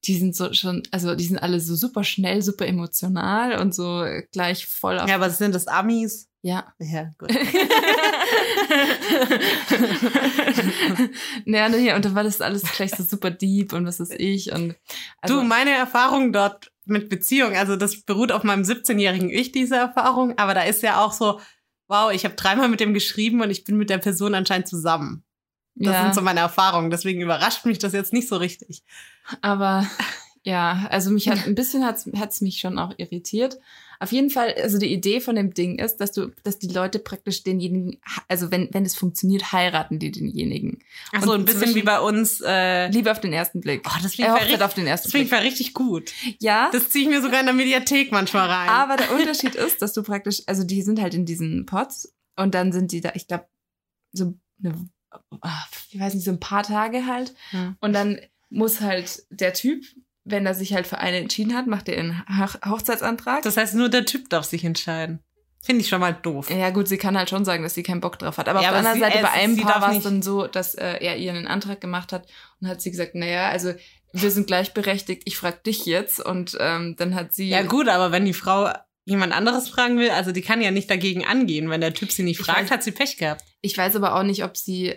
die 0.05 0.19
sind 0.19 0.35
so 0.35 0.53
schon, 0.53 0.83
also 0.91 1.15
die 1.15 1.25
sind 1.25 1.39
alle 1.39 1.61
so 1.61 1.77
super 1.77 2.05
schnell, 2.05 2.43
super 2.43 2.67
emotional 2.67 3.61
und 3.61 3.75
so 3.75 4.05
gleich 4.33 4.67
voll 4.67 4.99
auf. 4.99 5.09
Ja, 5.09 5.15
aber 5.15 5.31
sind 5.31 5.55
das 5.55 5.69
Amis? 5.69 6.29
Ja. 6.45 6.73
Ja, 6.79 7.11
gut. 7.17 7.31
naja, 11.47 11.71
nee, 11.71 11.95
und 11.95 12.05
dann 12.05 12.15
war 12.15 12.23
das 12.23 12.43
alles 12.43 12.71
gleich 12.71 12.91
so 12.91 13.03
super 13.03 13.31
deep 13.31 13.73
und 13.73 13.87
was 13.87 13.99
ist 13.99 14.13
ich 14.13 14.53
und 14.53 14.77
also, 15.23 15.41
du, 15.41 15.43
meine 15.43 15.71
Erfahrung 15.71 16.35
dort 16.35 16.71
mit 16.85 17.09
Beziehung, 17.09 17.57
also 17.57 17.77
das 17.77 18.03
beruht 18.03 18.31
auf 18.31 18.45
meinem 18.45 18.63
17-jährigen 18.63 19.31
Ich, 19.31 19.53
diese 19.53 19.77
Erfahrung, 19.77 20.37
aber 20.37 20.53
da 20.53 20.65
ist 20.65 20.83
ja 20.83 21.03
auch 21.03 21.15
so, 21.15 21.41
wow, 21.89 22.13
ich 22.13 22.27
habe 22.27 22.35
dreimal 22.35 22.69
mit 22.69 22.81
dem 22.81 22.93
geschrieben 22.93 23.41
und 23.41 23.49
ich 23.49 23.65
bin 23.65 23.79
mit 23.79 23.89
der 23.89 23.97
Person 23.97 24.35
anscheinend 24.35 24.69
zusammen. 24.69 25.25
Das 25.77 25.95
ja, 25.95 26.03
sind 26.03 26.15
so 26.15 26.21
meine 26.21 26.41
Erfahrungen, 26.41 26.91
deswegen 26.91 27.23
überrascht 27.23 27.65
mich 27.65 27.79
das 27.79 27.95
jetzt 27.95 28.13
nicht 28.13 28.29
so 28.29 28.37
richtig. 28.37 28.83
aber 29.41 29.89
ja, 30.43 30.89
also 30.91 31.11
mich 31.11 31.31
hat 31.31 31.39
ein 31.47 31.55
bisschen 31.55 31.87
hat's 31.87 32.07
hat's 32.19 32.43
mich 32.43 32.59
schon 32.59 32.79
auch 32.79 32.93
irritiert. 32.99 33.59
Auf 34.05 34.13
jeden 34.13 34.29
Fall, 34.29 34.55
also 34.63 34.79
die 34.79 34.93
Idee 34.93 35.21
von 35.21 35.35
dem 35.35 35.55
Ding 35.55 35.79
ist, 35.79 35.97
dass 35.97 36.13
du, 36.13 36.31
dass 36.43 36.59
die 36.59 36.69
Leute 36.69 36.99
praktisch 36.99 37.43
denjenigen, 37.43 37.99
also 38.29 38.51
wenn 38.51 38.69
wenn 38.73 38.85
es 38.85 38.95
funktioniert, 38.95 39.53
heiraten 39.53 39.99
die 39.99 40.11
denjenigen. 40.11 40.81
Ach 41.13 41.23
so, 41.23 41.33
ein 41.33 41.47
bisschen 41.47 41.75
wie 41.75 41.83
bei 41.83 41.99
uns. 41.99 42.43
Äh, 42.45 42.89
Liebe 42.89 43.11
auf 43.11 43.21
den 43.21 43.33
ersten 43.33 43.61
Blick. 43.61 43.83
oh, 43.87 43.99
das 44.03 44.13
klingt, 44.13 44.35
richtig, 44.35 44.63
auf 44.63 44.75
den 44.75 44.87
ersten 44.87 45.07
das 45.07 45.13
klingt 45.13 45.31
Blick. 45.31 45.43
richtig 45.43 45.73
gut. 45.73 46.13
Ja, 46.39 46.71
Das 46.71 46.91
ziehe 46.91 47.05
ich 47.05 47.11
mir 47.11 47.23
sogar 47.23 47.41
in 47.41 47.47
der 47.47 47.55
Mediathek 47.55 48.13
manchmal 48.13 48.49
rein. 48.49 48.69
aber 48.69 48.97
der 48.97 49.11
Unterschied 49.19 49.55
ist, 49.55 49.81
dass 49.81 49.95
du 49.95 50.03
praktisch, 50.03 50.43
also 50.47 50.65
die 50.65 50.83
sind 50.83 51.01
halt 51.01 51.15
in 51.15 51.25
diesen 51.25 51.65
Pots 51.65 52.15
und 52.37 52.55
dann 52.55 52.73
sind 52.73 52.93
die 52.93 53.01
da, 53.01 53.13
ich 53.15 53.27
glaube, 53.27 53.47
so 54.13 54.35
eine, 54.63 54.89
ah, 55.41 55.65
ich 55.91 55.99
weiß 55.99 56.15
nicht, 56.15 56.25
so 56.25 56.31
ein 56.31 56.41
paar 56.41 56.63
Tage 56.63 57.07
halt. 57.07 57.35
Hm. 57.51 57.77
Und 57.81 57.93
dann 57.95 58.21
muss 58.51 58.81
halt 58.81 59.25
der 59.31 59.55
Typ, 59.55 59.85
wenn 60.25 60.47
er 60.47 60.55
sich 60.55 60.73
halt 60.75 60.87
für 60.87 60.99
eine 60.99 61.19
entschieden 61.19 61.55
hat, 61.55 61.67
macht 61.67 61.89
er 61.89 61.99
einen 61.99 62.23
Hoch 62.41 62.55
Hochzeitsantrag. 62.67 63.43
Das 63.43 63.57
heißt, 63.57 63.75
nur 63.75 63.89
der 63.89 64.05
Typ 64.07 64.31
darf 64.31 64.45
sich 64.45 64.65
entscheiden. 64.65 65.21
Finde 65.63 65.81
ich 65.81 65.89
schon 65.89 66.01
mal 66.01 66.13
doof. 66.13 66.51
ja 66.51 66.69
gut, 66.71 66.89
sie 66.89 66.99
kann 66.99 67.17
halt 67.17 67.31
schon 67.31 67.45
sagen, 67.47 67.63
dass 67.63 67.73
sie 67.75 67.83
keinen 67.83 68.01
Bock 68.03 68.19
drauf 68.19 68.37
hat. 68.37 68.49
Aber 68.51 68.61
Ja, 68.61 68.69
auf 68.69 68.73
der 68.73 68.79
anderen 68.81 69.01
Seite, 69.01 69.23
bei 69.23 69.31
einem 69.31 69.57
Paar 69.57 69.81
war 69.81 69.97
es 69.97 70.03
dann 70.03 70.21
so, 70.21 70.47
dass 70.47 70.75
äh, 70.75 70.99
er 71.01 71.17
ihr 71.17 71.33
einen 71.33 71.47
Antrag 71.47 71.81
gemacht 71.81 72.13
hat 72.13 72.27
und 72.61 72.69
hat 72.69 72.83
sie 72.83 72.91
gesagt, 72.91 73.15
naja, 73.15 73.49
also 73.49 73.73
wir 74.13 74.31
sind 74.31 74.47
gleichberechtigt, 74.47 75.23
ich 75.25 75.39
frag 75.39 75.65
dich 75.65 75.87
jetzt. 75.87 76.21
Und 76.21 76.57
ähm, 76.61 76.97
dann 76.99 77.15
hat 77.15 77.33
sie... 77.33 77.49
Ja 77.49 77.63
gut, 77.63 77.89
aber 77.89 78.13
wenn 78.13 78.27
die 78.27 78.35
Frau 78.35 78.71
jemand 79.07 79.33
anderes 79.33 79.69
fragen 79.71 79.99
will, 79.99 80.11
also 80.11 80.33
die 80.33 80.43
kann 80.43 80.61
ja 80.61 80.71
nicht 80.71 80.91
dagegen 80.91 81.25
angehen. 81.25 81.71
Wenn 81.71 81.81
der 81.81 81.95
Typ 81.95 82.13
sie 82.13 82.23
nicht 82.25 82.41
Ich 82.41 82.47
fragt, 82.47 82.69
weiß- 82.69 82.71
hat 82.71 82.83
sie 82.83 82.93
Pech 82.93 83.17
gehabt. 83.17 83.43
Ich 83.63 83.77
weiß 83.77 83.97
aber 83.97 84.17
auch 84.17 84.23
nicht, 84.23 84.45
ob 84.45 84.59
sie, 84.59 84.95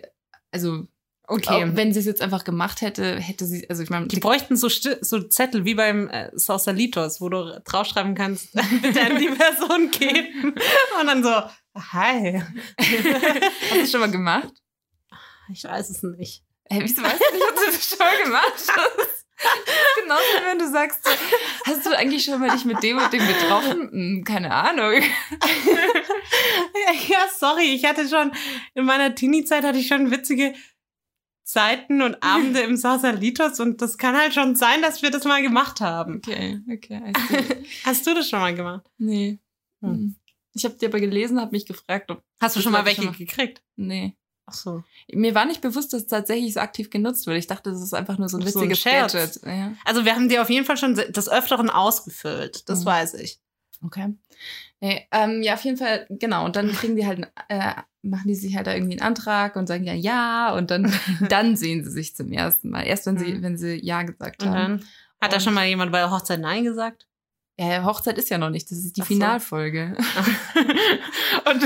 also 0.51 0.85
Okay. 1.29 1.49
auch 1.49 1.75
wenn 1.75 1.91
sie 1.91 1.99
es 1.99 2.05
jetzt 2.05 2.21
einfach 2.21 2.45
gemacht 2.45 2.79
hätte, 2.79 3.19
hätte 3.19 3.45
sie, 3.45 3.69
also 3.69 3.83
ich 3.83 3.89
meine, 3.89 4.07
Die 4.07 4.19
bräuchten 4.19 4.55
so, 4.55 4.69
so 4.69 5.21
Zettel 5.23 5.65
wie 5.65 5.75
beim 5.75 6.07
äh, 6.07 6.29
Sausalitos, 6.33 7.19
wo 7.19 7.27
du 7.27 7.61
draufschreiben 7.65 8.15
kannst, 8.15 8.53
bitte 8.81 9.01
an 9.01 9.19
die 9.19 9.27
Person 9.27 9.91
geben. 9.91 10.55
Und 10.99 11.07
dann 11.07 11.23
so, 11.23 11.31
hi. 11.91 12.41
hast 12.79 13.73
du 13.73 13.79
das 13.81 13.91
schon 13.91 13.99
mal 13.99 14.11
gemacht? 14.11 14.53
Ich 15.51 15.65
weiß 15.65 15.89
es 15.89 16.01
nicht. 16.01 16.43
Hey, 16.69 16.81
wieso 16.83 17.03
weißt 17.03 17.19
du 17.19 17.35
nicht, 17.35 17.45
ob 17.49 17.55
du 17.55 17.65
das 17.65 17.89
schon 17.89 17.99
mal 17.99 18.23
gemacht 18.23 18.53
hast? 18.55 19.25
Genauso 20.01 20.21
wie 20.21 20.45
wenn 20.45 20.59
du 20.59 20.71
sagst, 20.71 21.03
so, 21.03 21.11
hast 21.65 21.85
du 21.85 21.95
eigentlich 21.95 22.23
schon 22.23 22.39
mal 22.39 22.49
dich 22.49 22.65
mit 22.65 22.81
dem 22.81 22.97
und 22.97 23.11
dem 23.13 23.25
getroffen? 23.27 23.89
Hm, 23.91 24.23
keine 24.23 24.53
Ahnung. 24.53 24.93
Ja, 27.09 27.27
sorry, 27.37 27.73
ich 27.73 27.85
hatte 27.85 28.07
schon, 28.07 28.31
in 28.73 28.85
meiner 28.85 29.13
Teenie-Zeit 29.13 29.63
hatte 29.63 29.77
ich 29.79 29.87
schon 29.87 30.11
witzige 30.11 30.53
Zeiten 31.47 32.01
und 32.01 32.21
Abende 32.21 32.60
im 32.60 32.75
Sausalitos 32.75 33.62
und 33.62 33.81
das 33.81 33.97
kann 33.97 34.17
halt 34.17 34.33
schon 34.33 34.55
sein, 34.57 34.81
dass 34.81 35.01
wir 35.01 35.12
das 35.12 35.23
mal 35.23 35.41
gemacht 35.41 35.79
haben. 35.79 36.17
Okay, 36.17 36.60
okay. 36.69 37.13
Hast 37.86 38.05
du 38.05 38.13
das 38.13 38.29
schon 38.29 38.39
mal 38.39 38.53
gemacht? 38.53 38.86
Nee. 38.97 39.39
Hm. 39.81 39.89
Hm. 39.91 40.15
Ich 40.53 40.65
habe 40.65 40.75
dir 40.75 40.89
aber 40.89 40.99
gelesen, 40.99 41.39
habe 41.39 41.51
mich 41.51 41.65
gefragt, 41.65 42.12
ob. 42.12 42.21
Hast 42.41 42.57
du 42.57 42.62
schon 42.62 42.73
mal 42.73 42.83
welche 42.86 43.03
schon 43.03 43.12
mal. 43.12 43.17
gekriegt? 43.17 43.62
Nee. 43.77 44.17
Ach 44.45 44.53
so. 44.53 44.83
Mir 45.12 45.36
war 45.36 45.45
nicht 45.45 45.62
bewusst, 45.62 45.93
dass 45.93 46.01
es 46.01 46.07
tatsächlich 46.07 46.53
so 46.53 46.60
aktiv 46.60 46.89
genutzt 46.89 47.27
wird. 47.27 47.38
Ich 47.38 47.47
dachte, 47.47 47.69
das 47.71 47.81
ist 47.81 47.93
einfach 47.93 48.17
nur 48.17 48.27
so 48.27 48.38
ein 48.38 48.47
So 48.47 48.60
ein 48.60 48.69
witziges. 48.69 48.83
Gadget. 48.83 49.41
Ja. 49.45 49.73
Also 49.86 50.03
wir 50.03 50.15
haben 50.15 50.27
dir 50.29 50.41
auf 50.41 50.49
jeden 50.49 50.65
Fall 50.65 50.77
schon 50.77 50.95
des 50.95 51.29
Öfteren 51.29 51.69
ausgefüllt. 51.69 52.67
Das 52.69 52.81
Mhm. 52.81 52.86
weiß 52.86 53.13
ich. 53.15 53.39
Okay. 53.83 54.13
Nee, 54.81 55.07
ähm, 55.11 55.41
ja, 55.43 55.53
auf 55.55 55.63
jeden 55.63 55.77
Fall, 55.77 56.05
genau. 56.09 56.45
Und 56.45 56.55
dann 56.55 56.71
kriegen 56.71 56.95
die 56.95 57.05
halt, 57.05 57.27
äh, 57.49 57.73
machen 58.01 58.27
die 58.27 58.35
sich 58.35 58.55
halt 58.55 58.67
da 58.67 58.73
irgendwie 58.73 58.93
einen 58.99 59.07
Antrag 59.07 59.55
und 59.55 59.67
sagen 59.67 59.83
ja, 59.83 59.93
ja. 59.93 60.53
Und 60.55 60.71
dann, 60.71 60.91
dann 61.29 61.55
sehen 61.55 61.83
sie 61.83 61.91
sich 61.91 62.15
zum 62.15 62.31
ersten 62.31 62.69
Mal. 62.69 62.83
Erst 62.85 63.05
wenn 63.05 63.17
sie, 63.17 63.33
Mhm. 63.33 63.41
wenn 63.43 63.57
sie 63.57 63.83
ja 63.83 64.03
gesagt 64.03 64.45
haben. 64.45 64.81
hat 65.21 65.31
da 65.31 65.37
Und- 65.37 65.41
schon 65.43 65.53
mal 65.55 65.65
jemand 65.67 65.91
bei 65.91 65.99
der 65.99 66.11
Hochzeit 66.11 66.39
Nein 66.39 66.63
gesagt? 66.63 67.07
Ja, 67.60 67.84
Hochzeit 67.86 68.17
ist 68.20 68.30
ja 68.30 68.38
noch 68.38 68.52
nicht. 68.52 68.70
Das 68.70 68.78
ist 68.78 68.96
die 68.98 69.02
Ach 69.02 69.06
so. 69.08 69.13
Finalfolge. 69.13 69.98
und 71.52 71.63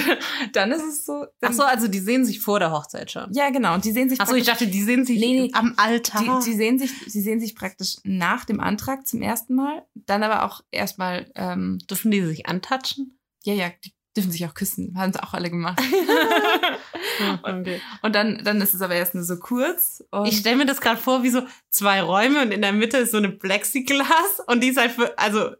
dann 0.53 0.71
ist 0.71 0.83
es 0.83 1.05
so. 1.05 1.25
Ach 1.41 1.51
so, 1.51 1.63
also 1.63 1.87
die 1.89 1.99
sehen 1.99 2.23
sich 2.23 2.39
vor 2.39 2.59
der 2.59 2.71
Hochzeit 2.71 3.11
schon. 3.11 3.27
Ja, 3.33 3.49
genau. 3.49 3.73
Und 3.73 3.83
die 3.83 3.91
sehen 3.91 4.09
sich 4.09 4.19
Ach 4.21 4.27
so, 4.27 4.35
ich 4.35 4.45
dachte, 4.45 4.67
die 4.67 4.81
sehen 4.83 5.05
sich 5.05 5.19
Nee, 5.19 5.41
nee. 5.41 5.51
am 5.53 5.73
Altar. 5.75 6.39
Die, 6.39 6.49
die 6.51 6.55
sehen 6.55 6.79
sich, 6.79 6.91
sie 7.07 7.21
sehen 7.21 7.41
sich 7.41 7.55
praktisch 7.55 7.97
nach 8.03 8.45
dem 8.45 8.61
Antrag 8.61 9.05
zum 9.05 9.21
ersten 9.21 9.53
Mal, 9.55 9.85
dann 9.93 10.23
aber 10.23 10.45
auch 10.45 10.61
erstmal, 10.71 11.29
ähm, 11.35 11.79
Dürfen 11.89 12.09
die 12.11 12.21
sich 12.25 12.45
antatschen? 12.45 13.17
ja, 13.43 13.53
ja, 13.53 13.71
die 13.83 13.91
dürfen 14.15 14.31
sich 14.31 14.45
auch 14.45 14.53
küssen, 14.53 14.93
haben 14.97 15.11
sie 15.13 15.23
auch 15.23 15.33
alle 15.33 15.49
gemacht. 15.49 15.81
okay. 17.43 17.81
Und 18.01 18.13
dann, 18.15 18.41
dann 18.43 18.61
ist 18.61 18.73
es 18.73 18.81
aber 18.81 18.95
erst 18.95 19.15
nur 19.15 19.23
so 19.23 19.37
kurz. 19.39 20.03
Und 20.11 20.27
Ich 20.27 20.37
stelle 20.37 20.57
mir 20.57 20.65
das 20.65 20.81
gerade 20.81 20.99
vor, 20.99 21.23
wie 21.23 21.29
so 21.29 21.43
zwei 21.69 22.01
Räume 22.01 22.41
und 22.41 22.51
in 22.51 22.61
der 22.61 22.73
Mitte 22.73 22.97
ist 22.97 23.11
so 23.11 23.17
eine 23.17 23.29
Plexiglas 23.29 24.41
und 24.47 24.61
die 24.61 24.67
ist 24.69 24.77
halt 24.77 24.91
für, 24.91 25.17
also 25.17 25.51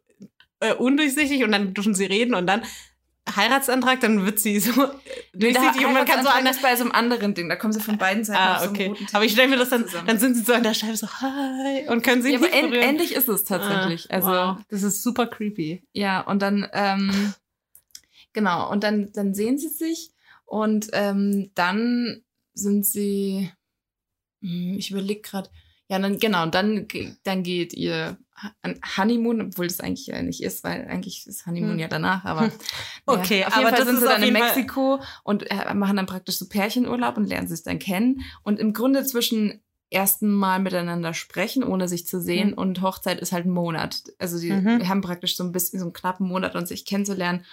äh, 0.62 0.74
undurchsichtig 0.74 1.44
und 1.44 1.52
dann 1.52 1.74
dürfen 1.74 1.94
sie 1.94 2.06
reden 2.06 2.34
und 2.34 2.48
dann 2.48 2.64
Heiratsantrag, 3.36 4.00
dann 4.00 4.26
wird 4.26 4.40
sie 4.40 4.60
so 4.60 4.72
durchsichtig 5.34 5.86
und 5.86 5.94
man 5.94 6.06
kann 6.06 6.24
so 6.24 6.30
an 6.30 6.44
der 6.44 6.54
ist 6.54 6.62
bei 6.62 6.76
so 6.76 6.84
einem 6.84 6.92
anderen 6.92 7.34
Ding, 7.34 7.50
da 7.50 7.56
kommen 7.56 7.72
sie 7.72 7.80
von 7.80 7.98
beiden 7.98 8.24
Seiten 8.24 8.40
Ah, 8.40 8.60
so 8.60 8.70
okay. 8.70 8.90
Teppich 8.90 9.08
Aber 9.14 9.26
ich 9.26 9.32
stelle 9.34 9.48
mir 9.48 9.58
das 9.58 9.70
dann, 9.70 9.86
zusammen. 9.86 10.08
dann 10.08 10.20
sind 10.20 10.36
sie 10.36 10.44
so 10.44 10.54
an 10.54 10.64
der 10.64 10.74
Scheibe 10.74 10.98
so, 10.98 11.08
hi, 11.08 11.88
und 11.88 12.04
können 12.04 12.22
sich 12.24 12.34
ja, 12.34 12.40
aber 12.40 12.48
nicht 12.48 12.58
end, 12.58 12.72
berühren. 12.72 12.90
endlich 12.90 13.14
ist 13.14 13.30
es 13.30 13.44
tatsächlich. 13.44 14.08
Ah, 14.10 14.16
also, 14.16 14.28
wow. 14.30 14.58
das 14.70 14.84
ist 14.84 15.04
super 15.04 15.28
creepy. 15.28 15.84
ja, 15.94 16.22
und 16.22 16.42
dann, 16.42 16.68
ähm, 16.74 17.34
genau, 18.34 18.70
und 18.72 18.84
dann, 18.84 19.12
dann 19.14 19.34
sehen 19.34 19.58
sie 19.58 19.70
sich 19.70 20.12
und 20.46 20.88
ähm, 20.94 21.52
dann 21.54 22.24
sind 22.54 22.86
sie, 22.86 23.52
hm, 24.42 24.76
ich 24.78 24.92
überlege 24.92 25.22
gerade, 25.22 25.50
ja, 25.90 26.00
dann, 26.00 26.20
genau, 26.20 26.44
und 26.44 26.56
dann, 26.56 26.88
dann 27.24 27.44
geht 27.44 27.74
ihr 27.74 28.18
Honeymoon, 28.98 29.42
obwohl 29.42 29.68
das 29.68 29.80
eigentlich 29.80 30.08
ja 30.08 30.22
nicht 30.22 30.42
ist, 30.44 30.64
weil 30.64 30.88
eigentlich 30.88 31.26
ist 31.28 31.46
Honeymoon 31.46 31.72
Hm. 31.74 31.80
ja 31.80 31.88
danach, 31.88 32.26
aber 32.26 32.52
Okay, 33.06 33.42
ja, 33.42 33.48
auf 33.48 33.54
aber 33.54 33.62
jeden 33.64 33.76
Fall 33.76 33.80
das 33.86 33.88
sind 33.88 34.00
sie 34.00 34.06
dann 34.06 34.24
in 34.24 34.36
Fall- 34.36 34.56
Mexiko 34.56 35.00
und 35.24 35.50
äh, 35.52 35.74
machen 35.74 35.98
dann 35.98 36.06
praktisch 36.06 36.38
so 36.38 36.48
Pärchenurlaub 36.48 37.18
und 37.18 37.26
lernen 37.26 37.48
sich 37.48 37.64
dann 37.64 37.80
kennen 37.80 38.22
und 38.44 38.60
im 38.60 38.74
Grunde 38.74 39.04
zwischen 39.06 39.62
ersten 39.94 40.32
Mal 40.32 40.60
miteinander 40.60 41.14
sprechen, 41.14 41.64
ohne 41.66 41.90
sich 41.90 42.08
zu 42.08 42.22
sehen. 42.22 42.52
Mhm. 42.52 42.58
Und 42.58 42.82
Hochzeit 42.82 43.20
ist 43.20 43.34
halt 43.34 43.46
ein 43.46 43.52
Monat. 43.52 44.04
Also 44.20 44.40
die 44.40 44.52
Mhm. 44.54 44.88
haben 44.88 45.02
praktisch 45.02 45.36
so 45.36 45.44
ein 45.44 45.52
bisschen 45.52 45.80
so 45.80 45.86
einen 45.86 45.92
knappen 45.94 46.26
Monat, 46.28 46.56
um 46.56 46.66
sich 46.66 46.86
kennenzulernen, 46.86 47.44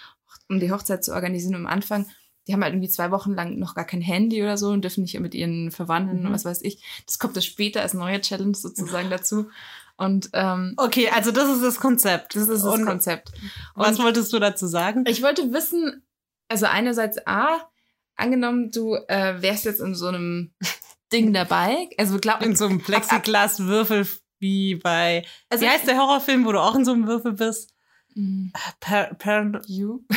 um 0.49 0.61
die 0.61 0.71
Hochzeit 0.71 1.03
zu 1.03 1.13
organisieren. 1.15 1.57
Und 1.57 1.63
am 1.63 1.73
Anfang, 1.73 2.07
die 2.47 2.53
haben 2.53 2.63
halt 2.63 2.75
irgendwie 2.75 2.91
zwei 2.91 3.11
Wochen 3.11 3.35
lang 3.35 3.59
noch 3.59 3.75
gar 3.75 3.85
kein 3.87 4.01
Handy 4.01 4.41
oder 4.41 4.57
so 4.57 4.69
und 4.71 4.83
dürfen 4.83 5.03
nicht 5.03 5.19
mit 5.19 5.35
ihren 5.35 5.73
Verwandten, 5.73 6.29
Mhm. 6.29 6.33
was 6.33 6.45
weiß 6.45 6.63
ich. 6.63 6.81
Das 7.07 7.19
kommt 7.19 7.35
dann 7.35 7.43
später 7.43 7.83
als 7.83 7.93
neue 7.93 8.21
Challenge 8.21 8.55
sozusagen 8.55 9.11
dazu. 9.11 9.51
Und 9.99 10.31
ähm, 10.33 10.73
Okay, 10.79 11.11
also 11.11 11.31
das 11.33 11.49
ist 11.51 11.63
das 11.63 11.79
Konzept. 11.81 12.35
das 12.37 12.43
ist 12.49 12.63
das 12.65 12.65
Und 12.65 12.87
Konzept. 12.87 13.31
Was 13.75 13.99
Und- 13.99 14.05
wolltest 14.07 14.33
du 14.33 14.39
dazu 14.39 14.67
sagen? 14.67 15.05
Ich 15.07 15.23
wollte 15.23 15.53
wissen, 15.53 16.03
also 16.49 16.65
einerseits 16.67 17.19
A, 17.27 17.69
angenommen, 18.17 18.71
du 18.71 18.95
äh, 19.09 19.43
wärst 19.43 19.65
jetzt 19.67 19.81
in 19.81 19.95
so 19.95 20.07
einem 20.07 20.53
Ding 21.13 21.33
dabei. 21.33 21.89
Also 21.99 22.19
glaub 22.19 22.43
In 22.43 22.55
so 22.57 22.67
einem 22.67 22.81
Plexiglaswürfel 22.81 24.07
wie 24.41 24.77
bei. 24.77 25.25
also 25.51 25.65
wie 25.65 25.69
heißt 25.69 25.87
der 25.87 25.99
Horrorfilm, 25.99 26.45
wo 26.47 26.53
du 26.53 26.61
auch 26.61 26.75
in 26.77 26.85
so 26.85 26.93
einem 26.93 27.07
Würfel 27.09 27.33
bist? 27.33 27.75
Mm, 28.15 28.49
Per, 28.81 29.15
per, 29.15 29.61
You? 29.67 30.01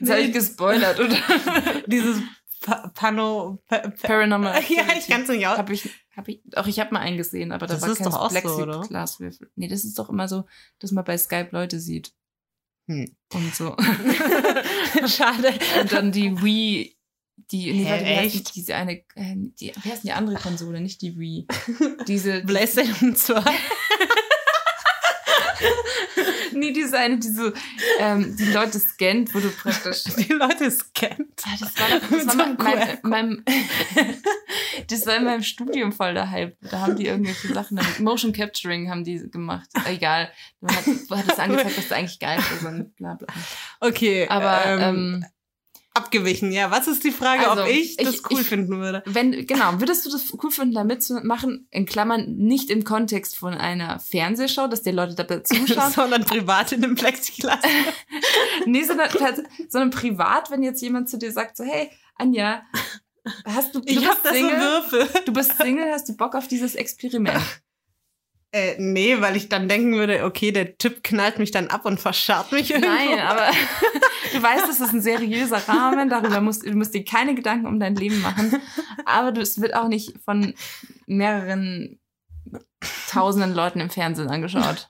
Jetzt 0.00 0.10
habe 0.10 0.20
ich 0.20 0.32
gespoilert, 0.32 1.00
oder? 1.00 1.16
dieses 1.86 2.18
pa 2.60 2.88
Pano. 2.94 3.62
Pa 3.66 3.78
pa 3.78 3.90
Paranormal. 3.90 4.62
ja, 4.68 4.84
ich 4.96 5.06
kann 5.06 5.22
es 5.22 5.28
nicht 5.28 5.46
aus. 5.46 5.58
Habe 5.58 5.72
ich, 5.74 5.88
hab 6.16 6.28
ich, 6.28 6.42
auch 6.56 6.66
ich 6.66 6.80
habe 6.80 6.92
mal 6.92 7.00
einen 7.00 7.16
gesehen, 7.16 7.52
aber 7.52 7.66
da 7.66 7.74
Das 7.74 7.82
war 7.82 7.90
ist 7.90 7.98
kein 7.98 8.10
doch 8.10 8.20
auch 8.20 8.30
so, 8.30 8.38
oder? 8.62 8.72
Plexiglaswürfel. 8.72 9.50
Nee, 9.56 9.68
das 9.68 9.84
ist 9.84 9.98
doch 9.98 10.08
immer 10.08 10.28
so, 10.28 10.44
dass 10.78 10.92
man 10.92 11.04
bei 11.04 11.16
Skype 11.18 11.48
Leute 11.52 11.80
sieht. 11.80 12.12
Hm. 12.88 13.16
Und 13.32 13.54
so. 13.54 13.76
Schade. 15.06 15.54
Und 15.80 15.92
dann 15.92 16.12
die 16.12 16.40
Wii, 16.40 16.96
die, 17.50 17.72
nee, 17.72 17.84
Hä, 17.84 17.90
warte, 17.90 18.04
heißt 18.04 18.34
die, 18.34 18.38
echt? 18.38 18.54
diese 18.54 18.74
eine, 18.76 18.92
äh, 19.14 19.34
die, 19.36 19.72
wie 19.82 19.90
heißt 19.90 20.04
denn 20.04 20.08
die 20.08 20.12
andere 20.12 20.36
Konsole, 20.36 20.80
nicht 20.80 21.02
die 21.02 21.18
Wii? 21.18 21.46
Diese, 22.08 22.42
PlayStation 22.42 23.14
2. 23.14 23.42
nee, 26.56 26.72
diese 26.72 26.98
eine, 26.98 27.18
die 27.18 27.28
so, 27.28 27.52
ähm, 27.98 28.36
die 28.36 28.52
Leute 28.52 28.78
scannt, 28.78 29.34
wo 29.34 29.40
du 29.40 29.50
praktisch, 29.50 30.04
Die 30.16 30.32
Leute 30.32 30.70
scannt. 30.70 31.42
Ah, 31.44 31.56
das 31.58 31.78
war, 31.78 31.88
doch, 31.88 32.10
das 32.10 32.26
war 32.26 32.36
mein, 32.36 32.98
mein, 33.02 33.44
mein, 33.44 33.44
das 34.88 35.06
war 35.06 35.16
in 35.16 35.24
meinem 35.24 35.42
Studium 35.42 35.92
voll 35.92 36.14
der 36.14 36.30
Hype. 36.30 36.56
Da 36.62 36.80
haben 36.80 36.96
die 36.96 37.06
irgendwelche 37.06 37.52
Sachen 37.52 37.76
damit. 37.76 38.00
Motion 38.00 38.32
Capturing 38.32 38.90
haben 38.90 39.04
die 39.04 39.30
gemacht. 39.30 39.68
Egal. 39.86 40.30
Du 40.60 40.68
hat, 40.68 40.86
hat 40.86 41.28
das 41.28 41.38
angezeigt, 41.38 41.78
dass 41.78 41.88
du 41.88 41.94
eigentlich 41.94 42.18
geil 42.18 42.38
bist 42.50 42.64
und 42.64 42.96
bla 42.96 43.14
bla. 43.14 43.28
Okay, 43.80 44.26
Aber 44.28 44.64
ähm, 44.66 44.80
ähm, 44.80 45.26
abgewichen. 45.96 46.52
Ja, 46.52 46.70
was 46.70 46.86
ist 46.86 47.02
die 47.04 47.10
Frage, 47.10 47.48
Also, 47.48 47.62
ob 47.64 47.68
ich 47.68 47.96
das 47.96 48.14
ich- 48.14 48.30
cool 48.30 48.40
ich- 48.40 48.46
finden 48.46 48.78
würde? 48.80 49.02
wenn, 49.06 49.46
genau, 49.46 49.80
würdest 49.80 50.06
du 50.06 50.10
das 50.10 50.32
cool 50.42 50.50
finden, 50.50 50.74
da 50.74 50.84
mitzumachen? 50.84 51.66
In 51.70 51.86
Klammern 51.86 52.36
nicht 52.36 52.70
im 52.70 52.84
Kontext 52.84 53.36
von 53.36 53.54
einer 53.54 53.98
Fernsehshow, 53.98 54.66
dass 54.68 54.82
die 54.82 54.90
Leute 54.92 55.14
dabei 55.14 55.40
zuschauen, 55.44 55.90
Sondern 55.92 56.24
privat 56.24 56.72
in 56.72 56.84
einem 56.84 56.94
Plexiglas. 56.94 57.58
Nee, 58.66 58.82
sondern, 58.84 59.08
sondern 59.68 59.90
privat, 59.90 60.50
wenn 60.50 60.62
jetzt 60.62 60.82
jemand 60.82 61.08
zu 61.08 61.18
dir 61.18 61.30
sagt, 61.32 61.56
so, 61.56 61.64
hey, 61.64 61.90
Anja, 62.16 62.62
hast 63.44 63.74
du, 63.74 63.80
du 63.80 63.86
Ich 63.92 64.06
hab 64.06 64.22
bist 64.22 64.24
da 64.24 64.28
so 64.30 64.34
Single, 64.36 64.60
Würfel. 64.60 65.08
du 65.24 65.32
bist 65.32 65.56
Single, 65.56 65.92
hast 65.92 66.08
du 66.08 66.16
Bock 66.16 66.34
auf 66.34 66.48
dieses 66.48 66.74
Experiment? 66.74 67.40
Äh, 68.56 68.76
nee, 68.78 69.20
weil 69.20 69.36
ich 69.36 69.50
dann 69.50 69.68
denken 69.68 69.96
würde, 69.96 70.24
okay, 70.24 70.50
der 70.50 70.78
Typ 70.78 71.04
knallt 71.04 71.38
mich 71.38 71.50
dann 71.50 71.68
ab 71.68 71.84
und 71.84 72.00
verscharrt 72.00 72.52
mich 72.52 72.70
irgendwo. 72.70 72.88
Nein, 72.88 73.18
aber 73.18 73.50
du 74.32 74.42
weißt, 74.42 74.66
es 74.70 74.80
ist 74.80 74.94
ein 74.94 75.02
seriöser 75.02 75.58
Rahmen, 75.68 76.08
darüber 76.08 76.40
musst 76.40 76.64
du 76.64 76.72
musst 76.72 76.94
dir 76.94 77.04
keine 77.04 77.34
Gedanken 77.34 77.66
um 77.66 77.78
dein 77.78 77.94
Leben 77.96 78.22
machen, 78.22 78.62
aber 79.04 79.32
du, 79.32 79.42
es 79.42 79.60
wird 79.60 79.74
auch 79.74 79.88
nicht 79.88 80.14
von 80.24 80.54
mehreren 81.06 82.00
tausenden 83.10 83.52
Leuten 83.52 83.80
im 83.80 83.90
Fernsehen 83.90 84.30
angeschaut. 84.30 84.88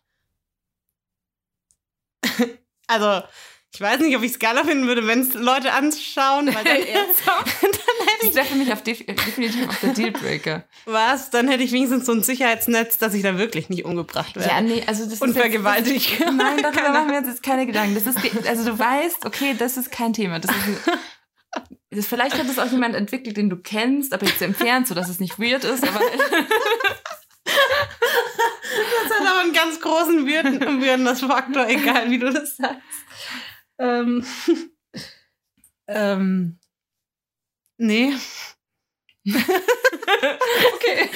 Also, 2.87 3.27
ich 3.75 3.81
weiß 3.81 3.99
nicht, 3.99 4.17
ob 4.17 4.23
ich 4.23 4.31
es 4.31 4.39
geiler 4.39 4.65
finden 4.65 4.87
würde, 4.87 5.09
wenn 5.09 5.23
es 5.23 5.35
Leute 5.35 5.73
anschauen, 5.73 6.47
weil 6.55 6.63
dann, 6.63 6.77
dann 7.63 7.96
Das 8.27 8.35
wäre 8.37 8.47
für 8.47 8.55
mich 8.57 8.73
auf 8.73 8.83
def 8.83 9.05
definitiv 9.05 9.69
auf 9.69 9.81
der 9.81 9.93
Dealbreaker. 9.93 10.65
was, 10.85 11.31
dann 11.31 11.49
hätte 11.49 11.63
ich 11.63 11.73
wenigstens 11.73 12.07
so 12.07 12.13
ein 12.13 12.23
Sicherheitsnetz, 12.23 12.99
dass 12.99 13.15
ich 13.15 13.23
da 13.23 13.39
wirklich 13.39 13.69
nicht 13.69 13.85
umgebracht 13.85 14.37
werde. 14.37 14.49
Ja, 14.49 14.61
nee, 14.61 14.83
also 14.87 15.09
das 15.09 15.21
Und 15.21 15.35
vergewaltigt. 15.35 16.21
Das, 16.21 16.33
nein, 16.33 16.63
darüber 16.63 16.89
machen 16.93 17.11
wir 17.11 17.19
uns 17.19 17.29
jetzt 17.29 17.43
keine 17.43 17.67
Gedanken. 17.67 17.95
Das 17.95 18.07
ist, 18.07 18.47
also 18.47 18.71
du 18.71 18.79
weißt, 18.79 19.27
okay, 19.27 19.55
das 19.59 19.77
ist 19.77 19.91
kein 19.91 20.13
Thema. 20.13 20.39
Das 20.39 20.51
ist, 20.51 20.99
das, 21.91 22.07
vielleicht 22.07 22.39
hat 22.39 22.47
es 22.49 22.59
auch 22.59 22.71
jemand 22.71 22.95
entwickelt, 22.95 23.37
den 23.37 23.51
du 23.51 23.57
kennst, 23.57 24.13
aber 24.13 24.27
jetzt 24.27 24.43
entfernt, 24.43 24.87
so 24.87 24.95
dass 24.95 25.09
es 25.09 25.21
nicht 25.21 25.39
weird 25.39 25.65
ist. 25.65 25.87
Aber 25.87 26.01
Das 29.07 29.19
hat 29.19 29.27
aber 29.27 29.41
einen 29.41 29.53
ganz 29.53 29.81
großen 29.81 30.27
Würden, 30.27 30.83
Würdenfaktor, 30.83 31.69
egal 31.69 32.11
wie 32.11 32.19
du 32.19 32.33
das 32.33 32.57
sagst. 32.57 32.83
Ähm, 33.79 34.25
ähm, 35.89 36.59
nee. 37.79 38.13
okay. 40.75 41.09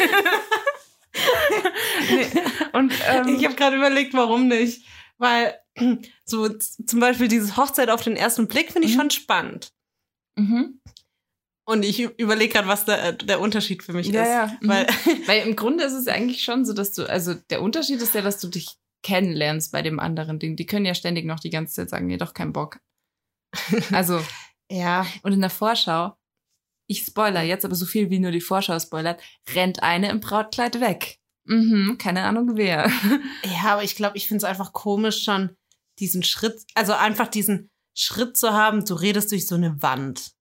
nee. 2.11 2.27
Und 2.73 2.93
ähm, 3.09 3.29
Ich 3.37 3.45
habe 3.45 3.55
gerade 3.55 3.77
überlegt, 3.77 4.15
warum 4.15 4.49
nicht. 4.49 4.85
Weil 5.19 5.59
so 6.25 6.49
zum 6.49 7.01
Beispiel 7.01 7.29
diese 7.29 7.57
Hochzeit 7.57 7.91
auf 7.91 8.03
den 8.03 8.17
ersten 8.17 8.49
Blick 8.49 8.73
finde 8.73 8.89
ich 8.89 8.95
Mhm. 8.95 9.01
schon 9.01 9.11
spannend. 9.11 9.73
mhm. 10.37 10.81
Und 11.67 11.85
ich 11.85 12.01
überlege 12.01 12.53
gerade, 12.55 12.67
was 12.67 12.85
der, 12.85 13.13
der 13.13 13.39
Unterschied 13.41 13.85
für 13.85 13.93
mich 13.93 14.09
ja, 14.09 14.23
ist. 14.23 14.29
ja. 14.29 14.59
mhm. 14.61 14.69
Weil, 14.69 14.87
Weil 15.27 15.47
im 15.47 15.55
Grunde 15.55 15.85
ist 15.85 15.93
es 15.93 16.09
eigentlich 16.09 16.43
schon 16.43 16.65
so, 16.65 16.73
dass 16.73 16.93
du, 16.95 17.09
also 17.09 17.35
der 17.35 17.63
Unterschied 17.63 18.03
ist 18.03 18.13
ja, 18.15 18.23
dass 18.23 18.41
du 18.41 18.49
dich 18.49 18.77
kennenlernst 19.05 19.71
bei 19.71 19.81
dem 19.83 20.01
anderen 20.01 20.41
Ding. 20.41 20.57
Die 20.57 20.67
können 20.67 20.85
ja 20.85 20.95
ständig 20.95 21.27
noch 21.27 21.39
die 21.39 21.51
ganze 21.51 21.75
Zeit 21.75 21.91
sagen, 21.91 22.07
nee, 22.09 22.17
doch 22.17 22.35
kein 22.35 22.53
Bock. 22.53 22.81
Also, 23.93 24.21
ja, 24.71 25.07
und 25.23 25.33
in 25.33 25.41
der 25.41 25.51
Vorschau, 25.51 26.17
ich 26.91 27.05
spoiler 27.05 27.43
jetzt, 27.43 27.65
aber 27.65 27.77
so 27.77 27.87
viel 27.87 28.11
wie 28.11 28.19
nur 28.19 28.33
die 28.33 28.41
Vorschau 28.41 28.79
spoilert, 28.81 29.23
rennt 29.55 29.83
eine 29.83 30.11
im 30.11 30.19
Brautkleid 30.19 30.81
weg. 30.81 31.21
Mhm, 31.45 31.99
keine 31.99 32.25
Ahnung 32.25 32.57
wer. 32.57 32.91
ja, 33.45 33.73
aber 33.73 33.85
ich 33.85 33.95
glaube, 33.95 34.17
ich 34.17 34.27
finde 34.27 34.39
es 34.39 34.45
einfach 34.45 34.73
komisch 34.73 35.23
schon, 35.23 35.57
diesen 36.01 36.25
Schritt, 36.25 36.65
also 36.75 36.93
einfach 36.93 37.29
diesen 37.29 37.71
Schritt 37.95 38.37
zu 38.37 38.53
haben, 38.53 38.85
du 38.85 38.95
redest 38.95 39.31
durch 39.31 39.47
so 39.47 39.55
eine 39.55 39.81
Wand 39.83 40.33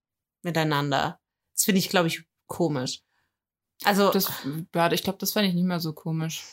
miteinander. 0.41 1.19
Das 1.53 1.65
finde 1.65 1.79
ich, 1.79 1.89
glaube 1.89 2.07
ich, 2.07 2.23
komisch. 2.47 3.01
Also, 3.83 4.11
Das, 4.11 4.31
ja, 4.73 4.91
ich 4.91 5.03
glaube, 5.03 5.19
das 5.19 5.33
fand 5.33 5.47
ich 5.47 5.53
nicht 5.53 5.65
mehr 5.65 5.79
so 5.79 5.93
komisch. 5.93 6.43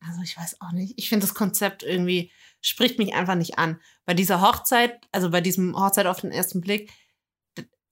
Also 0.00 0.20
ich 0.22 0.36
weiß 0.36 0.60
auch 0.60 0.72
nicht. 0.72 0.94
Ich 0.98 1.08
finde 1.08 1.26
das 1.26 1.34
Konzept 1.34 1.82
irgendwie 1.82 2.30
spricht 2.60 2.98
mich 2.98 3.14
einfach 3.14 3.36
nicht 3.36 3.58
an. 3.58 3.80
Bei 4.04 4.12
dieser 4.12 4.42
Hochzeit, 4.42 4.98
also 5.12 5.30
bei 5.30 5.40
diesem 5.40 5.74
Hochzeit 5.76 6.06
auf 6.06 6.20
den 6.20 6.30
ersten 6.30 6.60
Blick, 6.60 6.90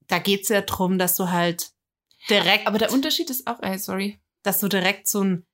da 0.08 0.18
geht's 0.18 0.48
ja 0.48 0.62
drum, 0.62 0.98
dass 0.98 1.16
du 1.16 1.30
halt 1.30 1.72
direkt, 2.28 2.66
Aber 2.66 2.78
der 2.78 2.92
Unterschied 2.92 3.30
ist 3.30 3.46
auch, 3.46 3.60
ey, 3.62 3.78
sorry. 3.78 4.20
dass 4.42 4.60
du 4.60 4.68
direkt 4.68 5.08
so 5.08 5.22
ein 5.22 5.46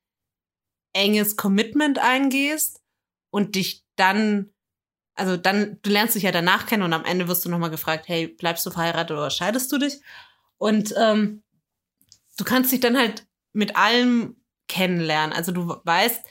enges 0.92 1.36
Commitment 1.36 1.98
eingehst 1.98 2.82
und 3.30 3.54
dich 3.54 3.84
dann, 3.96 4.50
also 5.14 5.36
dann, 5.36 5.78
du 5.82 5.90
lernst 5.90 6.14
dich 6.14 6.22
ja 6.24 6.32
danach 6.32 6.66
kennen 6.66 6.82
und 6.82 6.92
am 6.92 7.04
Ende 7.04 7.28
wirst 7.28 7.44
du 7.44 7.48
nochmal 7.48 7.70
gefragt, 7.70 8.08
hey, 8.08 8.28
bleibst 8.28 8.64
du 8.66 8.70
verheiratet 8.70 9.16
oder 9.16 9.30
scheidest 9.30 9.70
du 9.72 9.78
dich? 9.78 10.00
Und 10.56 10.94
ähm, 10.98 11.42
du 12.36 12.44
kannst 12.44 12.72
dich 12.72 12.80
dann 12.80 12.96
halt 12.96 13.26
mit 13.52 13.76
allem 13.76 14.36
kennenlernen. 14.68 15.32
Also 15.32 15.52
du 15.52 15.76
weißt, 15.84 16.24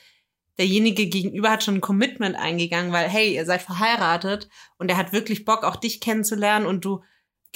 derjenige 0.58 1.08
gegenüber 1.08 1.52
hat 1.52 1.64
schon 1.64 1.76
ein 1.76 1.82
Commitment 1.82 2.36
eingegangen, 2.36 2.92
weil, 2.92 3.10
hey, 3.10 3.36
ihr 3.36 3.46
seid 3.46 3.62
verheiratet 3.62 4.50
und 4.78 4.90
er 4.90 4.98
hat 4.98 5.14
wirklich 5.14 5.46
Bock, 5.46 5.64
auch 5.64 5.76
dich 5.76 6.02
kennenzulernen 6.02 6.66
und 6.66 6.84
du 6.84 7.04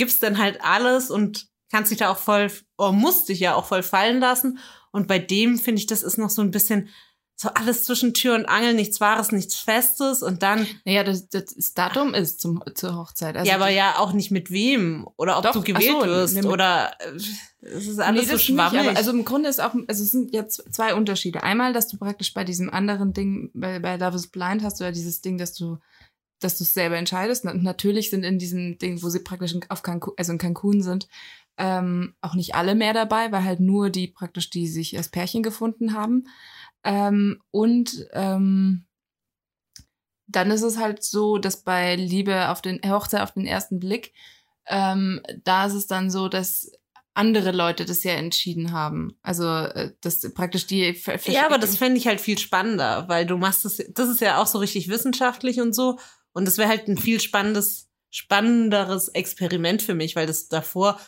gibst 0.02 0.24
dann 0.24 0.40
halt 0.40 0.64
alles 0.64 1.12
und 1.12 1.46
kannst 1.70 1.92
dich 1.92 2.00
da 2.00 2.10
auch 2.10 2.18
voll, 2.18 2.52
oder 2.80 2.92
musst 2.92 3.30
dich 3.30 3.40
ja 3.40 3.54
auch 3.54 3.66
voll 3.66 3.84
fallen 3.84 4.20
lassen. 4.20 4.58
Und 4.92 5.08
bei 5.08 5.20
dem 5.20 5.60
finde 5.60 5.78
ich, 5.80 5.86
das 5.86 6.02
ist 6.02 6.18
noch 6.18 6.32
so 6.32 6.42
ein 6.42 6.50
bisschen 6.50 6.90
so 7.36 7.50
alles 7.50 7.84
zwischen 7.84 8.16
Tür 8.16 8.34
und 8.34 8.48
Angel, 8.48 8.74
nichts 8.74 9.00
Wahres, 9.00 9.32
nichts 9.32 9.56
Festes 9.56 10.24
und 10.24 10.42
dann, 10.42 10.66
Naja, 10.86 11.04
das, 11.04 11.30
das 11.30 11.54
Datum 11.76 12.16
ist 12.16 12.42
zum, 12.42 12.64
zur 12.74 12.96
Hochzeit. 12.96 13.38
Also 13.38 13.48
ja, 13.48 13.56
aber 13.58 13.70
ja 13.70 14.00
auch 14.00 14.14
nicht 14.14 14.32
mit 14.32 14.50
wem 14.50 15.08
oder 15.18 15.38
ob 15.38 15.44
Doch, 15.44 15.54
du 15.54 15.62
gewählt 15.62 16.02
so, 16.02 16.08
wirst 16.08 16.34
nee, 16.34 16.42
mit- 16.42 16.52
oder 16.52 16.92
äh, 17.00 17.68
es 17.68 17.88
ist 17.88 18.00
alles 18.00 18.26
so 18.26 18.32
das 18.32 18.48
nicht, 18.48 18.56
schwammig. 18.56 18.80
aber 18.80 18.98
also 18.98 19.12
im 19.12 19.24
Grunde 19.24 19.50
ist 19.50 19.62
auch, 19.62 19.76
also 19.88 20.04
es 20.04 20.10
sind 20.10 20.34
jetzt 20.34 20.64
zwei 20.74 20.96
Unterschiede. 20.96 21.44
Einmal, 21.44 21.74
dass 21.74 21.88
du 21.88 21.98
praktisch 21.98 22.34
bei 22.34 22.44
diesem 22.44 22.72
anderen 22.72 23.14
Ding, 23.14 23.52
bei, 23.54 23.78
bei 23.80 23.98
Love 23.98 24.16
is 24.16 24.28
Blind 24.28 24.64
hast 24.64 24.80
du 24.80 24.84
ja 24.84 24.92
dieses 24.92 25.22
Ding, 25.22 25.38
dass 25.38 25.54
du 25.54 25.78
dass 26.44 26.58
du 26.58 26.64
es 26.64 26.74
selber 26.74 26.98
entscheidest. 26.98 27.46
Und 27.46 27.64
natürlich 27.64 28.10
sind 28.10 28.24
in 28.24 28.40
diesem 28.40 28.78
Ding, 28.78 29.02
wo 29.02 29.10
sie 29.10 29.20
praktisch 29.20 29.54
in- 29.54 29.66
auf 29.70 29.84
Cancun, 29.84 30.14
also 30.18 30.32
in 30.34 30.38
Cancun 30.38 30.82
sind, 30.82 31.08
ähm, 31.58 32.16
auch 32.22 32.34
nicht 32.34 32.56
alle 32.56 32.76
mehr 32.76 32.94
dabei, 32.94 33.32
weil 33.32 33.44
halt 33.44 33.60
nur 33.60 33.90
die 33.90 34.08
praktisch, 34.08 34.50
die 34.50 34.68
sich 34.68 34.98
als 34.98 35.10
Pärchen 35.10 35.44
gefunden 35.44 35.94
haben. 35.94 36.26
Ähm, 36.84 37.42
und 37.52 38.08
ähm, 38.14 38.86
dann 40.28 40.50
ist 40.52 40.62
es 40.64 40.78
halt 40.78 41.04
so, 41.04 41.38
dass 41.38 41.64
bei 41.64 41.96
Liebe 41.96 42.50
auf 42.50 42.62
den 42.62 42.80
Hochzeit 42.86 43.22
auf 43.22 43.34
den 43.34 43.46
ersten 43.46 43.80
Blick, 43.80 44.14
ähm, 44.68 45.22
da 45.44 45.66
ist 45.66 45.74
es 45.74 45.88
dann 45.88 46.10
so, 46.10 46.30
dass 46.30 46.72
andere 47.14 47.52
Leute 47.52 47.84
das 47.84 48.04
ja 48.06 48.14
entschieden 48.14 48.72
haben. 48.72 49.18
Also 49.22 49.46
äh, 49.46 49.92
das 50.00 50.22
praktisch 50.34 50.66
die 50.66 50.94
ver- 50.94 51.20
Ja, 51.34 51.46
aber 51.46 51.58
das 51.58 51.76
fände 51.78 51.98
ich 51.98 52.08
halt 52.08 52.22
viel 52.22 52.38
spannender, 52.38 53.10
weil 53.10 53.26
du 53.26 53.38
machst 53.38 53.66
es, 53.66 53.84
das 53.94 54.08
ist 54.08 54.22
ja 54.22 54.42
auch 54.42 54.48
so 54.48 54.60
richtig 54.60 54.88
wissenschaftlich 54.88 55.60
und 55.60 55.76
so. 55.76 56.00
Und 56.34 56.46
das 56.46 56.58
wäre 56.58 56.70
halt 56.70 56.88
ein 56.88 56.98
viel 56.98 57.20
spannendes, 57.20 57.90
spannenderes 58.10 59.10
Experiment 59.10 59.82
für 59.82 59.96
mich, 59.96 60.16
weil 60.16 60.28
das 60.28 60.48
davor, 60.48 61.00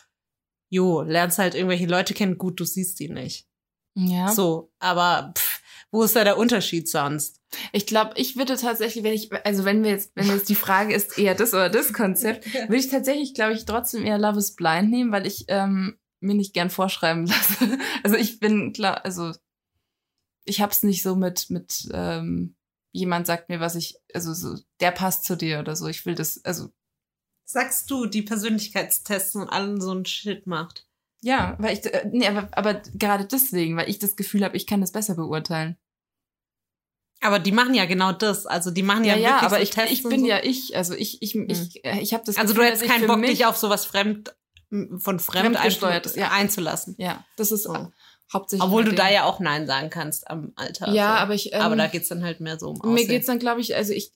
jo, 0.69 1.01
lernst 1.01 1.37
halt 1.37 1.55
irgendwelche 1.55 1.85
Leute 1.85 2.13
kennen, 2.13 2.37
gut, 2.37 2.59
du 2.59 2.65
siehst 2.65 2.99
die 2.99 3.09
nicht. 3.09 3.47
ja. 3.95 4.31
So, 4.31 4.71
aber 4.79 5.33
pff, 5.37 5.61
wo 5.93 6.01
ist 6.01 6.15
da 6.15 6.23
der 6.23 6.39
Unterschied 6.39 6.89
sonst? 6.89 7.39
Ich 7.71 7.85
glaube, 7.85 8.13
ich 8.15 8.35
würde 8.35 8.57
tatsächlich, 8.57 9.03
wenn 9.03 9.13
ich, 9.13 9.31
also 9.45 9.63
wenn 9.63 9.83
wir 9.83 9.91
jetzt, 9.91 10.11
wenn 10.15 10.25
jetzt 10.27 10.49
die 10.49 10.55
Frage 10.55 10.93
ist, 10.95 11.19
eher 11.19 11.35
das 11.35 11.53
oder 11.53 11.69
das 11.69 11.93
Konzept, 11.93 12.51
würde 12.53 12.77
ich 12.77 12.89
tatsächlich, 12.89 13.35
glaube 13.35 13.53
ich, 13.53 13.65
trotzdem 13.65 14.03
eher 14.03 14.17
Love 14.17 14.39
is 14.39 14.55
Blind 14.55 14.89
nehmen, 14.89 15.11
weil 15.11 15.27
ich 15.27 15.45
ähm, 15.49 15.99
mir 16.19 16.33
nicht 16.33 16.55
gern 16.55 16.71
vorschreiben 16.71 17.25
lasse. 17.27 17.77
Also 18.01 18.15
ich 18.15 18.39
bin 18.39 18.73
klar, 18.73 19.05
also 19.05 19.33
ich 20.45 20.61
hab's 20.61 20.81
nicht 20.81 21.03
so 21.03 21.15
mit, 21.15 21.51
mit 21.51 21.87
ähm, 21.93 22.55
jemand 22.93 23.27
sagt 23.27 23.49
mir, 23.49 23.59
was 23.59 23.75
ich, 23.75 23.97
also 24.13 24.33
so, 24.33 24.55
der 24.79 24.91
passt 24.91 25.25
zu 25.25 25.35
dir 25.35 25.59
oder 25.59 25.75
so. 25.75 25.87
Ich 25.87 26.05
will 26.05 26.15
das, 26.15 26.43
also 26.45 26.69
Sagst 27.45 27.91
du, 27.91 28.05
die 28.05 28.21
Persönlichkeitstests 28.21 29.35
und 29.35 29.49
allen 29.49 29.81
so 29.81 29.91
ein 29.93 30.05
Shit 30.05 30.47
macht? 30.47 30.87
ja, 31.21 31.55
weil 31.59 31.77
ich, 31.77 31.85
äh, 31.85 32.07
nee, 32.11 32.27
aber, 32.27 32.47
aber 32.51 32.75
gerade 32.95 33.25
deswegen, 33.25 33.75
weil 33.77 33.89
ich 33.89 33.99
das 33.99 34.15
Gefühl 34.15 34.43
habe, 34.45 34.55
ich 34.57 34.65
kann 34.67 34.79
das 34.81 34.91
besser 34.93 35.15
beurteilen. 35.15 35.77
Aber 37.21 37.39
die 37.39 37.51
machen 37.53 37.73
ja 37.73 37.85
genau 37.85 38.11
das. 38.11 38.45
Also 38.45 38.69
die 38.71 38.83
machen 38.83 39.05
ja, 39.05 39.15
Ja, 39.15 39.19
ja, 39.19 39.29
wirklich 39.29 39.43
aber 39.45 39.55
so 39.57 39.61
ich, 39.63 39.69
Tests 39.71 39.91
ich 39.91 40.03
bin 40.03 40.19
so. 40.21 40.25
ja 40.27 40.43
ich, 40.43 40.75
also 40.75 40.93
ich, 40.93 41.21
ich, 41.21 41.35
ich, 41.35 41.85
äh, 41.85 41.99
ich 42.01 42.13
habe 42.13 42.23
das 42.25 42.35
Also 42.37 42.53
du 42.53 42.59
Gefühl, 42.59 42.67
hättest 42.67 42.83
ich 42.85 42.89
keinen 42.91 43.07
Bock, 43.07 43.21
dich 43.25 43.45
auf 43.45 43.55
sowas 43.57 43.85
fremd 43.85 44.35
von 44.69 45.19
fremd 45.19 45.55
Fremdgesteuertes, 45.55 46.15
einzu- 46.15 46.19
ja. 46.19 46.31
einzulassen. 46.31 46.95
Ja, 46.97 47.25
das 47.37 47.51
ist 47.51 47.63
So. 47.63 47.73
Hauptsächlich. 48.33 48.65
Obwohl 48.65 48.83
du 48.83 48.93
da 48.93 49.09
ja 49.09 49.23
auch 49.25 49.39
Nein 49.39 49.67
sagen 49.67 49.89
kannst 49.89 50.29
am 50.29 50.51
Alter. 50.55 50.89
Ja, 50.91 51.15
so. 51.15 51.21
aber 51.21 51.33
ich. 51.33 51.53
Ähm, 51.53 51.61
aber 51.61 51.75
da 51.75 51.87
geht's 51.87 52.09
dann 52.09 52.23
halt 52.23 52.39
mehr 52.39 52.59
so 52.59 52.69
um 52.69 52.81
Aussehen. 52.81 52.93
Mir 52.93 53.07
geht's 53.07 53.27
dann, 53.27 53.39
glaube 53.39 53.61
ich, 53.61 53.75
also 53.75 53.93
ich, 53.93 54.11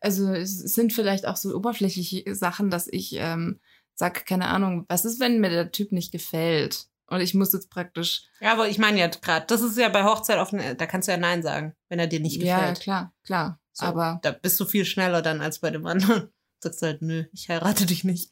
also 0.00 0.32
es 0.32 0.58
sind 0.58 0.92
vielleicht 0.92 1.26
auch 1.26 1.36
so 1.36 1.54
oberflächliche 1.54 2.34
Sachen, 2.34 2.70
dass 2.70 2.86
ich 2.88 3.14
ähm, 3.14 3.60
sag, 3.94 4.26
keine 4.26 4.48
Ahnung, 4.48 4.84
was 4.88 5.04
ist, 5.04 5.20
wenn 5.20 5.40
mir 5.40 5.50
der 5.50 5.70
Typ 5.72 5.92
nicht 5.92 6.12
gefällt? 6.12 6.86
Und 7.06 7.20
ich 7.20 7.34
muss 7.34 7.52
jetzt 7.52 7.70
praktisch. 7.70 8.22
Ja, 8.40 8.52
aber 8.52 8.68
ich 8.68 8.78
meine 8.78 8.98
ja 9.00 9.08
gerade, 9.08 9.44
das 9.46 9.62
ist 9.62 9.76
ja 9.76 9.88
bei 9.88 10.04
Hochzeit 10.04 10.38
offen, 10.38 10.60
da 10.78 10.86
kannst 10.86 11.08
du 11.08 11.12
ja 11.12 11.18
Nein 11.18 11.42
sagen, 11.42 11.74
wenn 11.88 11.98
er 11.98 12.06
dir 12.06 12.20
nicht 12.20 12.40
Ja, 12.40 12.58
gefällt. 12.60 12.80
klar, 12.80 13.12
klar. 13.24 13.60
So, 13.72 13.86
Aber 13.86 14.18
da 14.22 14.30
bist 14.32 14.58
du 14.60 14.64
viel 14.64 14.84
schneller 14.84 15.20
dann 15.22 15.40
als 15.40 15.58
bei 15.60 15.70
dem 15.70 15.86
anderen. 15.86 16.30
Sagst 16.62 16.82
du 16.82 16.86
halt, 16.86 17.02
nö, 17.02 17.24
ich 17.32 17.48
heirate 17.48 17.86
dich 17.86 18.04
nicht. 18.04 18.30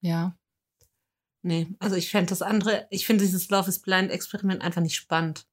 ja. 0.00 0.36
Nee, 1.42 1.66
also 1.80 1.96
ich 1.96 2.10
fände 2.10 2.30
das 2.30 2.40
andere, 2.42 2.86
ich 2.90 3.04
finde 3.04 3.24
dieses 3.24 3.50
Love 3.50 3.68
is 3.68 3.80
Blind 3.80 4.10
Experiment 4.10 4.62
einfach 4.62 4.80
nicht 4.80 4.94
spannend. 4.96 5.44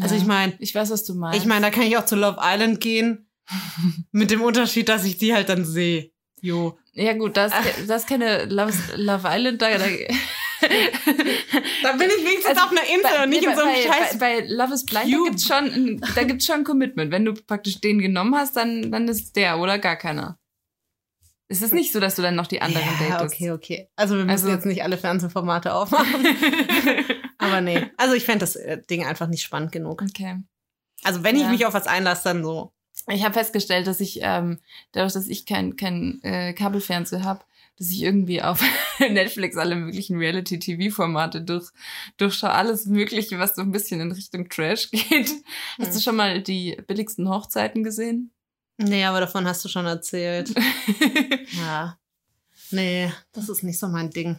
Also 0.00 0.14
ja. 0.14 0.20
ich 0.20 0.26
meine, 0.26 0.54
ich 0.58 0.74
weiß, 0.74 0.90
was 0.90 1.04
du 1.04 1.14
meinst. 1.14 1.40
ich 1.40 1.46
meine, 1.46 1.62
da 1.62 1.70
kann 1.70 1.82
ich 1.84 1.96
auch 1.96 2.04
zu 2.04 2.14
Love 2.14 2.38
Island 2.40 2.80
gehen, 2.80 3.28
mit 4.12 4.30
dem 4.30 4.42
Unterschied, 4.42 4.88
dass 4.88 5.04
ich 5.04 5.16
die 5.18 5.34
halt 5.34 5.48
dann 5.48 5.64
sehe. 5.64 6.10
Jo. 6.40 6.78
ja 6.92 7.14
gut, 7.14 7.36
das, 7.36 7.52
das 7.88 8.06
keine 8.06 8.44
Love, 8.44 8.72
Love 8.96 9.26
Island 9.28 9.60
da. 9.62 9.76
da 9.78 9.84
Da 11.82 11.92
bin 11.92 12.08
ich 12.08 12.24
wenigstens 12.24 12.46
Also 12.46 12.62
auf 12.62 12.70
einer 12.70 12.82
Insel 12.82 13.22
und 13.24 13.30
nicht 13.30 13.42
nee, 13.42 13.48
in 13.50 13.56
so 13.56 13.62
einem 13.62 13.74
bei, 13.74 13.82
Scheiß. 13.82 14.18
Bei, 14.18 14.40
bei 14.40 14.46
Love 14.48 14.74
is 14.74 14.84
Blind, 14.84 15.04
da 15.12 15.16
Cube. 15.16 15.28
gibt's 15.30 15.46
schon, 15.46 15.64
ein- 15.64 16.00
da 16.14 16.22
gibt's 16.24 16.46
schon 16.46 16.56
ein 16.56 16.64
Commitment. 16.64 17.10
Wenn 17.12 17.24
du 17.24 17.32
praktisch 17.34 17.80
den 17.80 18.00
genommen 18.00 18.34
hast, 18.34 18.56
dann, 18.56 18.90
dann 18.92 19.08
ist 19.08 19.36
der 19.36 19.58
oder 19.58 19.78
gar 19.78 19.96
keiner. 19.96 20.38
Es 21.48 21.62
ist 21.62 21.72
nicht 21.72 21.92
so, 21.92 22.00
dass 22.00 22.14
du 22.14 22.22
dann 22.22 22.34
noch 22.34 22.46
die 22.46 22.60
anderen 22.60 22.86
ja, 23.00 23.16
datest. 23.18 23.34
okay, 23.34 23.50
okay. 23.52 23.88
Also 23.96 24.16
wir 24.16 24.24
müssen 24.24 24.44
Also- 24.46 24.48
jetzt 24.50 24.66
nicht 24.66 24.82
alle 24.82 24.98
Fernsehformate 24.98 25.72
aufmachen. 25.74 26.26
Aber 27.38 27.60
nee. 27.60 27.86
Also 27.96 28.14
ich 28.14 28.24
fände 28.24 28.40
das 28.40 28.56
äh, 28.56 28.82
Ding 28.90 29.04
einfach 29.06 29.28
nicht 29.28 29.42
spannend 29.42 29.72
genug. 29.72 30.02
Okay. 30.02 30.36
Also 31.04 31.22
wenn 31.24 31.36
ich 31.36 31.42
Ja. 31.42 31.48
mich 31.50 31.64
auf 31.66 31.74
was 31.74 31.86
einlasse, 31.86 32.24
dann 32.24 32.42
so. 32.44 32.72
Ich 33.10 33.24
habe 33.24 33.32
festgestellt, 33.32 33.86
dass 33.86 34.00
ich, 34.00 34.18
ähm, 34.22 34.58
dadurch, 34.92 35.12
dass 35.14 35.28
ich 35.28 35.46
kein, 35.46 35.76
kein 35.76 36.20
äh, 36.22 36.52
Kabelfernseher 36.52 37.22
habe, 37.22 37.44
dass 37.78 37.88
ich 37.90 38.02
irgendwie 38.02 38.42
auf 38.42 38.60
Netflix 38.98 39.56
alle 39.56 39.76
möglichen 39.76 40.18
Reality-TV-Formate 40.18 41.42
durch, 41.42 41.70
durchschaue. 42.16 42.50
Alles 42.50 42.86
Mögliche, 42.86 43.38
was 43.38 43.54
so 43.54 43.62
ein 43.62 43.70
bisschen 43.70 44.00
in 44.00 44.10
Richtung 44.12 44.48
Trash 44.48 44.90
geht. 44.90 45.30
Hast 45.78 45.96
du 45.96 46.00
schon 46.00 46.16
mal 46.16 46.42
die 46.42 46.76
billigsten 46.88 47.28
Hochzeiten 47.30 47.84
gesehen? 47.84 48.32
Nee, 48.78 49.04
aber 49.04 49.20
davon 49.20 49.46
hast 49.46 49.64
du 49.64 49.68
schon 49.68 49.86
erzählt. 49.86 50.54
Ja. 51.52 51.98
Nee, 52.70 53.10
das 53.32 53.48
ist 53.48 53.62
nicht 53.62 53.78
so 53.78 53.88
mein 53.88 54.10
Ding. 54.10 54.38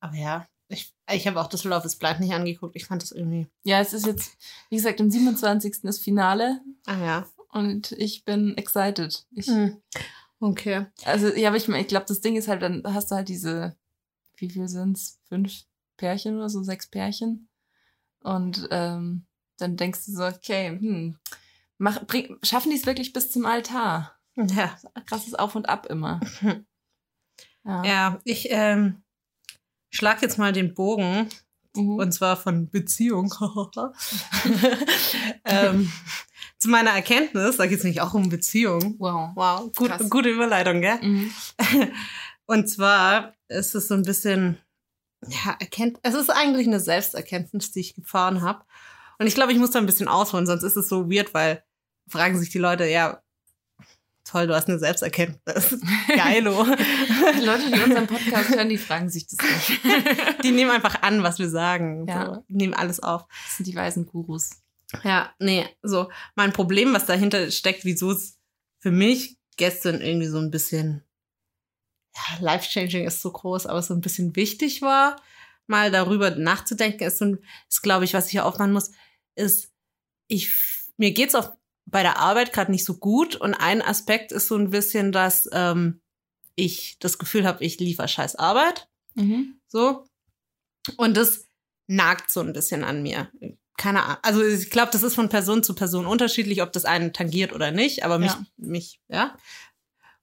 Aber 0.00 0.16
ja, 0.16 0.48
ich, 0.68 0.92
ich 1.12 1.26
habe 1.26 1.40
auch 1.40 1.46
das 1.48 1.64
Love 1.64 1.86
is 1.86 1.96
Blind 1.96 2.20
nicht 2.20 2.32
angeguckt. 2.32 2.74
Ich 2.76 2.86
fand 2.86 3.02
das 3.02 3.12
irgendwie. 3.12 3.46
ja, 3.64 3.80
es 3.80 3.92
ist 3.92 4.06
jetzt, 4.06 4.36
wie 4.70 4.76
gesagt, 4.76 5.00
am 5.00 5.10
27. 5.10 5.84
ist 5.84 6.02
Finale 6.02 6.60
Ah 6.86 6.98
ja. 6.98 7.26
und 7.52 7.92
ich 7.92 8.24
bin 8.24 8.56
excited. 8.56 9.26
Ich, 9.32 9.46
Hm. 9.46 9.80
Okay. 10.40 10.86
Also, 11.04 11.28
ja, 11.34 11.48
aber 11.48 11.56
ich, 11.56 11.68
ich 11.68 11.88
glaube, 11.88 12.06
das 12.08 12.20
Ding 12.20 12.36
ist 12.36 12.48
halt, 12.48 12.62
dann 12.62 12.82
hast 12.84 13.10
du 13.10 13.14
halt 13.14 13.28
diese, 13.28 13.76
wie 14.36 14.50
viel 14.50 14.66
sind's? 14.68 15.20
Fünf 15.28 15.64
Pärchen 15.96 16.36
oder 16.36 16.48
so, 16.48 16.62
sechs 16.62 16.86
Pärchen. 16.88 17.48
Und 18.20 18.66
ähm, 18.70 19.26
dann 19.58 19.76
denkst 19.76 20.06
du 20.06 20.12
so, 20.12 20.24
okay, 20.24 20.68
hm, 20.70 21.18
mach, 21.78 22.04
bring, 22.06 22.36
schaffen 22.42 22.70
die 22.70 22.76
es 22.76 22.86
wirklich 22.86 23.12
bis 23.12 23.30
zum 23.30 23.46
Altar? 23.46 24.18
Ja. 24.36 24.76
Krasses 25.06 25.34
Auf 25.34 25.54
und 25.54 25.68
Ab 25.68 25.86
immer. 25.86 26.20
Ja. 27.66 27.82
Ja, 27.82 28.20
ich 28.24 28.48
ähm, 28.50 29.02
schlag 29.88 30.20
jetzt 30.20 30.36
mal 30.36 30.52
den 30.52 30.74
Bogen 30.74 31.30
Mhm. 31.76 31.96
und 31.96 32.12
zwar 32.12 32.36
von 32.36 32.70
Beziehung 32.70 33.34
ähm, 35.44 35.90
zu 36.58 36.68
meiner 36.68 36.90
Erkenntnis. 36.90 37.56
Da 37.56 37.66
geht 37.66 37.78
es 37.78 37.84
nämlich 37.84 38.00
auch 38.00 38.14
um 38.14 38.28
Beziehung. 38.28 38.96
wow. 38.98 39.30
Wow, 39.34 39.72
gut, 39.74 39.90
gute 40.10 40.28
Überleitung, 40.28 40.80
gell? 40.80 40.98
Mhm. 41.02 41.32
Und 42.46 42.68
zwar 42.68 43.34
ist 43.48 43.74
es 43.74 43.88
so 43.88 43.94
ein 43.94 44.02
bisschen, 44.02 44.58
ja, 45.26 45.56
erkennt, 45.58 45.98
es 46.02 46.14
ist 46.14 46.30
eigentlich 46.30 46.66
eine 46.66 46.80
Selbsterkenntnis, 46.80 47.72
die 47.72 47.80
ich 47.80 47.94
gefahren 47.94 48.42
habe. 48.42 48.64
Und 49.18 49.26
ich 49.26 49.34
glaube, 49.34 49.52
ich 49.52 49.58
muss 49.58 49.70
da 49.70 49.78
ein 49.78 49.86
bisschen 49.86 50.08
ausholen, 50.08 50.46
sonst 50.46 50.62
ist 50.62 50.76
es 50.76 50.88
so 50.88 51.10
weird, 51.10 51.34
weil 51.34 51.63
fragen 52.08 52.38
sich 52.38 52.50
die 52.50 52.58
Leute, 52.58 52.86
ja, 52.86 53.22
toll, 54.24 54.46
du 54.46 54.54
hast 54.54 54.68
eine 54.68 54.78
Selbsterkenntnis. 54.78 55.78
Geilo. 56.08 56.64
Die 56.64 57.44
Leute, 57.44 57.70
die 57.70 57.80
unseren 57.80 58.06
Podcast 58.06 58.50
hören, 58.50 58.68
die 58.68 58.78
fragen 58.78 59.08
sich 59.08 59.26
das 59.26 59.38
nicht. 59.38 59.80
die 60.42 60.50
nehmen 60.50 60.70
einfach 60.70 61.02
an, 61.02 61.22
was 61.22 61.38
wir 61.38 61.48
sagen. 61.48 62.06
Ja. 62.08 62.26
So, 62.26 62.44
nehmen 62.48 62.74
alles 62.74 63.00
auf. 63.00 63.26
Das 63.44 63.56
sind 63.58 63.66
die 63.66 63.76
weisen 63.76 64.06
Gurus. 64.06 64.50
Ja, 65.02 65.34
nee, 65.38 65.66
so 65.82 66.10
mein 66.34 66.52
Problem, 66.52 66.92
was 66.92 67.06
dahinter 67.06 67.50
steckt, 67.50 67.84
wieso 67.84 68.12
es 68.12 68.38
für 68.80 68.92
mich 68.92 69.38
gestern 69.56 70.00
irgendwie 70.00 70.28
so 70.28 70.38
ein 70.38 70.50
bisschen, 70.50 71.02
ja, 72.14 72.40
life-changing 72.40 73.06
ist 73.06 73.20
so 73.20 73.32
groß, 73.32 73.66
aber 73.66 73.82
so 73.82 73.94
ein 73.94 74.00
bisschen 74.00 74.36
wichtig 74.36 74.82
war, 74.82 75.16
mal 75.66 75.90
darüber 75.90 76.30
nachzudenken, 76.30 77.04
ist, 77.04 77.20
ist 77.22 77.82
glaube 77.82 78.04
ich, 78.04 78.14
was 78.14 78.26
ich 78.26 78.32
hier 78.32 78.44
aufmachen 78.44 78.72
muss, 78.72 78.92
ist, 79.34 79.72
ich, 80.28 80.50
mir 80.96 81.12
geht's 81.12 81.34
auch 81.34 81.56
bei 81.86 82.02
der 82.02 82.18
Arbeit 82.18 82.52
gerade 82.52 82.70
nicht 82.70 82.84
so 82.84 82.94
gut 82.98 83.36
und 83.36 83.54
ein 83.54 83.82
Aspekt 83.82 84.32
ist 84.32 84.48
so 84.48 84.56
ein 84.56 84.70
bisschen, 84.70 85.12
dass 85.12 85.48
ähm, 85.52 86.00
ich 86.56 86.96
das 87.00 87.18
Gefühl 87.18 87.46
habe, 87.46 87.64
ich 87.64 87.78
liefere 87.78 88.08
scheiß 88.08 88.36
Arbeit. 88.36 88.88
Mhm. 89.14 89.60
So. 89.68 90.06
Und 90.96 91.16
das 91.16 91.46
nagt 91.86 92.30
so 92.30 92.40
ein 92.40 92.52
bisschen 92.52 92.84
an 92.84 93.02
mir. 93.02 93.30
Keine 93.76 94.02
Ahnung. 94.04 94.18
Also 94.22 94.42
ich 94.44 94.70
glaube, 94.70 94.92
das 94.92 95.02
ist 95.02 95.14
von 95.14 95.28
Person 95.28 95.62
zu 95.62 95.74
Person 95.74 96.06
unterschiedlich, 96.06 96.62
ob 96.62 96.72
das 96.72 96.84
einen 96.84 97.12
tangiert 97.12 97.52
oder 97.52 97.70
nicht, 97.70 98.04
aber 98.04 98.18
mich, 98.18 98.30
Ja. 98.32 98.46
mich, 98.56 99.00
ja. 99.08 99.36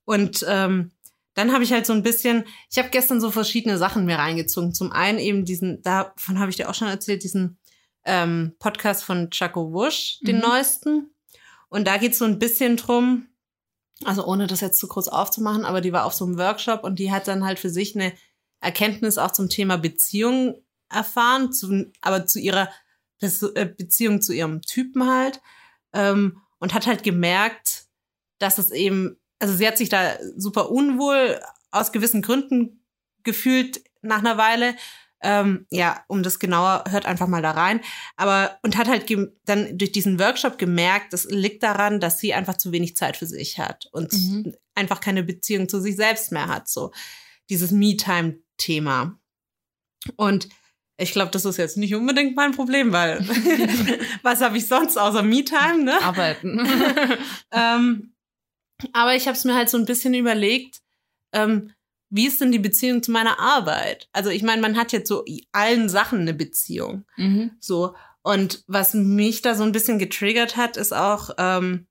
Und 0.05 0.45
ähm, 0.47 0.91
dann 1.33 1.53
habe 1.53 1.63
ich 1.63 1.71
halt 1.71 1.85
so 1.85 1.93
ein 1.93 2.03
bisschen, 2.03 2.45
ich 2.69 2.77
habe 2.77 2.89
gestern 2.89 3.21
so 3.21 3.29
verschiedene 3.31 3.77
Sachen 3.77 4.05
mir 4.05 4.17
reingezogen. 4.17 4.73
Zum 4.73 4.91
einen 4.91 5.19
eben 5.19 5.45
diesen, 5.45 5.81
davon 5.83 6.39
habe 6.39 6.49
ich 6.49 6.57
dir 6.57 6.69
auch 6.69 6.73
schon 6.75 6.87
erzählt, 6.89 7.23
diesen 7.23 7.57
ähm, 8.03 8.55
Podcast 8.59 9.03
von 9.03 9.29
Chaco 9.31 9.71
Wusch, 9.73 10.19
den 10.21 10.37
Mhm. 10.37 10.41
neuesten. 10.41 11.13
Und 11.71 11.87
da 11.87 11.97
geht 11.97 12.11
es 12.11 12.17
so 12.17 12.25
ein 12.25 12.37
bisschen 12.37 12.75
drum, 12.75 13.27
also 14.03 14.25
ohne 14.25 14.45
das 14.45 14.59
jetzt 14.59 14.77
zu 14.77 14.89
groß 14.89 15.07
aufzumachen, 15.07 15.63
aber 15.63 15.79
die 15.79 15.93
war 15.93 16.05
auf 16.05 16.13
so 16.13 16.25
einem 16.25 16.37
Workshop 16.37 16.83
und 16.83 16.99
die 16.99 17.11
hat 17.11 17.29
dann 17.29 17.45
halt 17.45 17.59
für 17.59 17.69
sich 17.69 17.95
eine 17.95 18.11
Erkenntnis 18.59 19.17
auch 19.17 19.31
zum 19.31 19.47
Thema 19.47 19.77
Beziehung 19.77 20.61
erfahren, 20.89 21.53
zu, 21.53 21.89
aber 22.01 22.25
zu 22.25 22.39
ihrer 22.39 22.69
äh, 23.21 23.65
Beziehung 23.65 24.21
zu 24.21 24.33
ihrem 24.33 24.61
Typen 24.61 25.09
halt. 25.09 25.41
Ähm, 25.93 26.41
und 26.59 26.73
hat 26.73 26.87
halt 26.87 27.03
gemerkt, 27.03 27.85
dass 28.37 28.57
es 28.57 28.69
eben, 28.71 29.17
also 29.39 29.55
sie 29.55 29.65
hat 29.65 29.77
sich 29.77 29.89
da 29.89 30.17
super 30.35 30.71
unwohl 30.71 31.39
aus 31.71 31.93
gewissen 31.93 32.21
Gründen 32.21 32.85
gefühlt 33.23 33.81
nach 34.01 34.19
einer 34.19 34.37
Weile. 34.37 34.75
Ähm, 35.23 35.67
ja, 35.69 36.03
um 36.07 36.23
das 36.23 36.39
genauer, 36.39 36.83
hört 36.89 37.05
einfach 37.05 37.27
mal 37.27 37.41
da 37.41 37.51
rein. 37.51 37.81
Aber 38.17 38.57
und 38.63 38.75
hat 38.77 38.87
halt 38.87 39.05
dann 39.45 39.77
durch 39.77 39.91
diesen 39.91 40.19
Workshop 40.19 40.57
gemerkt, 40.57 41.13
das 41.13 41.25
liegt 41.25 41.61
daran, 41.63 41.99
dass 41.99 42.19
sie 42.19 42.33
einfach 42.33 42.57
zu 42.57 42.71
wenig 42.71 42.95
Zeit 42.95 43.17
für 43.17 43.27
sich 43.27 43.59
hat 43.59 43.87
und 43.91 44.11
Mhm. 44.13 44.55
einfach 44.73 44.99
keine 44.99 45.23
Beziehung 45.23 45.69
zu 45.69 45.79
sich 45.79 45.95
selbst 45.95 46.31
mehr 46.31 46.47
hat. 46.47 46.67
So 46.67 46.91
dieses 47.49 47.71
Me-Time-Thema. 47.71 49.17
Und 50.15 50.49
ich 50.97 51.11
glaube, 51.11 51.31
das 51.31 51.45
ist 51.45 51.57
jetzt 51.57 51.77
nicht 51.77 51.93
unbedingt 51.95 52.35
mein 52.35 52.51
Problem, 52.53 52.91
weil 52.91 53.19
was 54.23 54.41
habe 54.41 54.57
ich 54.57 54.67
sonst 54.67 54.97
außer 54.97 55.21
Me-Time, 55.23 55.83
ne? 55.83 56.01
Arbeiten. 56.01 56.67
ähm, 57.51 58.13
aber 58.93 59.15
ich 59.15 59.27
habe 59.27 59.37
es 59.37 59.43
mir 59.45 59.53
halt 59.55 59.69
so 59.69 59.77
ein 59.77 59.85
bisschen 59.85 60.13
überlegt, 60.15 60.81
ähm, 61.33 61.73
wie 62.11 62.27
ist 62.27 62.41
denn 62.41 62.51
die 62.51 62.59
Beziehung 62.59 63.01
zu 63.01 63.11
meiner 63.11 63.39
Arbeit? 63.39 64.09
Also 64.11 64.29
ich 64.29 64.43
meine, 64.43 64.61
man 64.61 64.77
hat 64.77 64.91
jetzt 64.91 65.07
so 65.07 65.23
allen 65.53 65.89
Sachen 65.89 66.19
eine 66.19 66.33
Beziehung. 66.33 67.05
mhm. 67.15 67.51
So. 67.59 67.95
Und 68.21 68.63
was 68.67 68.93
mich 68.93 69.41
da 69.41 69.55
so 69.55 69.63
ein 69.63 69.71
bisschen 69.71 69.97
getriggert 69.97 70.55
hat, 70.55 70.77
ist 70.77 70.93
auch, 70.93 71.31
ähm, 71.39 71.87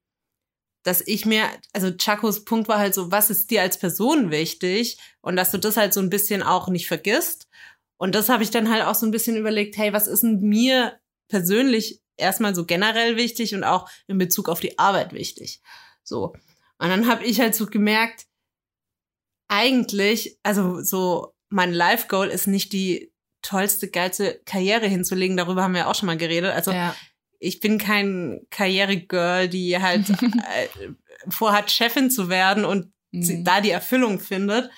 dass 0.85 1.01
ich 1.01 1.27
mir, 1.27 1.45
also 1.73 1.91
Chakos 1.91 2.45
Punkt 2.45 2.69
war 2.69 2.79
halt 2.79 2.95
so, 2.95 3.11
was 3.11 3.31
ist 3.31 3.51
dir 3.51 3.63
als 3.63 3.79
Person 3.79 4.31
wichtig? 4.31 4.99
Und 5.23 5.37
dass 5.37 5.51
du 5.51 5.59
das 5.59 5.77
halt 5.77 5.93
so 5.93 6.01
ein 6.01 6.11
bisschen 6.11 6.43
auch 6.43 6.69
nicht 6.69 6.87
vergisst. 6.87 7.49
Und 7.97 8.15
das 8.15 8.29
habe 8.29 8.43
ich 8.43 8.51
dann 8.51 8.71
halt 8.71 8.85
auch 8.85 8.95
so 8.95 9.07
ein 9.07 9.11
bisschen 9.11 9.37
überlegt, 9.37 9.77
hey, 9.77 9.93
was 9.93 10.07
ist 10.07 10.23
denn 10.23 10.41
mir 10.41 11.01
persönlich 11.29 12.01
erstmal 12.17 12.55
so 12.55 12.65
generell 12.65 13.17
wichtig 13.17 13.55
und 13.55 13.65
auch 13.65 13.89
in 14.07 14.19
Bezug 14.19 14.49
auf 14.49 14.61
die 14.61 14.79
Arbeit 14.79 15.13
wichtig? 15.15 15.63
So. 16.05 16.35
Und 16.79 16.89
dann 16.89 17.07
habe 17.07 17.25
ich 17.25 17.41
halt 17.41 17.55
so 17.55 17.67
gemerkt, 17.67 18.27
eigentlich, 19.51 20.39
also 20.43 20.83
so 20.83 21.35
mein 21.49 21.73
Life 21.73 22.09
Goal 22.09 22.29
ist 22.29 22.47
nicht 22.47 22.73
die 22.73 23.13
tollste, 23.43 23.89
geilste 23.89 24.41
Karriere 24.45 24.87
hinzulegen. 24.87 25.37
Darüber 25.37 25.63
haben 25.63 25.75
wir 25.75 25.89
auch 25.89 25.95
schon 25.95 26.07
mal 26.07 26.17
geredet. 26.17 26.53
Also 26.55 26.73
ja. 26.73 26.95
ich 27.39 27.61
bin 27.61 27.79
kein 27.79 28.41
Karrieregirl, 28.51 29.49
die 29.49 29.79
halt 29.79 30.09
äh, 30.11 30.69
vorhat, 31.29 31.71
Chefin 31.71 32.11
zu 32.11 32.29
werden 32.29 32.65
und 32.65 32.93
Mhm. 33.13 33.45
da 33.45 33.61
die 33.61 33.71
Erfüllung 33.71 34.21
findet, 34.21 34.71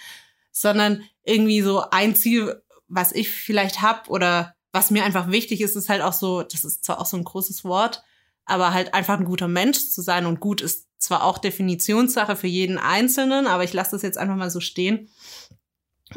sondern 0.50 1.02
irgendwie 1.24 1.60
so 1.60 1.84
ein 1.90 2.14
Ziel, 2.14 2.62
was 2.88 3.12
ich 3.12 3.30
vielleicht 3.30 3.82
hab 3.82 4.08
oder 4.08 4.54
was 4.72 4.90
mir 4.90 5.04
einfach 5.04 5.30
wichtig 5.30 5.60
ist, 5.60 5.76
ist 5.76 5.88
halt 5.88 6.02
auch 6.02 6.14
so, 6.14 6.42
das 6.42 6.64
ist 6.64 6.84
zwar 6.84 7.00
auch 7.00 7.06
so 7.06 7.16
ein 7.16 7.24
großes 7.24 7.64
Wort, 7.64 8.02
aber 8.44 8.72
halt 8.72 8.94
einfach 8.94 9.18
ein 9.18 9.26
guter 9.26 9.48
Mensch 9.48 9.90
zu 9.90 10.00
sein 10.00 10.24
und 10.26 10.40
gut 10.40 10.60
ist 10.62 10.88
zwar 11.12 11.24
auch 11.24 11.36
Definitionssache 11.36 12.36
für 12.36 12.46
jeden 12.46 12.78
Einzelnen, 12.78 13.46
aber 13.46 13.64
ich 13.64 13.74
lasse 13.74 13.90
das 13.90 14.00
jetzt 14.00 14.16
einfach 14.16 14.36
mal 14.36 14.48
so 14.48 14.60
stehen. 14.60 15.10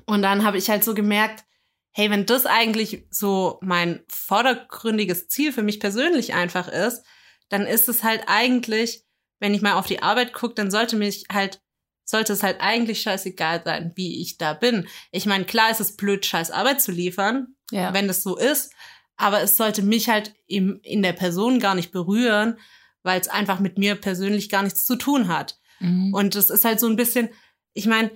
Und 0.06 0.22
dann 0.22 0.46
habe 0.46 0.58
ich 0.58 0.70
halt 0.70 0.86
so 0.86 0.94
gemerkt, 0.94 1.44
hey, 1.92 2.10
wenn 2.10 2.26
das 2.26 2.46
eigentlich 2.46 3.06
so 3.10 3.60
mein 3.62 4.04
vordergründiges 4.08 5.28
Ziel 5.28 5.52
für 5.52 5.64
mich 5.64 5.82
persönlich 5.82 6.34
einfach 6.34 6.70
ist, 6.70 7.04
dann 7.50 7.68
ist 7.68 7.90
es 7.90 8.04
halt 8.04 8.24
eigentlich, 8.28 9.04
wenn 9.40 9.54
ich 9.54 9.62
mal 9.62 9.74
auf 9.74 9.86
die 9.86 10.02
Arbeit 10.02 10.32
gucke, 10.32 10.56
dann 10.56 10.72
sollte 10.72 10.96
mich 10.96 11.26
halt, 11.30 11.62
sollte 12.06 12.32
es 12.32 12.42
halt 12.42 12.62
eigentlich 12.62 13.02
scheißegal 13.02 13.64
sein, 13.66 13.92
wie 13.96 14.22
ich 14.22 14.38
da 14.38 14.54
bin. 14.54 14.88
Ich 15.12 15.26
meine, 15.26 15.44
klar 15.44 15.72
ist 15.72 15.82
es 15.82 15.98
blöd, 15.98 16.26
scheiß 16.26 16.52
Arbeit 16.52 16.82
zu 16.82 16.94
liefern, 16.94 17.48
ja. 17.70 17.94
wenn 17.94 18.08
das 18.08 18.24
so 18.24 18.38
ist, 18.38 18.72
aber 19.18 19.42
es 19.42 19.58
sollte 19.58 19.82
mich 19.82 20.08
halt 20.08 20.34
im, 20.48 20.80
in 20.84 21.02
der 21.04 21.14
Person 21.14 21.60
gar 21.60 21.76
nicht 21.76 21.92
berühren, 21.92 22.58
weil 23.06 23.22
es 23.22 23.28
einfach 23.28 23.60
mit 23.60 23.78
mir 23.78 23.96
persönlich 23.96 24.50
gar 24.50 24.63
nichts 24.63 24.86
zu 24.86 24.96
tun 24.96 25.28
hat. 25.28 25.60
Mhm. 25.80 26.13
Und 26.13 26.36
das 26.36 26.50
ist 26.50 26.65
halt 26.65 26.80
so 26.80 26.88
ein 26.88 26.96
bisschen, 26.96 27.30
ich 27.74 27.86
meine, 27.86 28.12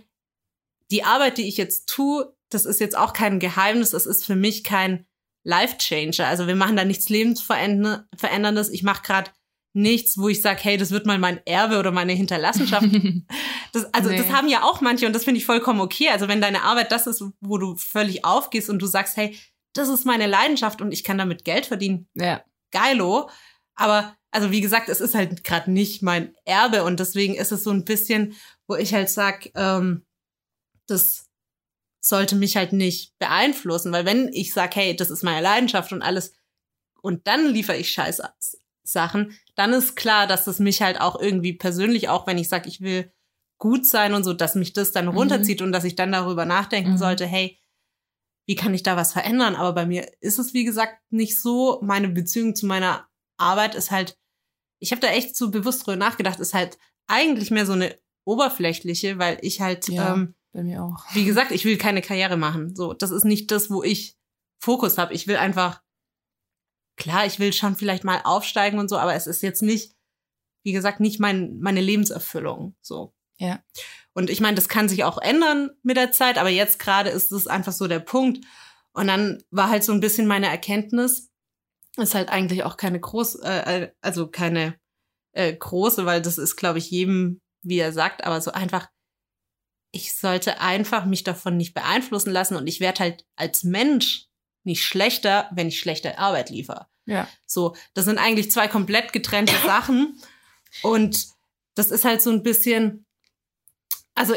die 0.91 1.03
Arbeit, 1.03 1.37
die 1.37 1.47
ich 1.47 1.57
jetzt 1.57 1.87
tue, 1.87 2.35
das 2.49 2.65
ist 2.65 2.79
jetzt 2.79 2.97
auch 2.97 3.13
kein 3.13 3.39
Geheimnis, 3.39 3.91
das 3.91 4.07
ist 4.07 4.25
für 4.25 4.35
mich 4.35 4.63
kein 4.63 5.05
Life-Changer. 5.43 6.25
Also 6.27 6.47
wir 6.47 6.55
machen 6.55 6.75
da 6.75 6.83
nichts 6.83 7.07
Lebensveränderndes. 7.09 8.69
Ich 8.69 8.83
mache 8.83 9.03
gerade 9.03 9.31
nichts, 9.73 10.17
wo 10.17 10.27
ich 10.27 10.41
sage, 10.41 10.59
hey, 10.63 10.77
das 10.77 10.89
wird 10.89 11.05
mal 11.05 11.19
mein 11.19 11.45
Erbe 11.45 11.77
oder 11.77 11.91
meine 11.91 12.13
Hinterlassenschaft. 12.13 12.87
Das, 13.71 13.85
also 13.93 14.09
Nee. 14.09 14.17
das 14.17 14.31
haben 14.31 14.47
ja 14.47 14.63
auch 14.63 14.81
manche 14.81 15.05
und 15.05 15.13
das 15.13 15.25
finde 15.25 15.37
ich 15.37 15.45
vollkommen 15.45 15.79
okay. 15.79 16.09
Also 16.09 16.27
wenn 16.27 16.41
deine 16.41 16.63
Arbeit 16.63 16.91
das 16.91 17.05
ist, 17.05 17.23
wo 17.39 17.59
du 17.59 17.75
völlig 17.75 18.25
aufgehst 18.25 18.67
und 18.67 18.79
du 18.79 18.87
sagst, 18.87 19.15
hey, 19.15 19.37
das 19.73 19.89
ist 19.89 20.07
meine 20.07 20.25
Leidenschaft 20.25 20.81
und 20.81 20.91
ich 20.91 21.03
kann 21.03 21.19
damit 21.19 21.45
Geld 21.45 21.67
verdienen, 21.67 22.07
ja. 22.15 22.43
geilo. 22.71 23.29
Aber 23.75 24.15
also 24.31 24.51
wie 24.51 24.61
gesagt, 24.61 24.89
es 24.89 25.01
ist 25.01 25.15
halt 25.15 25.43
gerade 25.43 25.71
nicht 25.71 26.01
mein 26.01 26.35
Erbe 26.45 26.83
und 26.83 26.99
deswegen 26.99 27.35
ist 27.35 27.51
es 27.51 27.63
so 27.63 27.71
ein 27.71 27.85
bisschen, 27.85 28.35
wo 28.67 28.75
ich 28.75 28.93
halt 28.93 29.09
sag, 29.09 29.49
ähm, 29.55 30.05
das 30.87 31.27
sollte 32.01 32.35
mich 32.35 32.55
halt 32.55 32.73
nicht 32.73 33.17
beeinflussen, 33.19 33.91
weil 33.91 34.05
wenn 34.05 34.29
ich 34.31 34.53
sag, 34.53 34.75
hey, 34.75 34.95
das 34.95 35.09
ist 35.09 35.23
meine 35.23 35.41
Leidenschaft 35.41 35.91
und 35.91 36.01
alles 36.01 36.33
und 37.01 37.27
dann 37.27 37.47
liefere 37.47 37.77
ich 37.77 37.91
scheiß 37.91 38.21
Sachen, 38.83 39.37
dann 39.55 39.73
ist 39.73 39.95
klar, 39.95 40.27
dass 40.27 40.45
das 40.45 40.59
mich 40.59 40.81
halt 40.81 40.99
auch 41.01 41.19
irgendwie 41.19 41.53
persönlich, 41.53 42.09
auch 42.09 42.25
wenn 42.27 42.37
ich 42.37 42.49
sag, 42.49 42.67
ich 42.67 42.81
will 42.81 43.11
gut 43.57 43.85
sein 43.85 44.13
und 44.13 44.23
so, 44.23 44.33
dass 44.33 44.55
mich 44.55 44.73
das 44.73 44.91
dann 44.91 45.05
Mhm. 45.05 45.11
runterzieht 45.11 45.61
und 45.61 45.71
dass 45.71 45.83
ich 45.83 45.95
dann 45.95 46.11
darüber 46.11 46.45
nachdenken 46.45 46.93
Mhm. 46.93 46.97
sollte, 46.97 47.25
hey, 47.25 47.59
wie 48.47 48.55
kann 48.55 48.73
ich 48.73 48.81
da 48.83 48.95
was 48.95 49.13
verändern? 49.13 49.55
Aber 49.55 49.73
bei 49.73 49.85
mir 49.85 50.11
ist 50.21 50.39
es, 50.39 50.53
wie 50.53 50.63
gesagt, 50.63 50.97
nicht 51.11 51.39
so. 51.39 51.79
Meine 51.83 52.09
Beziehung 52.09 52.55
zu 52.55 52.65
meiner 52.65 53.07
Arbeit 53.37 53.75
ist 53.75 53.91
halt, 53.91 54.17
ich 54.79 54.91
habe 54.91 55.01
da 55.01 55.09
echt 55.09 55.35
so 55.35 55.51
bewusst 55.51 55.85
drüber 55.85 55.97
nachgedacht, 55.97 56.39
ist 56.39 56.53
halt 56.53 56.77
eigentlich 57.07 57.51
mehr 57.51 57.65
so 57.65 57.73
eine 57.73 57.97
oberflächliche, 58.25 59.17
weil 59.17 59.37
ich 59.41 59.61
halt, 59.61 59.87
Ja. 59.87 60.13
ähm, 60.13 60.35
Bei 60.53 60.63
mir 60.63 60.83
auch. 60.83 61.03
wie 61.13 61.25
gesagt, 61.25 61.51
ich 61.51 61.65
will 61.65 61.77
keine 61.77 62.01
Karriere 62.01 62.37
machen. 62.37 62.75
So, 62.75 62.93
das 62.93 63.11
ist 63.11 63.25
nicht 63.25 63.51
das, 63.51 63.69
wo 63.69 63.83
ich 63.83 64.17
Fokus 64.61 64.97
habe. 64.97 65.13
Ich 65.13 65.27
will 65.27 65.37
einfach, 65.37 65.81
klar, 66.97 67.25
ich 67.25 67.39
will 67.39 67.53
schon 67.53 67.75
vielleicht 67.75 68.03
mal 68.03 68.21
aufsteigen 68.23 68.79
und 68.79 68.89
so, 68.89 68.97
aber 68.97 69.15
es 69.15 69.27
ist 69.27 69.41
jetzt 69.41 69.61
nicht, 69.61 69.95
wie 70.63 70.71
gesagt, 70.73 70.99
nicht 70.99 71.19
mein, 71.19 71.59
meine 71.59 71.81
Lebenserfüllung. 71.81 72.75
So. 72.81 73.13
Ja. 73.37 73.63
Und 74.13 74.29
ich 74.29 74.41
meine, 74.41 74.55
das 74.55 74.67
kann 74.69 74.89
sich 74.89 75.03
auch 75.05 75.17
ändern 75.17 75.71
mit 75.81 75.95
der 75.97 76.11
Zeit, 76.11 76.37
aber 76.37 76.49
jetzt 76.49 76.77
gerade 76.79 77.09
ist 77.09 77.31
es 77.31 77.47
einfach 77.47 77.71
so 77.71 77.87
der 77.87 77.99
Punkt. 77.99 78.45
Und 78.91 79.07
dann 79.07 79.41
war 79.49 79.69
halt 79.69 79.83
so 79.83 79.93
ein 79.93 80.01
bisschen 80.01 80.27
meine 80.27 80.47
Erkenntnis, 80.47 81.28
ist 82.01 82.15
halt 82.15 82.29
eigentlich 82.29 82.63
auch 82.63 82.77
keine 82.77 82.99
groß, 82.99 83.35
äh, 83.43 83.83
äh, 83.83 83.91
also 84.01 84.27
keine 84.27 84.79
äh, 85.33 85.53
große, 85.53 86.05
weil 86.05 86.21
das 86.21 86.37
ist, 86.37 86.55
glaube 86.55 86.79
ich, 86.79 86.89
jedem, 86.89 87.41
wie 87.61 87.79
er 87.79 87.93
sagt, 87.93 88.23
aber 88.23 88.41
so 88.41 88.51
einfach, 88.51 88.89
ich 89.91 90.15
sollte 90.15 90.59
einfach 90.59 91.05
mich 91.05 91.23
davon 91.23 91.57
nicht 91.57 91.73
beeinflussen 91.73 92.31
lassen 92.31 92.55
und 92.55 92.67
ich 92.67 92.79
werde 92.79 92.99
halt 92.99 93.25
als 93.35 93.63
Mensch 93.63 94.27
nicht 94.63 94.83
schlechter, 94.83 95.49
wenn 95.53 95.67
ich 95.67 95.79
schlechte 95.79 96.19
Arbeit 96.19 96.49
liefere. 96.49 96.87
Ja. 97.05 97.27
So, 97.47 97.75
das 97.95 98.05
sind 98.05 98.19
eigentlich 98.19 98.51
zwei 98.51 98.67
komplett 98.67 99.13
getrennte 99.13 99.55
Sachen. 99.65 100.21
Und 100.83 101.27
das 101.75 101.89
ist 101.89 102.05
halt 102.05 102.21
so 102.21 102.29
ein 102.29 102.43
bisschen, 102.43 103.05
also 104.13 104.35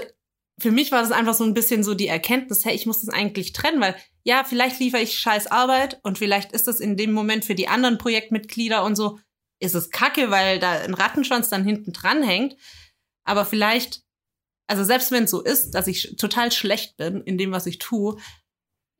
für 0.58 0.70
mich 0.70 0.92
war 0.92 1.00
das 1.02 1.12
einfach 1.12 1.34
so 1.34 1.44
ein 1.44 1.54
bisschen 1.54 1.82
so 1.82 1.94
die 1.94 2.06
Erkenntnis, 2.08 2.64
hey, 2.64 2.74
ich 2.74 2.86
muss 2.86 3.00
das 3.04 3.08
eigentlich 3.14 3.52
trennen, 3.52 3.80
weil 3.80 3.96
ja, 4.22 4.44
vielleicht 4.44 4.78
liefere 4.78 5.02
ich 5.02 5.18
scheiß 5.18 5.48
Arbeit 5.48 5.98
und 6.02 6.18
vielleicht 6.18 6.52
ist 6.52 6.68
das 6.68 6.78
in 6.80 6.96
dem 6.96 7.12
Moment 7.12 7.44
für 7.44 7.54
die 7.54 7.68
anderen 7.68 7.98
Projektmitglieder 7.98 8.84
und 8.84 8.94
so, 8.94 9.18
ist 9.60 9.74
es 9.74 9.90
kacke, 9.90 10.30
weil 10.30 10.58
da 10.58 10.72
ein 10.72 10.94
Rattenschwanz 10.94 11.48
dann 11.48 11.64
hinten 11.64 11.92
dran 11.92 12.22
hängt. 12.22 12.56
Aber 13.24 13.44
vielleicht, 13.44 14.02
also 14.68 14.84
selbst 14.84 15.10
wenn 15.10 15.24
es 15.24 15.30
so 15.30 15.40
ist, 15.42 15.70
dass 15.70 15.86
ich 15.86 16.16
total 16.18 16.52
schlecht 16.52 16.96
bin 16.96 17.22
in 17.22 17.38
dem, 17.38 17.52
was 17.52 17.66
ich 17.66 17.78
tue, 17.78 18.16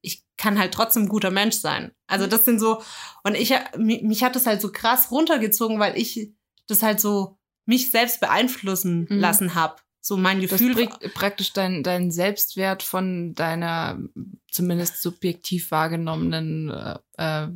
ich 0.01 0.25
kann 0.37 0.59
halt 0.59 0.73
trotzdem 0.75 1.05
ein 1.05 1.09
guter 1.09 1.31
Mensch 1.31 1.57
sein. 1.57 1.93
Also 2.09 2.27
das 2.27 2.45
sind 2.45 2.59
so, 2.59 2.83
und 3.25 3.37
ich, 3.37 3.51
mi- 3.77 4.03
mich 4.03 4.25
hat 4.25 4.35
das 4.37 4.47
halt 4.47 4.61
so 4.61 4.73
krass 4.73 5.11
runtergezogen, 5.11 5.79
weil 5.79 5.97
ich 5.97 6.33
das 6.67 6.83
halt 6.83 7.01
so 7.01 7.39
mich 7.67 7.91
selbst 7.91 8.21
beeinflussen 8.21 9.07
Mhm. 9.09 9.19
lassen 9.19 9.55
habe. 9.55 9.82
So 10.05 10.17
mein 10.17 10.41
Das 10.41 10.51
Gefühl. 10.51 10.75
bringt 10.75 11.15
praktisch 11.15 11.53
deinen 11.53 11.85
dein 11.85 12.11
Selbstwert 12.11 12.83
von 12.83 13.35
deiner 13.37 14.01
zumindest 14.51 15.01
subjektiv 15.01 15.71
wahrgenommenen, 15.71 16.71
äh, 16.71 16.99
äh, 17.45 17.49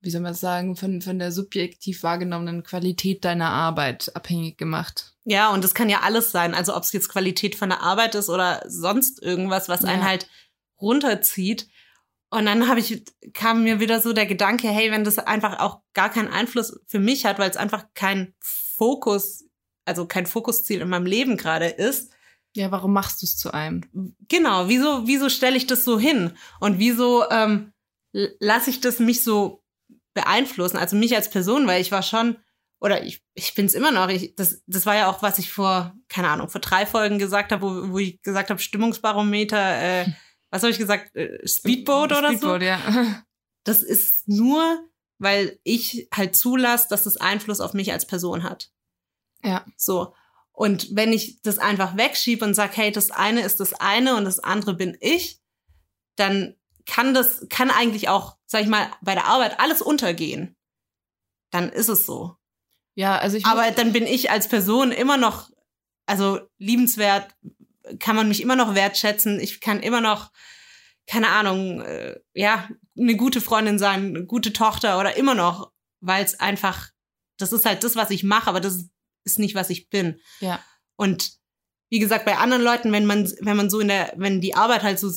wie 0.00 0.10
soll 0.10 0.20
man 0.20 0.34
sagen, 0.34 0.76
von, 0.76 1.02
von 1.02 1.18
der 1.18 1.32
subjektiv 1.32 2.04
wahrgenommenen 2.04 2.62
Qualität 2.62 3.24
deiner 3.24 3.50
Arbeit 3.50 4.14
abhängig 4.14 4.56
gemacht. 4.56 5.14
Ja, 5.24 5.50
und 5.52 5.64
das 5.64 5.74
kann 5.74 5.88
ja 5.88 6.00
alles 6.02 6.30
sein. 6.30 6.54
Also 6.54 6.76
ob 6.76 6.84
es 6.84 6.92
jetzt 6.92 7.08
Qualität 7.08 7.56
von 7.56 7.70
der 7.70 7.82
Arbeit 7.82 8.14
ist 8.14 8.28
oder 8.28 8.62
sonst 8.66 9.20
irgendwas, 9.20 9.68
was 9.68 9.84
einen 9.84 10.02
Ja. 10.02 10.08
halt 10.08 10.28
runterzieht. 10.80 11.68
Und 12.30 12.46
dann 12.46 12.68
habe 12.68 12.78
ich, 12.78 13.02
kam 13.34 13.64
mir 13.64 13.80
wieder 13.80 14.00
so 14.00 14.12
der 14.12 14.26
Gedanke, 14.26 14.68
hey, 14.68 14.92
wenn 14.92 15.02
das 15.04 15.18
einfach 15.18 15.58
auch 15.58 15.80
gar 15.92 16.08
keinen 16.08 16.28
Einfluss 16.28 16.80
für 16.86 17.00
mich 17.00 17.24
hat, 17.26 17.40
weil 17.40 17.50
es 17.50 17.56
einfach 17.56 17.84
kein 17.94 18.32
Fokus, 18.40 19.44
also 19.84 20.06
kein 20.06 20.26
Fokusziel 20.26 20.80
in 20.80 20.88
meinem 20.88 21.06
Leben 21.06 21.36
gerade 21.36 21.66
ist, 21.66 22.12
Ja, 22.54 22.70
warum 22.70 22.92
machst 22.92 23.22
du 23.22 23.26
es 23.26 23.36
zu 23.36 23.52
einem? 23.52 23.82
genau, 24.28 24.68
wieso, 24.68 25.06
wieso 25.06 25.28
stelle 25.28 25.56
ich 25.56 25.66
das 25.66 25.84
so 25.84 25.98
hin? 25.98 26.32
Und 26.60 26.78
wieso 26.78 27.28
ähm, 27.30 27.72
lasse 28.12 28.70
ich 28.70 28.80
das 28.80 28.98
mich 28.98 29.24
so 29.24 29.62
beeinflussen, 30.14 30.76
also 30.76 30.96
mich 30.96 31.14
als 31.14 31.30
Person, 31.30 31.66
weil 31.66 31.80
ich 31.80 31.90
war 31.90 32.02
schon, 32.02 32.36
oder 32.80 33.02
ich, 33.04 33.22
ich 33.34 33.54
bin 33.54 33.66
es 33.66 33.74
immer 33.74 33.90
noch, 33.90 34.08
ich, 34.08 34.34
das, 34.34 34.62
das 34.66 34.84
war 34.86 34.94
ja 34.94 35.08
auch, 35.08 35.22
was 35.22 35.38
ich 35.38 35.50
vor, 35.50 35.94
keine 36.08 36.28
Ahnung, 36.28 36.48
vor 36.48 36.60
drei 36.60 36.84
Folgen 36.84 37.18
gesagt 37.18 37.52
habe, 37.52 37.62
wo, 37.62 37.92
wo 37.92 37.98
ich 37.98 38.20
gesagt 38.22 38.50
habe, 38.50 38.60
Stimmungsbarometer, 38.60 40.02
äh, 40.02 40.06
was 40.50 40.62
habe 40.62 40.70
ich 40.72 40.78
gesagt, 40.78 41.16
äh, 41.16 41.46
Speedboat 41.46 42.12
oder 42.12 42.28
so? 42.32 42.36
Speedboat, 42.36 42.62
ja. 42.62 43.24
Das 43.64 43.82
ist 43.82 44.26
nur, 44.26 44.80
weil 45.18 45.58
ich 45.62 46.08
halt 46.12 46.34
zulasse, 46.34 46.88
dass 46.90 47.06
es 47.06 47.16
Einfluss 47.16 47.60
auf 47.60 47.74
mich 47.74 47.92
als 47.92 48.06
Person 48.08 48.42
hat. 48.42 48.72
Ja. 49.42 49.64
So. 49.76 50.14
Und 50.52 50.94
wenn 50.94 51.12
ich 51.12 51.40
das 51.42 51.58
einfach 51.58 51.96
wegschiebe 51.96 52.44
und 52.44 52.54
sage, 52.54 52.76
hey, 52.76 52.92
das 52.92 53.10
eine 53.10 53.42
ist 53.42 53.60
das 53.60 53.72
eine 53.74 54.16
und 54.16 54.24
das 54.24 54.38
andere 54.38 54.74
bin 54.74 54.96
ich, 55.00 55.40
dann 56.16 56.54
kann 56.86 57.14
das, 57.14 57.46
kann 57.48 57.70
eigentlich 57.70 58.08
auch, 58.08 58.36
sag 58.46 58.62
ich 58.62 58.68
mal, 58.68 58.90
bei 59.00 59.14
der 59.14 59.26
Arbeit 59.26 59.60
alles 59.60 59.82
untergehen. 59.82 60.56
Dann 61.50 61.68
ist 61.68 61.88
es 61.88 62.06
so. 62.06 62.36
Ja, 62.94 63.18
also 63.18 63.36
ich 63.36 63.46
Aber 63.46 63.70
dann 63.70 63.92
bin 63.92 64.06
ich 64.06 64.30
als 64.30 64.48
Person 64.48 64.92
immer 64.92 65.16
noch, 65.16 65.50
also 66.06 66.40
liebenswert, 66.58 67.34
kann 67.98 68.16
man 68.16 68.28
mich 68.28 68.42
immer 68.42 68.56
noch 68.56 68.74
wertschätzen. 68.74 69.40
Ich 69.40 69.60
kann 69.60 69.80
immer 69.80 70.00
noch, 70.00 70.30
keine 71.06 71.28
Ahnung, 71.28 71.80
äh, 71.80 72.20
ja, 72.34 72.68
eine 72.98 73.16
gute 73.16 73.40
Freundin 73.40 73.78
sein, 73.78 74.08
eine 74.08 74.26
gute 74.26 74.52
Tochter 74.52 75.00
oder 75.00 75.16
immer 75.16 75.34
noch, 75.34 75.72
weil 76.00 76.24
es 76.24 76.38
einfach, 76.38 76.90
das 77.38 77.52
ist 77.52 77.64
halt 77.64 77.82
das, 77.84 77.96
was 77.96 78.10
ich 78.10 78.22
mache, 78.22 78.48
aber 78.48 78.60
das 78.60 78.74
ist 78.74 78.90
nicht, 79.38 79.54
was 79.54 79.70
ich 79.70 79.88
bin. 79.90 80.20
ja. 80.40 80.60
Und 80.96 81.32
wie 81.90 81.98
gesagt, 81.98 82.24
bei 82.24 82.36
anderen 82.38 82.62
Leuten, 82.62 82.90
wenn 82.92 83.04
man, 83.06 83.30
wenn 83.40 83.56
man 83.56 83.68
so 83.68 83.80
in 83.80 83.88
der, 83.88 84.12
wenn 84.16 84.40
die 84.40 84.54
Arbeit 84.54 84.82
halt 84.82 84.98
so 84.98 85.10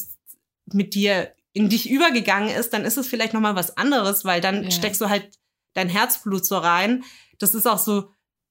mit 0.73 0.93
dir 0.93 1.33
in 1.53 1.69
dich 1.69 1.89
übergegangen 1.89 2.49
ist, 2.49 2.73
dann 2.73 2.83
ist 2.83 2.97
es 2.97 3.07
vielleicht 3.07 3.33
nochmal 3.33 3.55
was 3.55 3.77
anderes, 3.77 4.25
weil 4.25 4.41
dann 4.41 4.63
Ja. 4.63 4.71
steckst 4.71 4.99
du 4.99 5.07
halt 5.09 5.37
dein 5.73 5.87
Herzblut 5.89 6.45
so 6.45 6.57
rein. 6.57 7.03
Das 7.39 7.53
ist 7.53 7.65
auch 7.65 7.77
so, 7.77 8.09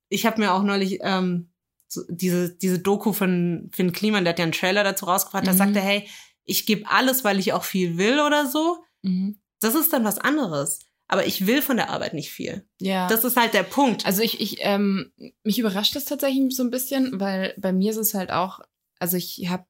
ich 0.09 0.25
habe 0.27 0.41
mir 0.41 0.53
auch 0.55 0.63
neulich 0.63 1.01
ähm, 1.03 1.51
so 1.89 2.03
diese, 2.09 2.55
diese 2.57 2.79
Doku 2.79 3.13
von 3.13 3.71
Finn 3.75 3.93
Kliman, 3.93 4.25
der 4.25 4.33
hat 4.33 4.39
ja 4.39 4.45
einen 4.45 4.53
Trailer 4.53 4.85
dazu 4.85 5.05
rausgebracht, 5.07 5.47
da 5.47 5.53
Mhm. 5.53 5.57
sagt 5.59 5.77
er, 5.77 5.83
hey, 5.83 6.09
ich 6.45 6.65
gebe 6.67 6.89
alles, 6.89 7.25
weil 7.25 7.39
ich 7.39 7.53
auch 7.53 7.65
viel 7.65 7.99
will 7.99 8.21
oder 8.21 8.47
so. 8.47 8.79
Mhm. 9.03 9.39
Das 9.61 9.75
ist 9.75 9.93
dann 9.93 10.05
was 10.05 10.19
anderes. 10.19 10.81
Aber 11.07 11.27
ich 11.27 11.47
will 11.47 11.61
von 11.61 11.77
der 11.77 11.91
Arbeit 11.91 12.15
nicht 12.15 12.31
viel. 12.31 12.67
Ja. 12.81 13.09
Das 13.09 13.25
ist 13.25 13.37
halt 13.37 13.55
der 13.55 13.63
Punkt. 13.63 14.07
Also 14.07 14.23
ich, 14.23 14.41
ich, 14.41 14.59
ähm, 14.61 15.13
mich 15.43 15.59
überrascht 15.59 15.95
das 15.95 16.07
tatsächlich 16.07 16.57
so 16.57 16.63
ein 16.63 16.71
bisschen, 16.71 17.21
weil 17.21 17.55
bei 17.59 17.73
mir 17.73 17.91
ist 17.91 17.99
es 17.99 18.15
halt 18.15 18.31
auch, 18.31 18.61
also 18.99 19.17
ich 19.17 19.49
habe 19.49 19.67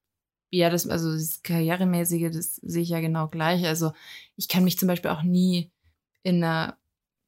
ja 0.50 0.70
das, 0.70 0.88
also 0.88 1.12
das 1.12 1.42
Karrieremäßige, 1.42 2.30
das 2.32 2.56
sehe 2.56 2.82
ich 2.82 2.90
ja 2.90 3.00
genau 3.00 3.28
gleich. 3.28 3.66
Also 3.66 3.92
ich 4.36 4.48
kann 4.48 4.64
mich 4.64 4.78
zum 4.78 4.88
Beispiel 4.88 5.10
auch 5.10 5.22
nie 5.22 5.72
in 6.22 6.42
einer 6.42 6.78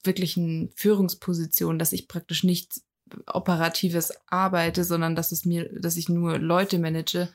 wirklichen 0.05 0.71
Führungsposition, 0.77 1.79
dass 1.79 1.93
ich 1.93 2.07
praktisch 2.07 2.45
nichts 2.45 2.85
Operatives 3.27 4.13
arbeite, 4.27 4.85
sondern 4.85 5.15
dass 5.15 5.33
es 5.33 5.45
mir, 5.45 5.69
dass 5.79 5.97
ich 5.97 6.09
nur 6.09 6.39
Leute 6.39 6.79
manage. 6.79 7.29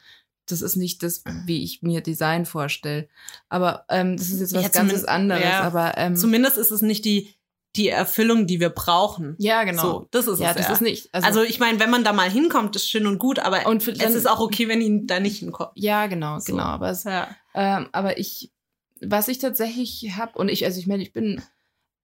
Das 0.47 0.61
ist 0.61 0.75
nicht 0.75 1.03
das, 1.03 1.23
wie 1.45 1.63
ich 1.63 1.81
mir 1.81 2.01
Design 2.01 2.45
vorstelle. 2.45 3.07
Aber 3.49 3.85
ähm, 3.89 4.17
das 4.17 4.29
ist 4.29 4.39
jetzt 4.41 4.53
was 4.53 4.63
Ja, 4.63 4.69
ganz 4.69 5.03
anderes. 5.05 5.43
ja. 5.43 5.61
aber 5.61 5.97
ähm, 5.97 6.15
Zumindest 6.15 6.57
ist 6.57 6.71
es 6.71 6.81
nicht 6.81 7.05
die, 7.05 7.33
die 7.77 7.87
Erfüllung, 7.87 8.47
die 8.47 8.59
wir 8.59 8.69
brauchen. 8.69 9.35
ja, 9.37 9.63
genau. 9.63 9.81
So, 9.81 10.07
das 10.11 10.27
ist 10.27 10.39
ja, 10.39 10.49
es. 10.49 10.57
das 10.57 10.67
ja. 10.67 10.73
ist 10.73 10.81
nicht. 10.81 11.09
Also, 11.13 11.41
ich 11.43 11.59
meine, 11.59 11.79
wenn 11.79 11.89
man 11.89 12.03
da 12.03 12.11
mal 12.11 12.29
hinkommt, 12.29 12.75
ist 12.75 12.89
schön 12.89 13.07
und 13.07 13.17
gut, 13.17 13.39
aber 13.39 13.65
Und 13.67 13.81
für- 13.83 13.91
es 13.91 13.99
dann- 13.99 14.13
ist 14.13 14.27
auch 14.29 14.39
okay, 14.41 14.67
wenn 14.67 14.81
ich 14.81 15.07
da 15.07 15.19
nicht 15.21 15.39
hinkomme. 15.39 15.71
Ja, 15.75 16.07
genau, 16.07 16.39
So. 16.39 16.51
genau. 16.53 16.63
Aber, 16.65 16.89
es, 16.89 17.05
Ja. 17.05 17.29
ähm, 17.53 17.87
aber 17.93 18.17
ich, 18.17 18.51
was 18.99 19.29
ich 19.29 19.39
tatsächlich 19.39 20.11
habe, 20.17 20.37
und 20.37 20.49
ich, 20.49 20.65
also 20.65 20.79
ich 20.79 20.87
meine, 20.87 21.01
ich 21.03 21.13
bin 21.13 21.41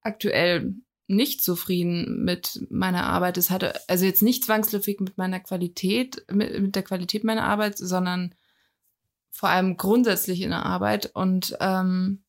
aktuell 0.01 0.73
nicht 1.07 1.41
zufrieden 1.41 2.25
mit 2.25 2.65
meiner 2.69 3.05
Arbeit. 3.05 3.37
Es 3.37 3.49
hatte 3.49 3.73
also 3.87 4.05
jetzt 4.05 4.21
nicht 4.21 4.43
zwangsläufig 4.43 4.99
mit 4.99 5.17
meiner 5.17 5.39
Qualität, 5.39 6.25
mit, 6.31 6.61
mit 6.61 6.75
der 6.75 6.83
Qualität 6.83 7.23
meiner 7.23 7.45
Arbeit, 7.45 7.77
sondern 7.77 8.35
vor 9.31 9.49
allem 9.49 9.77
grundsätzlich 9.77 10.41
in 10.41 10.49
der 10.49 10.65
Arbeit. 10.65 11.11
Und 11.13 11.55
ähm, 11.61 12.23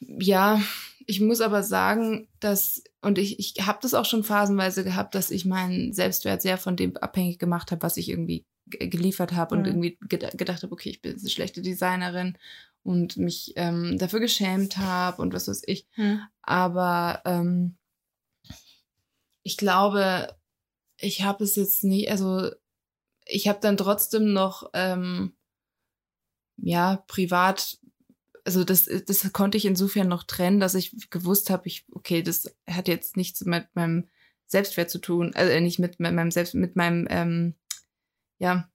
ja, 0.00 0.60
ich 1.06 1.20
muss 1.20 1.40
aber 1.40 1.62
sagen, 1.62 2.28
dass, 2.40 2.82
und 3.02 3.18
ich, 3.18 3.38
ich 3.38 3.66
habe 3.66 3.78
das 3.82 3.94
auch 3.94 4.04
schon 4.04 4.24
phasenweise 4.24 4.84
gehabt, 4.84 5.14
dass 5.14 5.30
ich 5.30 5.44
meinen 5.44 5.92
Selbstwert 5.92 6.40
sehr 6.40 6.56
von 6.56 6.76
dem 6.76 6.96
abhängig 6.96 7.38
gemacht 7.38 7.72
habe, 7.72 7.82
was 7.82 7.96
ich 7.96 8.08
irgendwie 8.08 8.46
ge- 8.66 8.88
geliefert 8.88 9.32
habe 9.32 9.54
und 9.54 9.62
Mhm. 9.62 9.66
irgendwie 9.66 9.98
ged 10.08 10.38
gedacht 10.38 10.62
habe, 10.62 10.72
okay, 10.72 10.90
ich 10.90 11.02
bin 11.02 11.18
eine 11.18 11.28
schlechte 11.28 11.62
Designerin 11.62 12.38
und 12.88 13.18
mich 13.18 13.52
ähm, 13.56 13.98
dafür 13.98 14.18
geschämt 14.18 14.78
habe 14.78 15.20
und 15.20 15.34
was 15.34 15.46
weiß 15.46 15.60
ich. 15.66 15.86
Hm. 15.90 16.22
Aber 16.40 17.20
ähm, 17.26 17.76
ich 19.42 19.58
glaube, 19.58 20.34
ich 20.96 21.22
habe 21.22 21.44
es 21.44 21.54
jetzt 21.56 21.84
nicht, 21.84 22.10
also 22.10 22.50
ich 23.26 23.46
habe 23.46 23.58
dann 23.60 23.76
trotzdem 23.76 24.32
noch, 24.32 24.70
ähm, 24.72 25.36
ja, 26.56 27.04
privat, 27.08 27.78
also 28.46 28.64
das, 28.64 28.88
das 29.06 29.30
konnte 29.34 29.58
ich 29.58 29.66
insofern 29.66 30.08
noch 30.08 30.24
trennen, 30.24 30.58
dass 30.58 30.74
ich 30.74 31.10
gewusst 31.10 31.50
habe, 31.50 31.68
ich, 31.68 31.84
okay, 31.92 32.22
das 32.22 32.56
hat 32.66 32.88
jetzt 32.88 33.18
nichts 33.18 33.44
mit 33.44 33.66
meinem 33.74 34.08
Selbstwert 34.46 34.88
zu 34.88 34.98
tun, 34.98 35.32
also 35.34 35.52
äh, 35.52 35.60
nicht 35.60 35.78
mit 35.78 36.00
meinem 36.00 36.30
Selbst, 36.30 36.54
mit 36.54 36.74
meinem, 36.74 37.06
ähm, 37.10 37.54
ja, 38.38 38.70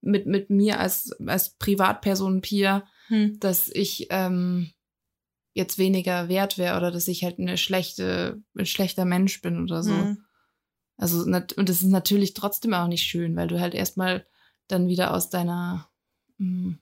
mit, 0.00 0.26
mit 0.26 0.48
mir 0.48 0.80
als, 0.80 1.12
als 1.26 1.50
Privatperson 1.50 2.40
Pia, 2.40 2.88
Hm. 3.12 3.38
dass 3.40 3.68
ich 3.68 4.06
ähm, 4.08 4.70
jetzt 5.52 5.76
weniger 5.76 6.30
wert 6.30 6.56
wäre 6.56 6.78
oder 6.78 6.90
dass 6.90 7.08
ich 7.08 7.24
halt 7.24 7.38
eine 7.38 7.58
schlechte, 7.58 8.42
ein 8.56 8.64
schlechter 8.64 9.04
Mensch 9.04 9.42
bin 9.42 9.62
oder 9.62 9.82
so. 9.82 9.92
Hm. 9.92 10.24
Also, 10.96 11.22
und 11.22 11.68
das 11.68 11.82
ist 11.82 11.90
natürlich 11.90 12.32
trotzdem 12.32 12.72
auch 12.72 12.86
nicht 12.86 13.02
schön, 13.02 13.36
weil 13.36 13.48
du 13.48 13.60
halt 13.60 13.74
erstmal 13.74 14.26
dann 14.66 14.88
wieder 14.88 15.12
aus 15.12 15.28
deiner, 15.28 15.90
mm, 16.38 16.72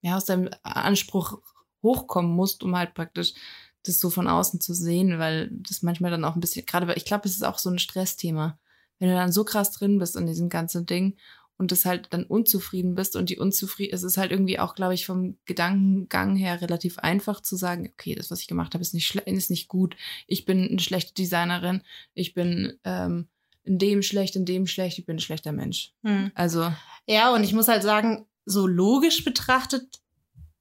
ja, 0.00 0.16
aus 0.16 0.24
deinem 0.24 0.48
Anspruch 0.62 1.42
hochkommen 1.82 2.34
musst, 2.34 2.62
um 2.62 2.74
halt 2.74 2.94
praktisch 2.94 3.34
das 3.82 4.00
so 4.00 4.08
von 4.08 4.28
außen 4.28 4.62
zu 4.62 4.72
sehen, 4.72 5.18
weil 5.18 5.50
das 5.50 5.82
manchmal 5.82 6.10
dann 6.10 6.24
auch 6.24 6.36
ein 6.36 6.40
bisschen, 6.40 6.64
gerade 6.64 6.86
weil 6.86 6.96
ich 6.96 7.04
glaube, 7.04 7.28
es 7.28 7.34
ist 7.34 7.44
auch 7.44 7.58
so 7.58 7.68
ein 7.68 7.78
Stressthema. 7.78 8.58
Wenn 8.98 9.10
du 9.10 9.14
dann 9.14 9.30
so 9.30 9.44
krass 9.44 9.72
drin 9.72 9.98
bist 9.98 10.16
in 10.16 10.26
diesem 10.26 10.48
ganzen 10.48 10.86
Ding 10.86 11.18
und 11.58 11.72
das 11.72 11.84
halt 11.84 12.08
dann 12.10 12.24
unzufrieden 12.24 12.94
bist 12.94 13.16
und 13.16 13.30
die 13.30 13.38
Unzufrieden, 13.38 13.94
es 13.94 14.02
ist 14.02 14.16
halt 14.18 14.30
irgendwie 14.30 14.58
auch, 14.58 14.74
glaube 14.74 14.94
ich, 14.94 15.06
vom 15.06 15.38
Gedankengang 15.46 16.36
her 16.36 16.60
relativ 16.60 16.98
einfach 16.98 17.40
zu 17.40 17.56
sagen, 17.56 17.88
okay, 17.92 18.14
das, 18.14 18.30
was 18.30 18.40
ich 18.40 18.46
gemacht 18.46 18.74
habe, 18.74 18.82
ist 18.82 18.94
nicht 18.94 19.10
schle- 19.10 19.26
ist 19.26 19.50
nicht 19.50 19.68
gut. 19.68 19.96
Ich 20.26 20.44
bin 20.44 20.68
eine 20.68 20.80
schlechte 20.80 21.14
Designerin. 21.14 21.82
Ich 22.14 22.34
bin 22.34 22.78
ähm, 22.84 23.28
in 23.64 23.78
dem 23.78 24.02
schlecht, 24.02 24.36
in 24.36 24.44
dem 24.44 24.66
schlecht. 24.66 24.98
Ich 24.98 25.06
bin 25.06 25.16
ein 25.16 25.20
schlechter 25.20 25.52
Mensch. 25.52 25.92
Hm. 26.04 26.30
Also 26.34 26.72
Ja, 27.06 27.32
und 27.34 27.42
ich 27.42 27.52
muss 27.52 27.68
halt 27.68 27.82
sagen, 27.82 28.26
so 28.44 28.66
logisch 28.66 29.24
betrachtet 29.24 30.00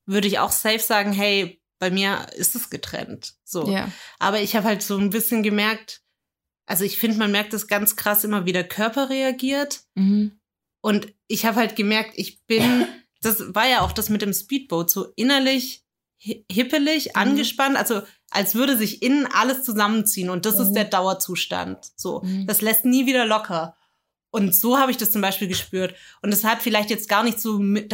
würde 0.05 0.27
ich 0.27 0.39
auch 0.39 0.51
safe 0.51 0.79
sagen, 0.79 1.11
hey, 1.13 1.61
bei 1.77 1.91
mir 1.91 2.27
ist 2.37 2.55
es 2.55 2.69
getrennt. 2.69 3.33
So. 3.43 3.69
ja, 3.69 3.91
Aber 4.17 4.39
ich 4.41 4.55
habe 4.55 4.65
halt 4.65 4.81
so 4.81 4.97
ein 4.97 5.09
bisschen 5.09 5.43
gemerkt, 5.43 6.01
also 6.67 6.83
ich 6.83 6.97
finde, 6.97 7.17
man 7.17 7.31
merkt 7.31 7.53
das 7.53 7.67
ganz 7.67 7.95
krass 7.95 8.23
immer, 8.23 8.45
wie 8.45 8.53
der 8.53 8.67
Körper 8.67 9.09
reagiert. 9.09 9.81
mhm. 9.95 10.39
Und 10.85 11.07
ich 11.27 11.45
habe 11.45 11.55
halt 11.57 11.75
gemerkt, 11.75 12.11
ich 12.15 12.43
bin, 12.45 12.61
das 13.21 13.55
war 13.55 13.67
ja 13.67 13.81
auch 13.81 13.91
das 13.91 14.09
mit 14.09 14.21
dem 14.21 14.33
Speedboat, 14.33 14.91
so 14.91 15.07
innerlich 15.15 15.83
hi- 16.23 16.45
hippelig, 16.51 17.07
Mhm. 17.07 17.11
angespannt, 17.21 17.75
also 17.75 18.01
als 18.29 18.53
würde 18.53 18.77
sich 18.77 19.01
innen 19.01 19.25
alles 19.33 19.63
zusammenziehen 19.63 20.29
und 20.29 20.45
das 20.45 20.59
ist 20.59 20.69
Mhm. 20.69 20.73
der 20.75 20.83
Dauerzustand. 20.85 21.79
So, 21.95 22.21
Mhm. 22.23 22.45
das 22.47 22.61
lässt 22.61 22.85
nie 22.85 23.05
wieder 23.07 23.25
locker. 23.25 23.75
Und 24.31 24.55
so 24.55 24.77
habe 24.77 24.91
ich 24.91 24.97
das 24.97 25.11
zum 25.11 25.21
Beispiel 25.21 25.47
gespürt. 25.47 25.95
Und 26.21 26.31
es 26.33 26.43
hat 26.43 26.61
vielleicht 26.61 26.89
jetzt 26.91 27.09
gar 27.09 27.23
nicht 27.23 27.39
so 27.39 27.57
mit, 27.57 27.91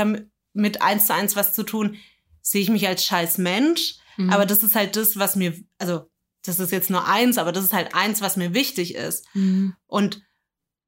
mit 0.53 0.81
eins 0.81 1.05
zu 1.05 1.13
eins 1.13 1.35
was 1.37 1.53
zu 1.53 1.63
tun, 1.63 1.95
sehe 2.41 2.61
ich 2.61 2.69
mich 2.69 2.87
als 2.87 3.05
scheiß 3.05 3.37
Mensch, 3.37 3.95
Mhm. 4.17 4.31
aber 4.31 4.45
das 4.45 4.63
ist 4.63 4.75
halt 4.75 4.95
das, 4.97 5.17
was 5.17 5.35
mir, 5.37 5.53
also 5.77 6.09
das 6.43 6.59
ist 6.59 6.71
jetzt 6.71 6.89
nur 6.89 7.07
eins, 7.07 7.37
aber 7.37 7.51
das 7.53 7.63
ist 7.63 7.73
halt 7.73 7.93
eins, 7.95 8.19
was 8.19 8.35
mir 8.35 8.53
wichtig 8.53 8.95
ist. 8.95 9.25
Mhm. 9.33 9.75
Und 9.87 10.23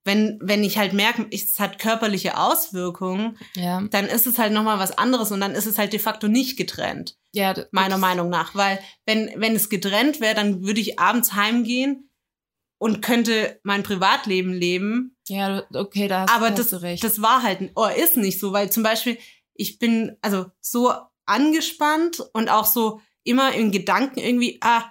wenn, 0.06 0.38
wenn 0.42 0.64
ich 0.64 0.78
halt 0.78 0.94
merke, 0.94 1.26
es 1.32 1.60
hat 1.60 1.80
körperliche 1.80 2.38
Auswirkungen, 2.38 3.38
ja, 3.56 3.82
dann 3.90 4.06
ist 4.06 4.28
es 4.28 4.38
halt 4.38 4.52
nochmal 4.52 4.80
was 4.80 4.98
anderes 4.98 5.32
und 5.32 5.40
dann 5.40 5.54
ist 5.54 5.66
es 5.66 5.78
halt 5.78 5.94
de 5.94 6.00
facto 6.00 6.28
nicht 6.28 6.58
getrennt, 6.58 7.18
ja, 7.32 7.54
meiner 7.72 7.98
Meinung 7.98 8.30
nach. 8.30 8.54
Weil 8.56 8.80
wenn, 9.06 9.32
wenn 9.38 9.56
es 9.56 9.70
getrennt 9.70 10.20
wäre, 10.20 10.36
dann 10.36 10.64
würde 10.64 10.82
ich 10.82 11.00
abends 11.00 11.34
heimgehen 11.34 12.10
und 12.78 13.02
könnte 13.02 13.60
mein 13.64 13.84
Privatleben 13.84 14.52
leben. 14.52 15.16
Ja, 15.28 15.64
okay, 15.74 16.10
da 16.10 16.22
hast, 16.22 16.36
Aber 16.36 16.50
da 16.50 16.56
das, 16.56 16.66
hast 16.66 16.74
du 16.74 16.82
recht. 16.82 17.04
das 17.04 17.22
war 17.22 17.42
halt, 17.42 17.72
oder 17.76 17.96
ist 17.96 18.18
nicht 18.18 18.40
so, 18.40 18.52
weil 18.52 18.70
zum 18.72 18.84
Beispiel, 18.84 19.18
ich 19.54 19.80
bin 19.80 20.18
also 20.22 20.48
so 20.60 20.92
angespannt 21.26 22.22
und 22.34 22.50
auch 22.50 22.66
so 22.66 23.00
immer 23.24 23.54
in 23.54 23.72
Gedanken 23.72 24.20
irgendwie, 24.20 24.58
ah, 24.62 24.84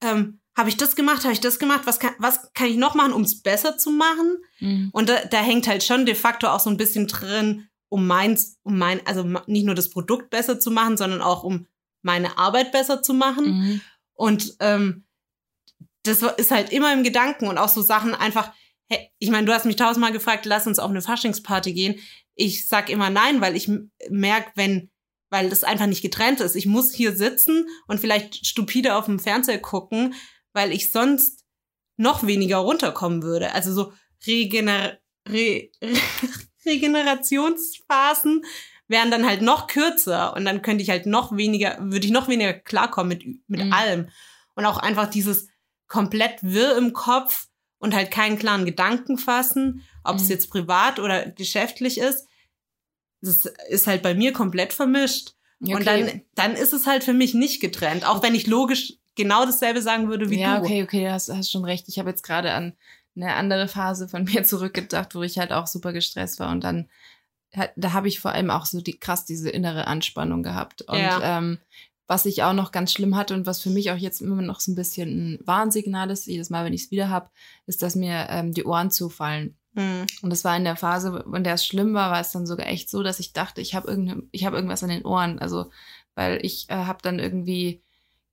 ähm, 0.00 0.40
habe 0.56 0.68
ich 0.68 0.76
das 0.76 0.96
gemacht, 0.96 1.24
habe 1.24 1.32
ich 1.32 1.40
das 1.40 1.58
gemacht, 1.58 1.82
was 1.84 1.98
kann, 1.98 2.14
was 2.18 2.52
kann 2.52 2.68
ich 2.68 2.76
noch 2.76 2.94
machen, 2.94 3.12
um 3.12 3.22
es 3.22 3.42
besser 3.42 3.78
zu 3.78 3.90
machen? 3.90 4.36
Mhm. 4.60 4.90
Und 4.92 5.08
da, 5.08 5.24
da 5.24 5.40
hängt 5.40 5.66
halt 5.66 5.82
schon 5.82 6.04
de 6.04 6.14
facto 6.14 6.48
auch 6.48 6.60
so 6.60 6.68
ein 6.68 6.76
bisschen 6.76 7.06
drin, 7.06 7.68
um 7.88 8.06
meins, 8.06 8.58
um 8.62 8.78
mein, 8.78 9.06
also 9.06 9.22
nicht 9.46 9.64
nur 9.64 9.74
das 9.74 9.90
Produkt 9.90 10.30
besser 10.30 10.60
zu 10.60 10.70
machen, 10.70 10.96
sondern 10.96 11.22
auch 11.22 11.42
um 11.42 11.66
meine 12.02 12.38
Arbeit 12.38 12.72
besser 12.72 13.02
zu 13.02 13.14
machen. 13.14 13.44
Mhm. 13.46 13.80
Und 14.14 14.56
ähm, 14.60 15.04
das 16.02 16.22
ist 16.22 16.50
halt 16.50 16.70
immer 16.72 16.92
im 16.92 17.04
Gedanken 17.04 17.46
und 17.46 17.58
auch 17.58 17.68
so 17.68 17.80
Sachen 17.80 18.14
einfach, 18.14 18.52
hey, 18.88 19.10
ich 19.18 19.30
meine, 19.30 19.46
du 19.46 19.52
hast 19.52 19.64
mich 19.64 19.76
tausendmal 19.76 20.12
gefragt, 20.12 20.46
lass 20.46 20.66
uns 20.66 20.78
auf 20.78 20.90
eine 20.90 21.02
Faschingsparty 21.02 21.72
gehen. 21.72 21.98
Ich 22.34 22.66
sag 22.66 22.90
immer 22.90 23.08
nein, 23.08 23.40
weil 23.40 23.56
ich 23.56 23.70
merke, 24.10 24.50
wenn, 24.54 24.90
weil 25.30 25.48
das 25.48 25.64
einfach 25.64 25.86
nicht 25.86 26.02
getrennt 26.02 26.40
ist. 26.40 26.56
Ich 26.56 26.66
muss 26.66 26.92
hier 26.92 27.16
sitzen 27.16 27.66
und 27.86 28.00
vielleicht 28.00 28.46
stupide 28.46 28.96
auf 28.96 29.06
dem 29.06 29.18
Fernseher 29.18 29.58
gucken, 29.58 30.14
weil 30.52 30.72
ich 30.72 30.90
sonst 30.92 31.44
noch 31.96 32.26
weniger 32.26 32.58
runterkommen 32.58 33.22
würde. 33.22 33.52
Also 33.52 33.72
so 33.72 33.92
Regener 34.26 34.98
Re 35.28 35.70
Re 35.82 35.98
Regenerationsphasen 36.66 38.44
wären 38.88 39.10
dann 39.10 39.26
halt 39.26 39.42
noch 39.42 39.66
kürzer 39.66 40.34
und 40.34 40.44
dann 40.44 40.62
könnte 40.62 40.82
ich 40.82 40.90
halt 40.90 41.06
noch 41.06 41.36
weniger, 41.36 41.76
würde 41.80 42.06
ich 42.06 42.12
noch 42.12 42.28
weniger 42.28 42.52
klarkommen 42.52 43.08
mit, 43.18 43.24
mit 43.48 43.64
Mhm. 43.66 43.72
allem. 43.72 44.08
Und 44.54 44.64
auch 44.66 44.78
einfach 44.78 45.08
dieses 45.08 45.48
komplett 45.88 46.42
wirr 46.42 46.76
im 46.76 46.92
Kopf 46.92 47.46
und 47.78 47.94
halt 47.94 48.10
keinen 48.10 48.38
klaren 48.38 48.64
Gedanken 48.64 49.18
fassen, 49.18 49.82
ob 50.04 50.16
es 50.16 50.24
Mhm. 50.24 50.30
jetzt 50.30 50.50
privat 50.50 50.98
oder 50.98 51.26
geschäftlich 51.30 51.98
ist. 51.98 52.26
Das 53.22 53.46
ist 53.68 53.86
halt 53.86 54.02
bei 54.02 54.14
mir 54.14 54.32
komplett 54.32 54.72
vermischt. 54.72 55.34
Ja, 55.60 55.76
Und 55.76 55.82
okay. 55.88 56.04
dann, 56.34 56.52
dann 56.52 56.56
ist 56.60 56.72
es 56.72 56.86
halt 56.86 57.04
für 57.04 57.12
mich 57.12 57.34
nicht 57.34 57.60
getrennt, 57.60 58.04
auch 58.06 58.22
wenn 58.22 58.34
ich 58.34 58.46
logisch 58.46 58.94
genau 59.14 59.44
dasselbe 59.44 59.82
sagen 59.82 60.08
würde 60.08 60.30
wie 60.30 60.40
ja, 60.40 60.58
du. 60.58 60.64
okay, 60.64 60.82
okay, 60.82 61.04
du 61.04 61.12
hast, 61.12 61.28
hast 61.28 61.50
schon 61.50 61.64
recht. 61.64 61.88
Ich 61.88 61.98
habe 61.98 62.10
jetzt 62.10 62.22
gerade 62.22 62.52
an 62.52 62.74
eine 63.14 63.34
andere 63.34 63.68
Phase 63.68 64.08
von 64.08 64.24
mir 64.32 64.44
zurückgedacht, 64.44 65.14
wo 65.14 65.22
ich 65.22 65.38
halt 65.38 65.52
auch 65.52 65.66
super 65.66 65.92
gestresst 65.92 66.40
war 66.40 66.50
und 66.50 66.64
dann 66.64 66.88
da 67.76 67.92
habe 67.92 68.08
ich 68.08 68.18
vor 68.18 68.32
allem 68.32 68.50
auch 68.50 68.64
so 68.64 68.80
die 68.80 68.98
krass 68.98 69.26
diese 69.26 69.50
innere 69.50 69.86
Anspannung 69.86 70.42
gehabt 70.42 70.82
und 70.82 70.98
Ja. 70.98 71.38
ähm, 71.38 71.58
was 72.08 72.26
ich 72.26 72.42
auch 72.42 72.52
noch 72.52 72.72
ganz 72.72 72.92
schlimm 72.92 73.16
hatte 73.16 73.34
und 73.34 73.46
was 73.46 73.60
für 73.60 73.70
mich 73.70 73.90
auch 73.90 73.96
jetzt 73.96 74.20
immer 74.20 74.42
noch 74.42 74.60
so 74.60 74.72
ein 74.72 74.74
bisschen 74.74 75.34
ein 75.34 75.38
Warnsignal 75.46 76.10
ist, 76.10 76.26
jedes 76.26 76.50
Mal, 76.50 76.64
wenn 76.64 76.72
ich 76.72 76.84
es 76.84 76.90
wieder 76.90 77.08
habe, 77.08 77.30
ist, 77.66 77.82
dass 77.82 77.94
mir 77.94 78.26
ähm, 78.28 78.52
die 78.52 78.64
Ohren 78.64 78.90
zufallen. 78.90 79.56
Hm. 79.74 80.06
Und 80.20 80.30
das 80.30 80.44
war 80.44 80.56
in 80.56 80.64
der 80.64 80.76
Phase, 80.76 81.24
in 81.32 81.44
der 81.44 81.54
es 81.54 81.64
schlimm 81.64 81.94
war, 81.94 82.10
war 82.10 82.20
es 82.20 82.32
dann 82.32 82.46
sogar 82.46 82.66
echt 82.66 82.90
so, 82.90 83.02
dass 83.02 83.20
ich 83.20 83.32
dachte, 83.32 83.60
ich 83.60 83.74
habe 83.74 83.88
irgende, 83.88 84.24
ich 84.30 84.44
habe 84.44 84.56
irgendwas 84.56 84.82
an 84.82 84.90
den 84.90 85.06
Ohren. 85.06 85.38
Also, 85.38 85.70
weil 86.14 86.44
ich 86.44 86.68
äh, 86.68 86.74
habe 86.74 86.98
dann 87.02 87.18
irgendwie, 87.18 87.81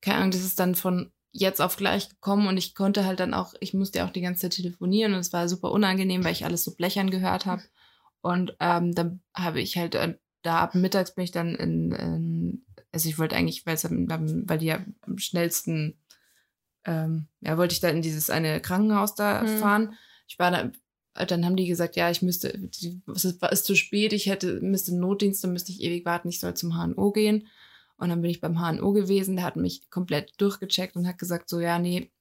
keine 0.02 0.18
Ahnung, 0.20 0.32
das 0.32 0.44
ist 0.44 0.60
dann 0.60 0.76
von 0.76 1.12
jetzt 1.32 1.62
auf 1.62 1.78
gleich 1.78 2.10
gekommen 2.10 2.48
und 2.48 2.58
ich 2.58 2.74
konnte 2.74 3.06
halt 3.06 3.20
dann 3.20 3.34
auch, 3.34 3.54
ich 3.60 3.74
musste 3.74 4.00
ja 4.00 4.08
auch 4.08 4.12
die 4.12 4.22
ganze 4.22 4.42
Zeit 4.42 4.54
telefonieren 4.54 5.14
und 5.14 5.20
es 5.20 5.32
war 5.34 5.48
super 5.48 5.72
unangenehm, 5.72 6.24
weil 6.24 6.32
ich 6.32 6.46
alles 6.46 6.64
so 6.64 6.74
blechern 6.76 7.12
gehört 7.12 7.46
habe. 7.46 7.62
Und 8.22 8.56
ähm, 8.60 8.94
dann 8.96 9.22
habe 9.36 9.62
ich 9.62 9.78
halt, 9.78 9.96
äh, 9.96 10.18
da 10.42 10.60
ab 10.60 10.76
mittags 10.76 11.14
bin 11.14 11.24
ich 11.24 11.32
dann 11.32 11.56
in, 11.56 11.92
in 11.92 12.66
also 12.92 13.08
ich 13.08 13.20
wollte 13.20 13.36
eigentlich, 13.36 13.66
weil 13.66 13.76
es 13.76 13.84
weil 13.90 14.58
die 14.58 14.66
ja 14.66 14.84
am 15.02 15.18
schnellsten, 15.20 16.00
ähm, 16.86 17.28
ja, 17.42 17.58
wollte 17.58 17.74
ich 17.74 17.80
da 17.82 17.90
in 17.90 18.02
dieses 18.02 18.30
eine 18.30 18.60
Krankenhaus 18.62 19.16
da 19.16 19.42
Hm. 19.42 19.48
fahren. 19.60 19.94
Ich 20.28 20.40
war 20.40 20.50
da, 20.52 20.72
dann 21.26 21.46
haben 21.46 21.56
die 21.56 21.68
gesagt, 21.68 21.96
ja, 21.96 22.10
ich 22.10 22.22
müsste, 22.22 22.58
die- 22.58 23.02
es 23.14 23.26
ist, 23.26 23.44
ist 23.44 23.66
zu 23.66 23.76
spät, 23.76 24.14
ich 24.14 24.28
hätte, 24.28 24.60
müsste 24.62 24.92
einen 24.92 25.02
Notdienst, 25.02 25.44
dann 25.44 25.54
müsste 25.54 25.72
ich 25.72 25.82
ewig 25.82 26.06
warten, 26.06 26.30
ich 26.30 26.40
soll 26.40 26.54
zum 26.56 26.74
HNO 26.74 27.12
gehen. 27.12 27.48
Und 28.00 28.10
dann 28.10 28.22
bin 28.22 28.32
ich 28.32 28.42
beim 28.42 28.60
HNO 28.60 28.94
gewesen, 28.94 29.36
der 29.36 29.46
hat 29.46 29.56
mich 29.58 29.90
komplett 29.90 30.34
durchgecheckt 30.38 30.96
und 30.96 31.08
hat 31.08 31.18
gesagt, 31.18 31.50
so, 31.50 31.60
ja, 31.60 31.78
nee, 31.80 32.12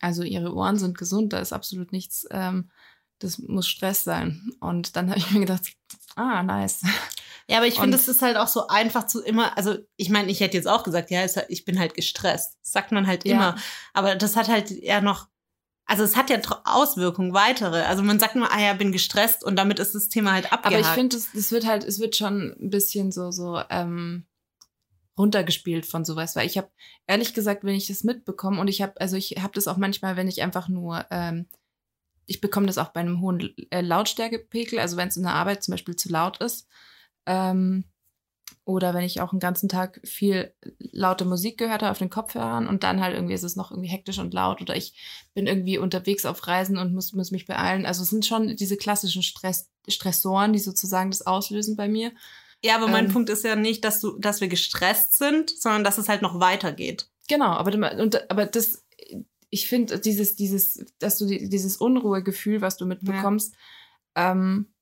also 0.00 0.22
ihre 0.22 0.54
Ohren 0.54 0.76
sind 0.78 0.98
gesund, 0.98 1.32
da 1.32 1.38
ist 1.40 1.52
absolut 1.52 1.92
nichts, 1.92 2.26
ähm, 2.30 2.70
das 3.20 3.38
muss 3.38 3.66
Stress 3.68 4.04
sein. 4.04 4.52
Und 4.60 4.94
dann 4.96 5.08
habe 5.10 5.18
ich 5.18 5.30
mir 5.30 5.40
gedacht, 5.40 5.62
ah, 6.16 6.42
nice. 6.42 6.82
Ja, 7.48 7.56
aber 7.56 7.66
ich 7.66 7.80
finde, 7.80 7.96
es 7.96 8.06
ist 8.08 8.20
halt 8.22 8.36
auch 8.36 8.46
so 8.46 8.66
einfach 8.68 9.06
zu 9.06 9.22
immer, 9.22 9.56
also 9.56 9.76
ich 9.96 10.10
meine, 10.10 10.30
ich 10.30 10.40
hätte 10.40 10.56
jetzt 10.56 10.68
auch 10.68 10.82
gesagt, 10.84 11.10
ja, 11.10 11.22
es- 11.22 11.38
ich 11.48 11.64
bin 11.64 11.78
halt 11.78 11.94
gestresst. 11.94 12.58
Das 12.62 12.72
sagt 12.72 12.92
man 12.92 13.06
halt 13.06 13.24
Ja. 13.24 13.34
immer. 13.34 13.56
Aber 13.94 14.14
das 14.16 14.36
hat 14.36 14.48
halt 14.48 14.70
eher 14.70 15.00
noch, 15.00 15.28
also 15.86 16.04
es 16.04 16.14
hat 16.14 16.28
ja 16.30 16.38
Auswirkungen, 16.64 17.32
weitere. 17.32 17.80
Also 17.84 18.02
man 18.02 18.20
sagt 18.20 18.36
immer, 18.36 18.52
ah 18.52 18.60
ja, 18.60 18.74
bin 18.74 18.92
gestresst 18.92 19.42
und 19.42 19.56
damit 19.56 19.78
ist 19.78 19.94
das 19.94 20.08
Thema 20.10 20.32
halt 20.34 20.44
Aber 20.52 20.56
abgehakt. 20.66 20.84
ich 20.86 20.92
finde, 20.92 21.16
es, 21.16 21.34
es 21.34 21.50
wird 21.50 21.66
halt, 21.66 21.82
es 21.84 21.98
wird 21.98 22.14
schon 22.14 22.54
ein 22.60 22.68
bisschen 22.70 23.10
so, 23.10 23.30
so 23.30 23.60
ähm, 23.70 24.26
runtergespielt 25.18 25.84
von 25.84 26.04
sowas, 26.04 26.36
weil 26.36 26.46
ich 26.46 26.56
habe 26.56 26.70
ehrlich 27.06 27.34
gesagt, 27.34 27.64
wenn 27.64 27.74
ich 27.74 27.88
das 27.88 28.04
mitbekomme 28.04 28.60
und 28.60 28.68
ich 28.68 28.80
habe, 28.82 29.00
also 29.00 29.16
ich 29.16 29.36
habe 29.40 29.52
das 29.54 29.66
auch 29.66 29.76
manchmal, 29.76 30.16
wenn 30.16 30.28
ich 30.28 30.42
einfach 30.42 30.68
nur, 30.68 31.04
ähm, 31.10 31.46
ich 32.26 32.40
bekomme 32.40 32.66
das 32.66 32.78
auch 32.78 32.88
bei 32.88 33.00
einem 33.00 33.20
hohen 33.20 33.54
äh, 33.70 33.80
Lautstärkepegel, 33.80 34.78
also 34.78 34.96
wenn 34.96 35.08
es 35.08 35.16
in 35.16 35.24
der 35.24 35.34
Arbeit 35.34 35.62
zum 35.62 35.72
Beispiel 35.72 35.96
zu 35.96 36.08
laut 36.10 36.38
ist, 36.38 36.68
ähm, 37.26 37.84
oder 38.64 38.92
wenn 38.92 39.04
ich 39.04 39.20
auch 39.20 39.32
einen 39.32 39.40
ganzen 39.40 39.68
Tag 39.68 40.00
viel 40.04 40.52
laute 40.78 41.24
Musik 41.24 41.58
gehört 41.58 41.82
habe 41.82 41.90
auf 41.90 41.98
den 41.98 42.10
Kopfhörern 42.10 42.66
und 42.66 42.82
dann 42.82 43.00
halt 43.00 43.14
irgendwie 43.14 43.34
ist 43.34 43.42
es 43.42 43.56
noch 43.56 43.70
irgendwie 43.70 43.88
hektisch 43.88 44.18
und 44.18 44.34
laut 44.34 44.60
oder 44.60 44.76
ich 44.76 44.94
bin 45.34 45.46
irgendwie 45.46 45.78
unterwegs 45.78 46.26
auf 46.26 46.46
Reisen 46.46 46.76
und 46.76 46.92
muss, 46.92 47.12
muss 47.12 47.30
mich 47.30 47.46
beeilen. 47.46 47.86
Also 47.86 48.02
es 48.02 48.10
sind 48.10 48.26
schon 48.26 48.56
diese 48.56 48.76
klassischen 48.76 49.22
Stress, 49.22 49.70
Stressoren, 49.88 50.52
die 50.52 50.58
sozusagen 50.58 51.10
das 51.10 51.26
auslösen 51.26 51.76
bei 51.76 51.88
mir. 51.88 52.12
Ja, 52.64 52.76
aber 52.76 52.88
mein 52.88 53.06
ähm, 53.06 53.12
Punkt 53.12 53.30
ist 53.30 53.44
ja 53.44 53.56
nicht, 53.56 53.84
dass 53.84 54.00
du, 54.00 54.18
dass 54.18 54.40
wir 54.40 54.48
gestresst 54.48 55.16
sind, 55.16 55.50
sondern 55.50 55.84
dass 55.84 55.98
es 55.98 56.08
halt 56.08 56.22
noch 56.22 56.40
weitergeht. 56.40 57.10
Genau, 57.28 57.52
aber, 57.52 57.72
und, 58.00 58.30
aber 58.30 58.46
das, 58.46 58.84
ich 59.50 59.68
finde, 59.68 59.98
dieses, 60.00 60.34
dieses, 60.34 60.84
dass 60.98 61.18
du 61.18 61.26
die, 61.26 61.48
dieses 61.48 61.76
Unruhegefühl, 61.76 62.60
was 62.60 62.76
du 62.76 62.86
mitbekommst, 62.86 63.54
ähm, 64.16 64.72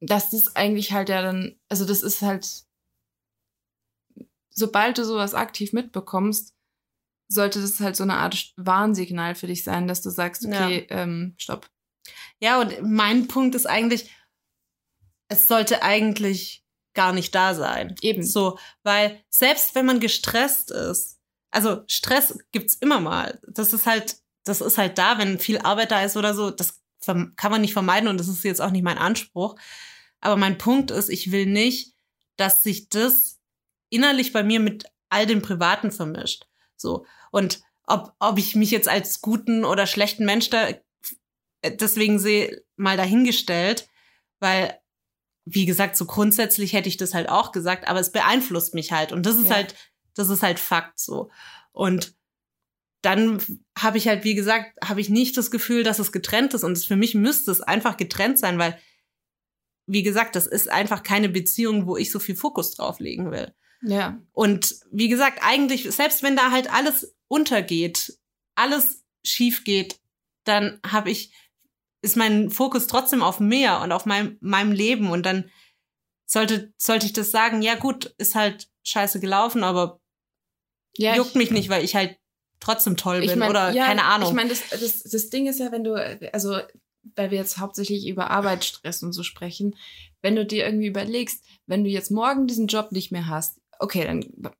dass 0.00 0.30
das 0.30 0.54
eigentlich 0.54 0.92
halt 0.92 1.08
ja 1.08 1.22
dann, 1.22 1.58
also 1.68 1.84
das 1.84 2.02
ist 2.02 2.22
halt, 2.22 2.64
sobald 4.50 4.98
du 4.98 5.04
sowas 5.04 5.34
aktiv 5.34 5.72
mitbekommst, 5.72 6.54
sollte 7.28 7.60
das 7.60 7.80
halt 7.80 7.96
so 7.96 8.04
eine 8.04 8.18
Art 8.18 8.52
Warnsignal 8.56 9.34
für 9.34 9.48
dich 9.48 9.64
sein, 9.64 9.88
dass 9.88 10.00
du 10.00 10.10
sagst, 10.10 10.46
okay, 10.46 10.86
ähm, 10.90 11.34
stopp. 11.38 11.68
Ja, 12.38 12.60
und 12.60 12.82
mein 12.82 13.26
Punkt 13.26 13.54
ist 13.56 13.66
eigentlich, 13.66 14.10
es 15.28 15.48
sollte 15.48 15.82
eigentlich 15.82 16.64
gar 16.94 17.12
nicht 17.12 17.34
da 17.34 17.54
sein. 17.54 17.94
Eben. 18.00 18.22
So, 18.22 18.58
weil 18.82 19.22
selbst 19.28 19.74
wenn 19.74 19.86
man 19.86 20.00
gestresst 20.00 20.70
ist, 20.70 21.18
also 21.50 21.82
Stress 21.86 22.38
gibt's 22.52 22.74
immer 22.74 23.00
mal. 23.00 23.40
Das 23.46 23.72
ist 23.72 23.86
halt, 23.86 24.16
das 24.44 24.60
ist 24.60 24.78
halt 24.78 24.98
da, 24.98 25.18
wenn 25.18 25.38
viel 25.38 25.58
Arbeit 25.58 25.90
da 25.90 26.02
ist 26.02 26.16
oder 26.16 26.34
so, 26.34 26.50
das 26.50 26.80
kann 27.04 27.50
man 27.50 27.60
nicht 27.60 27.72
vermeiden 27.72 28.08
und 28.08 28.18
das 28.18 28.28
ist 28.28 28.42
jetzt 28.44 28.60
auch 28.60 28.70
nicht 28.70 28.82
mein 28.82 28.98
Anspruch. 28.98 29.56
Aber 30.20 30.36
mein 30.36 30.58
Punkt 30.58 30.90
ist, 30.90 31.08
ich 31.08 31.30
will 31.30 31.46
nicht, 31.46 31.94
dass 32.36 32.62
sich 32.62 32.88
das 32.88 33.38
innerlich 33.90 34.32
bei 34.32 34.42
mir 34.42 34.60
mit 34.60 34.84
all 35.08 35.26
dem 35.26 35.42
Privaten 35.42 35.92
vermischt. 35.92 36.46
So. 36.76 37.06
Und 37.30 37.62
ob, 37.86 38.14
ob 38.18 38.38
ich 38.38 38.56
mich 38.56 38.70
jetzt 38.70 38.88
als 38.88 39.20
guten 39.20 39.64
oder 39.64 39.86
schlechten 39.86 40.24
Mensch 40.24 40.50
da 40.50 40.68
deswegen 41.64 42.18
sehe, 42.18 42.64
mal 42.76 42.96
dahingestellt, 42.96 43.88
weil, 44.40 44.78
wie 45.46 45.64
gesagt, 45.64 45.96
so 45.96 46.04
grundsätzlich 46.04 46.72
hätte 46.72 46.88
ich 46.88 46.96
das 46.96 47.14
halt 47.14 47.28
auch 47.28 47.52
gesagt, 47.52 47.86
aber 47.88 48.00
es 48.00 48.12
beeinflusst 48.12 48.74
mich 48.74 48.92
halt. 48.92 49.12
Und 49.12 49.24
das 49.24 49.36
ist 49.36 49.48
Ja. 49.48 49.54
halt, 49.54 49.74
das 50.14 50.28
ist 50.28 50.42
halt 50.42 50.58
Fakt 50.58 50.98
so. 50.98 51.30
Und 51.72 52.14
dann 53.02 53.40
habe 53.78 53.98
ich 53.98 54.08
halt, 54.08 54.24
wie 54.24 54.34
gesagt, 54.34 54.76
habe 54.82 55.00
ich 55.00 55.08
nicht 55.08 55.36
das 55.36 55.52
Gefühl, 55.52 55.84
dass 55.84 56.00
es 56.00 56.10
getrennt 56.10 56.52
ist. 56.54 56.64
Und 56.64 56.72
es, 56.72 56.84
für 56.84 56.96
mich 56.96 57.14
müsste 57.14 57.52
es 57.52 57.60
einfach 57.60 57.96
getrennt 57.96 58.38
sein, 58.38 58.58
weil, 58.58 58.76
wie 59.86 60.02
gesagt, 60.02 60.34
das 60.34 60.48
ist 60.48 60.68
einfach 60.68 61.04
keine 61.04 61.28
Beziehung, 61.28 61.86
wo 61.86 61.96
ich 61.96 62.10
so 62.10 62.18
viel 62.18 62.34
Fokus 62.34 62.74
drauf 62.74 62.98
legen 62.98 63.30
will. 63.30 63.54
Ja. 63.82 64.20
Und 64.32 64.80
wie 64.90 65.08
gesagt, 65.08 65.38
eigentlich, 65.42 65.88
selbst 65.94 66.24
wenn 66.24 66.34
da 66.34 66.50
halt 66.50 66.72
alles 66.72 67.14
untergeht, 67.28 68.18
alles 68.56 69.04
schief 69.24 69.62
geht, 69.62 70.00
dann 70.42 70.80
habe 70.84 71.10
ich, 71.12 71.32
ist 72.06 72.16
mein 72.16 72.50
Fokus 72.50 72.86
trotzdem 72.86 73.22
auf 73.22 73.40
mir 73.40 73.80
und 73.82 73.90
auf 73.90 74.06
mein, 74.06 74.38
meinem 74.40 74.70
Leben. 74.70 75.10
Und 75.10 75.26
dann 75.26 75.50
sollte, 76.24 76.72
sollte 76.76 77.04
ich 77.04 77.12
das 77.12 77.32
sagen, 77.32 77.62
ja 77.62 77.74
gut, 77.74 78.14
ist 78.16 78.36
halt 78.36 78.68
scheiße 78.84 79.18
gelaufen, 79.18 79.64
aber 79.64 80.00
ja 80.96 81.16
juckt 81.16 81.34
mich 81.34 81.50
nicht, 81.50 81.68
weil 81.68 81.84
ich 81.84 81.96
halt 81.96 82.16
trotzdem 82.60 82.96
toll 82.96 83.20
bin 83.20 83.28
Ich 83.28 83.36
mein, 83.36 83.50
oder 83.50 83.72
ja, 83.72 83.86
keine 83.86 84.04
Ahnung. 84.04 84.28
Ich 84.28 84.34
meine, 84.34 84.48
das, 84.48 84.68
das, 84.70 85.02
das 85.02 85.30
Ding 85.30 85.46
ist 85.46 85.58
ja, 85.58 85.72
wenn 85.72 85.82
du, 85.84 85.94
also, 86.32 86.58
weil 87.16 87.30
wir 87.30 87.38
jetzt 87.38 87.58
hauptsächlich 87.58 88.06
über 88.06 88.30
Arbeitsstress 88.30 89.02
und 89.02 89.12
so 89.12 89.24
sprechen, 89.24 89.76
wenn 90.22 90.36
du 90.36 90.46
dir 90.46 90.64
irgendwie 90.64 90.86
überlegst, 90.86 91.44
wenn 91.66 91.82
du 91.82 91.90
jetzt 91.90 92.10
morgen 92.10 92.46
diesen 92.46 92.68
Job 92.68 92.92
nicht 92.92 93.10
mehr 93.10 93.26
hast, 93.26 93.60
okay, 93.80 94.04
dann 94.04 94.54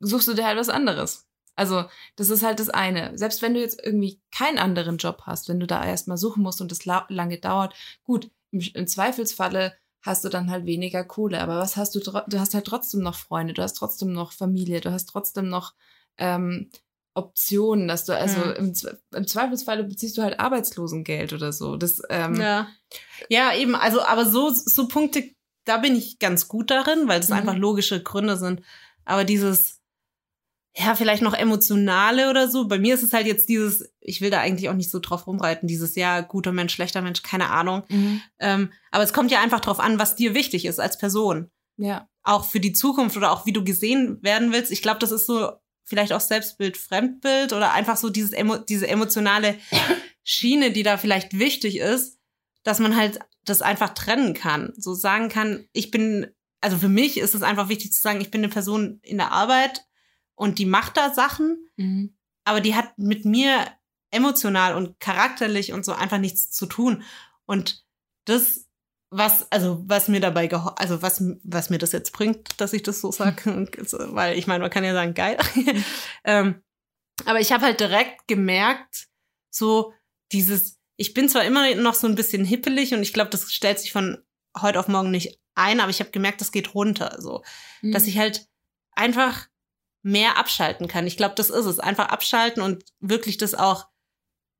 suchst 0.00 0.26
du 0.28 0.34
dir 0.34 0.44
halt 0.44 0.58
was 0.58 0.68
anderes. 0.68 1.29
Also, 1.56 1.84
das 2.16 2.30
ist 2.30 2.42
halt 2.42 2.58
das 2.60 2.70
eine. 2.70 3.16
Selbst 3.18 3.42
wenn 3.42 3.54
du 3.54 3.60
jetzt 3.60 3.80
irgendwie 3.82 4.20
keinen 4.30 4.58
anderen 4.58 4.96
Job 4.96 5.22
hast, 5.26 5.48
wenn 5.48 5.60
du 5.60 5.66
da 5.66 5.84
erstmal 5.84 6.16
suchen 6.16 6.42
musst 6.42 6.60
und 6.60 6.70
das 6.70 6.84
la 6.84 7.04
lange 7.08 7.38
dauert, 7.38 7.74
gut, 8.02 8.30
im, 8.50 8.60
im 8.74 8.86
Zweifelsfalle 8.86 9.74
hast 10.02 10.24
du 10.24 10.28
dann 10.30 10.50
halt 10.50 10.64
weniger 10.64 11.04
Kohle. 11.04 11.40
Aber 11.40 11.58
was 11.58 11.76
hast 11.76 11.94
du? 11.94 12.00
Du 12.00 12.40
hast 12.40 12.54
halt 12.54 12.64
trotzdem 12.66 13.00
noch 13.02 13.14
Freunde, 13.14 13.52
du 13.52 13.62
hast 13.62 13.74
trotzdem 13.74 14.12
noch 14.12 14.32
Familie, 14.32 14.80
du 14.80 14.90
hast 14.90 15.06
trotzdem 15.06 15.48
noch 15.48 15.74
ähm, 16.16 16.70
Optionen, 17.14 17.88
dass 17.88 18.04
du, 18.06 18.16
also 18.16 18.40
Mhm. 18.40 18.52
im, 18.52 18.74
im 19.14 19.26
Zweifelsfalle 19.26 19.84
beziehst 19.84 20.16
du 20.16 20.22
halt 20.22 20.40
Arbeitslosengeld 20.40 21.32
oder 21.32 21.52
so. 21.52 21.76
Das, 21.76 22.00
ähm, 22.08 22.40
ja. 22.40 22.68
ja, 23.28 23.54
eben, 23.54 23.74
also, 23.74 24.00
aber 24.02 24.24
so, 24.26 24.50
so 24.50 24.88
Punkte, 24.88 25.24
da 25.64 25.78
bin 25.78 25.96
ich 25.96 26.18
ganz 26.18 26.48
gut 26.48 26.70
darin, 26.70 27.08
weil 27.08 27.20
das 27.20 27.30
Mhm. 27.30 27.36
einfach 27.36 27.56
logische 27.56 28.02
Gründe 28.02 28.36
sind. 28.36 28.62
Aber 29.04 29.24
dieses, 29.24 29.79
ja, 30.76 30.94
vielleicht 30.94 31.22
noch 31.22 31.34
emotionale 31.34 32.30
oder 32.30 32.48
so. 32.48 32.68
Bei 32.68 32.78
mir 32.78 32.94
ist 32.94 33.02
es 33.02 33.12
halt 33.12 33.26
jetzt 33.26 33.48
dieses, 33.48 33.92
ich 34.00 34.20
will 34.20 34.30
da 34.30 34.40
eigentlich 34.40 34.68
auch 34.68 34.74
nicht 34.74 34.90
so 34.90 35.00
drauf 35.00 35.26
rumreiten, 35.26 35.66
dieses, 35.66 35.96
ja, 35.96 36.20
guter 36.20 36.52
Mensch, 36.52 36.72
schlechter 36.72 37.02
Mensch, 37.02 37.22
keine 37.22 37.50
Ahnung. 37.50 37.82
Mhm. 37.88 38.22
Ähm, 38.38 38.72
aber 38.90 39.02
es 39.02 39.12
kommt 39.12 39.30
ja 39.30 39.40
einfach 39.40 39.60
drauf 39.60 39.80
an, 39.80 39.98
was 39.98 40.14
dir 40.14 40.34
wichtig 40.34 40.64
ist 40.64 40.78
als 40.78 40.98
Person. 40.98 41.50
ja. 41.76 42.06
Auch 42.22 42.44
für 42.44 42.60
die 42.60 42.74
Zukunft 42.74 43.16
oder 43.16 43.32
auch 43.32 43.46
wie 43.46 43.52
du 43.52 43.64
gesehen 43.64 44.22
werden 44.22 44.52
willst. 44.52 44.70
Ich 44.70 44.82
glaube, 44.82 44.98
das 44.98 45.10
ist 45.10 45.24
so 45.24 45.52
vielleicht 45.84 46.12
auch 46.12 46.20
Selbstbild, 46.20 46.76
Fremdbild 46.76 47.54
oder 47.54 47.72
einfach 47.72 47.96
so 47.96 48.10
dieses 48.10 48.32
emo 48.32 48.58
diese 48.58 48.86
emotionale 48.86 49.56
Schiene, 50.22 50.70
die 50.70 50.82
da 50.82 50.98
vielleicht 50.98 51.38
wichtig 51.38 51.78
ist, 51.78 52.18
dass 52.62 52.78
man 52.78 52.94
halt 52.94 53.20
das 53.46 53.62
einfach 53.62 53.94
trennen 53.94 54.34
kann. 54.34 54.74
So 54.76 54.92
sagen 54.92 55.30
kann, 55.30 55.66
ich 55.72 55.90
bin, 55.90 56.26
also 56.60 56.76
für 56.76 56.90
mich 56.90 57.16
ist 57.16 57.34
es 57.34 57.42
einfach 57.42 57.70
wichtig 57.70 57.92
zu 57.92 58.02
sagen, 58.02 58.20
ich 58.20 58.30
bin 58.30 58.42
eine 58.42 58.52
Person 58.52 59.00
in 59.02 59.16
der 59.16 59.32
Arbeit 59.32 59.86
und 60.40 60.58
die 60.58 60.64
macht 60.64 60.96
da 60.96 61.12
Sachen, 61.12 61.68
Mhm. 61.76 62.16
aber 62.44 62.62
die 62.62 62.74
hat 62.74 62.96
mit 62.98 63.26
mir 63.26 63.66
emotional 64.10 64.74
und 64.74 64.98
charakterlich 64.98 65.72
und 65.74 65.84
so 65.84 65.92
einfach 65.92 66.16
nichts 66.16 66.50
zu 66.50 66.64
tun. 66.64 67.02
Und 67.44 67.84
das, 68.24 68.66
was, 69.10 69.52
also 69.52 69.82
was 69.86 70.08
mir 70.08 70.20
dabei 70.20 70.50
also 70.50 71.02
was, 71.02 71.22
was 71.44 71.68
mir 71.68 71.76
das 71.76 71.92
jetzt 71.92 72.12
bringt, 72.12 72.58
dass 72.58 72.72
ich 72.72 72.82
das 72.82 73.02
so 73.02 73.12
sage, 73.12 73.68
so, 73.84 73.98
weil 74.14 74.38
ich 74.38 74.46
meine, 74.46 74.62
man 74.62 74.70
kann 74.70 74.82
ja 74.82 74.94
sagen, 74.94 75.12
geil. 75.12 75.36
ähm, 76.24 76.62
aber 77.26 77.40
ich 77.40 77.52
habe 77.52 77.66
halt 77.66 77.78
direkt 77.80 78.26
gemerkt, 78.26 79.08
so 79.50 79.92
dieses, 80.32 80.80
ich 80.96 81.12
bin 81.12 81.28
zwar 81.28 81.44
immer 81.44 81.74
noch 81.74 81.94
so 81.94 82.06
ein 82.06 82.14
bisschen 82.14 82.46
hippelig 82.46 82.94
und 82.94 83.02
ich 83.02 83.12
glaube, 83.12 83.30
das 83.30 83.52
stellt 83.52 83.78
sich 83.78 83.92
von 83.92 84.24
heute 84.58 84.80
auf 84.80 84.88
morgen 84.88 85.10
nicht 85.10 85.38
ein, 85.54 85.80
aber 85.80 85.90
ich 85.90 86.00
habe 86.00 86.10
gemerkt, 86.12 86.40
das 86.40 86.50
geht 86.50 86.74
runter, 86.74 87.18
so 87.20 87.44
Mhm. 87.82 87.92
dass 87.92 88.06
ich 88.06 88.16
halt 88.16 88.48
einfach 88.92 89.49
mehr 90.02 90.38
abschalten 90.38 90.88
kann. 90.88 91.06
Ich 91.06 91.16
glaube, 91.16 91.34
das 91.34 91.50
ist 91.50 91.66
es. 91.66 91.78
Einfach 91.78 92.08
abschalten 92.08 92.62
und 92.62 92.84
wirklich 93.00 93.36
das 93.38 93.54
auch 93.54 93.86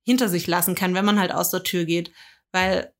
hinter 0.04 0.28
sich 0.28 0.46
lassen 0.46 0.74
kann, 0.74 0.94
wenn 0.94 1.04
man 1.04 1.18
halt 1.18 1.32
aus 1.32 1.50
der 1.50 1.62
Tür 1.62 1.84
geht. 1.84 2.12
Weil 2.52 2.92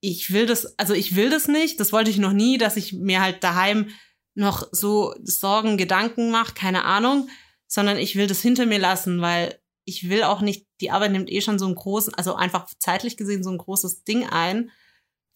ich 0.00 0.32
will 0.32 0.46
das, 0.46 0.78
also 0.78 0.92
ich 0.92 1.16
will 1.16 1.30
das 1.30 1.48
nicht, 1.48 1.80
das 1.80 1.92
wollte 1.92 2.10
ich 2.10 2.18
noch 2.18 2.32
nie, 2.32 2.58
dass 2.58 2.76
ich 2.76 2.92
mir 2.92 3.20
halt 3.20 3.42
daheim 3.42 3.90
noch 4.34 4.68
so 4.70 5.14
Sorgen, 5.22 5.78
Gedanken 5.78 6.30
mache, 6.30 6.54
keine 6.54 6.84
Ahnung, 6.84 7.28
sondern 7.66 7.96
ich 7.96 8.16
will 8.16 8.26
das 8.26 8.42
hinter 8.42 8.66
mir 8.66 8.78
lassen, 8.78 9.22
weil 9.22 9.58
ich 9.86 10.10
will 10.10 10.24
auch 10.24 10.42
nicht, 10.42 10.66
die 10.80 10.90
Arbeit 10.90 11.12
nimmt 11.12 11.30
eh 11.30 11.40
schon 11.40 11.58
so 11.58 11.64
einen 11.64 11.74
großen, 11.74 12.12
also 12.14 12.34
einfach 12.34 12.66
zeitlich 12.78 13.16
gesehen 13.16 13.42
so 13.42 13.50
ein 13.50 13.58
großes 13.58 14.04
Ding 14.04 14.28
ein, 14.28 14.70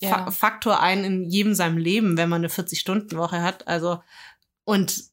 Ja. 0.03 0.11
Fa 0.11 0.31
Faktor 0.31 0.81
ein 0.81 1.05
in 1.05 1.25
jedem 1.25 1.55
seinem 1.55 1.79
Leben, 1.79 2.17
wenn 2.17 2.29
man 2.29 2.41
eine 2.41 2.49
40-Stunden-Woche 2.49 3.43
hat. 3.43 3.69
Also, 3.69 4.03
und, 4.65 5.05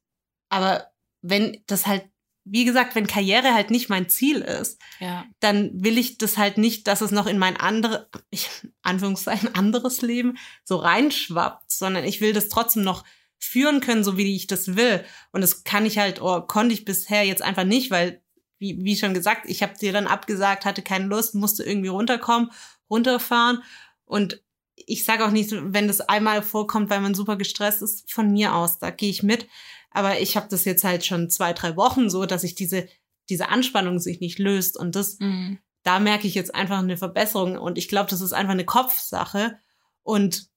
aber 0.50 0.92
wenn 1.22 1.62
das 1.68 1.88
halt, 1.88 2.06
wie 2.44 2.66
gesagt, 2.66 2.96
wenn 2.96 3.08
Karriere 3.08 3.54
halt 3.54 3.72
nicht 3.72 3.90
mein 3.90 4.10
Ziel 4.10 4.38
ist, 4.42 4.80
ja. 5.00 5.26
dann 5.40 5.72
will 5.74 5.98
ich 5.98 6.18
das 6.18 6.38
halt 6.38 6.58
nicht, 6.58 6.88
dass 6.88 7.02
es 7.02 7.12
noch 7.12 7.28
in 7.28 7.38
mein 7.38 7.58
andere, 7.58 8.10
ich, 8.30 8.50
Anführungszeichen, 8.82 9.54
anderes 9.56 10.02
Leben 10.02 10.38
so 10.64 10.78
reinschwappt, 10.78 11.72
sondern 11.72 12.06
ich 12.06 12.22
will 12.22 12.34
das 12.34 12.50
trotzdem 12.50 12.84
noch 12.84 13.04
führen 13.40 13.82
können, 13.82 14.04
so 14.04 14.18
wie 14.18 14.36
ich 14.36 14.48
das 14.48 14.76
will. 14.76 15.04
Und 15.32 15.42
das 15.42 15.64
kann 15.64 15.86
ich 15.86 15.98
halt, 15.98 16.22
oder 16.22 16.42
konnte 16.42 16.74
ich 16.74 16.86
bisher 16.86 17.24
jetzt 17.24 17.42
einfach 17.42 17.66
nicht, 17.66 17.92
weil, 17.92 18.22
wie, 18.60 18.84
wie 18.84 18.98
schon 18.98 19.14
gesagt, 19.14 19.46
ich 19.46 19.62
habe 19.62 19.78
dir 19.78 19.94
dann 19.94 20.08
abgesagt, 20.08 20.66
hatte 20.66 20.82
keine 20.82 21.06
Lust, 21.06 21.36
musste 21.36 21.64
irgendwie 21.64 21.90
runterkommen, 21.90 22.52
runterfahren. 22.90 23.62
Und 24.06 24.42
ich 24.88 25.04
sage 25.06 25.26
auch 25.26 25.32
nicht, 25.32 25.52
wenn 25.54 25.88
das 25.88 26.02
einmal 26.02 26.42
vorkommt, 26.42 26.90
weil 26.90 27.02
man 27.02 27.14
super 27.14 27.36
gestresst 27.36 27.82
ist, 27.82 28.12
von 28.12 28.32
mir 28.32 28.56
aus, 28.56 28.80
da 28.80 28.90
gehe 28.90 29.10
ich 29.10 29.22
mit. 29.22 29.46
Aber 29.92 30.20
ich 30.22 30.36
habe 30.38 30.48
das 30.50 30.64
jetzt 30.66 30.84
halt 30.86 31.06
schon 31.06 31.30
zwei, 31.30 31.52
drei 31.54 31.76
Wochen 31.76 32.10
so, 32.10 32.26
dass 32.26 32.44
ich 32.46 32.56
diese, 32.56 32.88
diese 33.30 33.50
Anspannung 33.50 34.00
sich 34.00 34.22
nicht 34.22 34.40
löst. 34.40 34.78
Und 34.78 34.96
das, 34.96 35.20
Mhm. 35.20 35.60
da 35.84 36.00
merke 36.00 36.26
ich 36.26 36.36
jetzt 36.36 36.56
einfach 36.56 36.80
eine 36.80 36.96
Verbesserung. 36.98 37.58
Und 37.58 37.78
ich 37.78 37.90
glaube, 37.90 38.10
das 38.10 38.22
ist 38.22 38.32
einfach 38.34 38.54
eine 38.54 38.66
Kopfsache. 38.66 39.60
Und 40.04 40.48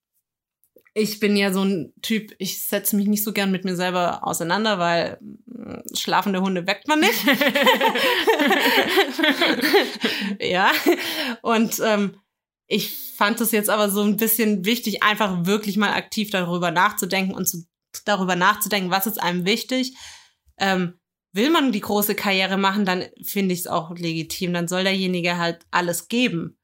ich 0.94 1.18
bin 1.18 1.36
ja 1.36 1.52
so 1.52 1.64
ein 1.64 1.92
Typ, 2.02 2.32
ich 2.38 2.66
setze 2.66 2.94
mich 2.96 3.08
nicht 3.08 3.24
so 3.24 3.32
gern 3.32 3.50
mit 3.50 3.64
mir 3.64 3.74
selber 3.74 4.24
auseinander, 4.26 4.78
weil 4.78 5.18
mm, 5.20 5.96
schlafende 5.96 6.40
Hunde 6.40 6.66
weckt 6.68 6.86
man 6.86 7.00
nicht. 7.00 7.24
ja. 10.40 10.70
Und 11.42 11.80
ähm, 11.84 12.19
ich 12.70 12.90
fand 13.16 13.40
es 13.40 13.50
jetzt 13.50 13.68
aber 13.68 13.90
so 13.90 14.00
ein 14.00 14.16
bisschen 14.16 14.64
wichtig, 14.64 15.02
einfach 15.02 15.44
wirklich 15.44 15.76
mal 15.76 15.92
aktiv 15.92 16.30
darüber 16.30 16.70
nachzudenken 16.70 17.34
und 17.34 17.46
zu, 17.46 17.66
darüber 18.04 18.36
nachzudenken, 18.36 18.92
was 18.92 19.08
ist 19.08 19.20
einem 19.20 19.44
wichtig. 19.44 19.94
Ähm, 20.56 20.94
will 21.32 21.50
man 21.50 21.72
die 21.72 21.80
große 21.80 22.14
Karriere 22.14 22.56
machen, 22.56 22.84
dann 22.84 23.06
finde 23.22 23.54
ich 23.54 23.60
es 23.60 23.66
auch 23.66 23.90
legitim. 23.90 24.52
Dann 24.52 24.68
soll 24.68 24.84
derjenige 24.84 25.36
halt 25.36 25.66
alles 25.72 26.06
geben. 26.06 26.58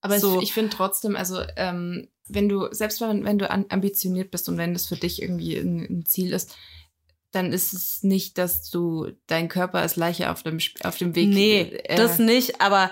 Aber 0.00 0.18
So. 0.18 0.38
ich, 0.38 0.48
ich 0.48 0.52
finde 0.52 0.76
trotzdem, 0.76 1.14
also 1.14 1.42
ähm, 1.56 2.08
wenn 2.26 2.48
du, 2.48 2.66
selbst 2.72 3.00
wenn, 3.00 3.24
wenn 3.24 3.38
du 3.38 3.48
ambitioniert 3.50 4.32
bist 4.32 4.48
und 4.48 4.58
wenn 4.58 4.72
das 4.72 4.86
für 4.86 4.96
dich 4.96 5.22
irgendwie 5.22 5.56
ein, 5.56 5.80
ein 5.80 6.06
Ziel 6.06 6.32
ist, 6.32 6.56
dann 7.30 7.52
ist 7.52 7.72
es 7.72 8.02
nicht, 8.02 8.36
dass 8.36 8.68
du 8.68 9.12
dein 9.28 9.48
Körper 9.48 9.78
als 9.78 9.94
Leiche 9.94 10.32
auf 10.32 10.42
dem, 10.42 10.58
auf 10.82 10.98
dem 10.98 11.14
Weg. 11.14 11.28
nee, 11.28 11.60
äh, 11.60 11.94
das 11.94 12.18
nicht, 12.18 12.60
aber 12.60 12.90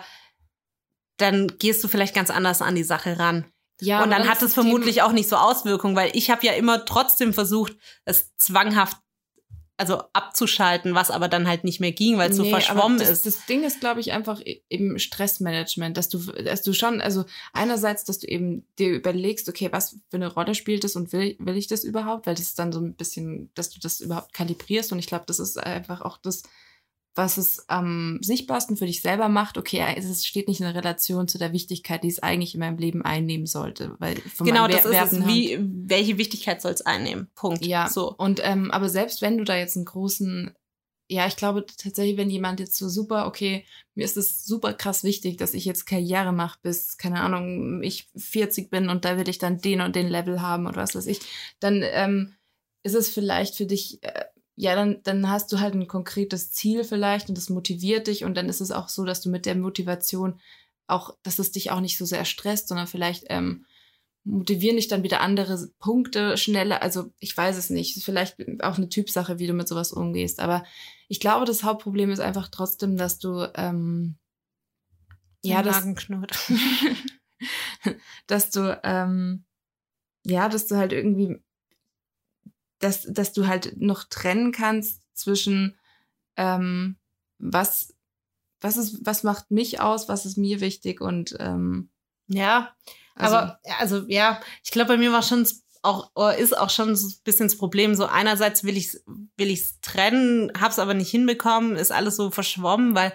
dann 1.19 1.59
gehst 1.59 1.85
du 1.85 1.89
vielleicht 1.89 2.15
ganz 2.15 2.31
anders 2.31 2.63
an 2.63 2.75
die 2.75 2.85
Sache 2.85 3.19
ran. 3.19 3.45
ja, 3.81 4.03
und 4.03 4.11
dann 4.11 4.29
hat 4.29 4.43
es 4.43 4.55
vermutlich 4.55 5.03
auch 5.03 5.13
nicht 5.13 5.29
so 5.29 5.37
Auswirkungen, 5.37 5.95
weil 5.95 6.11
ich 6.15 6.31
habe 6.31 6.47
ja 6.47 6.53
immer 6.55 6.85
trotzdem 6.85 7.33
versucht, 7.35 7.77
es 8.05 8.35
zwanghaft 8.37 8.97
also 9.79 10.03
abzuschalten, 10.13 10.97
was 10.97 11.13
aber 11.13 11.29
dann 11.29 11.47
halt 11.47 11.63
nicht 11.63 11.79
mehr 11.79 11.93
ging, 11.93 12.19
weil 12.19 12.31
es 12.31 12.37
so 12.37 12.43
Nee, 12.43 12.53
aber 12.53 12.61
verschwommen 12.61 12.99
das, 12.99 13.11
ist. 13.11 13.27
Das 13.27 13.47
Ding 13.47 13.63
ist, 13.63 13.79
glaube 13.79 14.01
ich, 14.01 14.11
einfach 14.11 14.41
im 14.69 14.99
Stressmanagement, 14.99 15.97
dass 15.97 16.09
du, 16.09 16.19
dass 16.19 16.63
du 16.63 16.73
schon, 16.73 17.01
also 17.01 17.25
einerseits, 17.53 18.03
dass 18.03 18.19
du 18.19 18.27
eben 18.27 18.67
dir 18.81 18.91
überlegst, 18.91 19.49
okay, 19.49 19.69
was 19.71 19.97
für 20.11 20.17
eine 20.17 20.33
Rolle 20.33 20.57
spielt 20.57 20.83
das 20.83 20.97
und 20.97 21.13
will, 21.13 21.37
will 21.39 21.57
ich 21.57 21.69
das 21.69 21.85
überhaupt? 21.85 22.27
Weil 22.27 22.35
das 22.35 22.47
ist 22.47 22.59
dann 22.59 22.73
so 22.73 22.81
ein 22.81 22.95
bisschen, 22.95 23.53
dass 23.55 23.71
du 23.71 23.79
das 23.79 24.01
überhaupt 24.01 24.33
kalibrierst 24.33 24.91
und 24.91 24.99
ich 24.99 25.07
glaube, 25.07 25.25
das 25.29 25.39
ist 25.39 25.59
einfach 25.59 26.01
auch 26.01 26.19
das, 26.19 26.43
was 27.19 27.37
es 27.37 27.69
am 27.69 28.19
sichtbarsten 28.23 28.77
für 28.77 28.87
dich 28.87 29.03
selber 29.03 29.29
macht. 29.29 29.59
Okay, 29.59 29.85
es 29.97 30.25
steht 30.25 30.49
nicht 30.49 30.61
in 30.61 30.67
Relation 30.67 31.29
zu 31.29 31.37
der 31.37 31.53
Wichtigkeit, 31.53 32.03
die 32.05 32.09
es 32.09 32.21
eigentlich 32.23 32.55
in 32.55 32.61
meinem 32.61 32.79
Leben 32.79 33.03
einnehmen 33.03 33.47
sollte, 33.47 33.97
weil 33.99 34.17
von 34.17 34.47
genau, 34.47 34.69
das 34.69 34.85
Wer- 34.85 35.03
ist 35.05 35.13
es. 35.13 35.19
Werten 35.21 35.29
Wie, 35.29 35.59
welche 35.61 36.17
Wichtigkeit 36.17 36.63
soll 36.63 36.73
es 36.73 36.83
einnehmen? 36.87 37.29
Punkt. 37.35 37.67
ja, 37.67 37.89
So. 37.89 38.15
Und 38.17 38.41
ähm, 38.43 38.71
aber 38.71 38.89
selbst 38.89 39.21
wenn 39.21 39.37
du 39.37 39.45
da 39.45 39.57
jetzt 39.57 39.77
einen 39.77 39.85
großen, 39.85 40.55
ja, 41.11 41.27
ich 41.27 41.37
glaube 41.37 41.67
tatsächlich, 41.67 42.17
wenn 42.17 42.31
jemand 42.31 42.61
jetzt 42.61 42.77
so 42.77 42.89
super, 42.89 43.27
okay, 43.27 43.65
mir 43.95 44.05
ist 44.05 44.17
es 44.17 44.45
super 44.45 44.73
krass 44.75 45.05
wichtig, 45.05 45.39
dass 45.39 45.55
ich 45.55 45.65
jetzt 45.65 45.87
Karriere 45.87 46.33
mache, 46.33 46.59
bis, 46.63 46.99
keine 46.99 47.21
Ahnung, 47.21 47.83
ich 47.83 48.09
40 48.17 48.71
bin 48.71 48.89
und 48.89 49.05
da 49.05 49.17
will 49.19 49.29
ich 49.29 49.39
dann 49.39 49.59
den 49.59 49.81
und 49.81 49.97
den 49.97 50.09
Level 50.09 50.41
haben 50.41 50.67
oder 50.67 50.77
was 50.77 50.95
weiß 50.95 51.07
ich, 51.07 51.21
dann 51.61 51.83
ähm, 51.83 52.35
ist 52.85 52.95
es 52.95 53.09
vielleicht 53.09 53.57
für 53.57 53.67
dich, 53.67 54.03
äh, 54.03 54.25
ja, 54.61 54.75
dann, 54.75 55.01
dann 55.05 55.31
hast 55.31 55.53
du 55.53 55.61
halt 55.61 55.75
ein 55.75 55.87
konkretes 55.87 56.51
Ziel 56.51 56.83
vielleicht 56.83 57.29
und 57.29 57.39
das 57.39 57.49
motiviert 57.49 58.09
dich 58.09 58.25
und 58.25 58.37
dann 58.37 58.49
ist 58.49 58.61
es 58.61 58.73
auch 58.73 58.89
so, 58.89 59.05
dass 59.05 59.21
du 59.21 59.31
mit 59.31 59.47
der 59.47 59.55
Motivation 59.55 60.41
auch, 60.89 61.17
dass 61.23 61.39
es 61.39 61.53
dich 61.53 61.71
auch 61.71 61.79
nicht 61.79 61.97
so 61.97 62.05
sehr 62.05 62.25
stresst, 62.25 62.67
sondern 62.67 62.89
vielleicht 62.89 63.27
ähm, 63.29 63.67
motivieren 64.25 64.75
dich 64.75 64.89
dann 64.89 65.05
wieder 65.05 65.21
andere 65.21 65.69
Punkte 65.79 66.37
schneller. 66.37 66.83
Also 66.83 67.13
ich 67.21 67.37
weiß 67.37 67.57
es 67.57 67.71
nicht. 67.71 68.03
Vielleicht 68.03 68.37
auch 68.61 68.79
eine 68.79 68.89
Typsache, 68.89 69.39
wie 69.39 69.47
du 69.47 69.53
mit 69.53 69.69
sowas 69.69 69.93
umgehst. 69.93 70.41
Aber 70.41 70.65
ich 71.07 71.21
glaube, 71.21 71.45
das 71.45 71.63
Hauptproblem 71.63 72.11
ist 72.11 72.21
einfach 72.21 72.49
trotzdem, 72.49 72.97
dass 72.97 73.21
du 73.21 73.49
ähm, 73.55 74.17
ja, 75.45 75.63
das, 75.63 75.77
Magen 75.77 75.95
knurrt. 75.95 76.37
dass 78.27 78.51
du 78.51 78.81
ähm, 78.83 79.45
ja, 80.25 80.49
dass 80.49 80.67
du 80.67 80.77
halt 80.77 80.93
irgendwie, 80.93 81.41
dass, 82.79 83.03
dass 83.11 83.33
du 83.33 83.47
halt 83.47 83.81
noch 83.81 84.05
trennen 84.05 84.53
kannst 84.53 85.03
zwischen 85.15 85.79
ähm, 86.37 86.97
was, 87.39 87.95
was 88.61 88.77
ist, 88.77 89.05
was 89.05 89.23
macht 89.23 89.51
mich 89.51 89.81
aus, 89.81 90.09
was 90.09 90.27
ist 90.27 90.37
mir 90.39 90.61
wichtig 90.61 91.01
und 91.01 91.37
ähm, 91.41 91.91
Ja, 92.29 92.75
also, 93.15 93.37
aber 93.37 93.61
also 93.79 94.05
ja, 94.09 94.41
ich 94.63 94.71
glaube, 94.71 94.89
bei 94.89 94.97
mir 94.97 95.13
war 95.13 95.23
schon 95.23 95.47
auch 95.83 96.11
ist 96.37 96.59
auch 96.59 96.71
schon 96.71 96.97
so 96.97 97.07
ein 97.07 97.15
bisschen 97.25 97.47
das 97.49 97.57
Problem. 97.57 97.95
So 97.95 98.07
einerseits 98.07 98.65
will 98.65 98.77
ich 98.77 99.01
will 99.37 99.49
ich's 99.51 99.79
trennen, 99.81 100.51
hab's 100.61 100.79
aber 100.81 100.93
nicht 100.95 101.11
hinbekommen, 101.11 101.77
ist 101.77 101.93
alles 101.93 102.17
so 102.17 102.31
verschwommen, 102.33 102.95
weil 102.97 103.13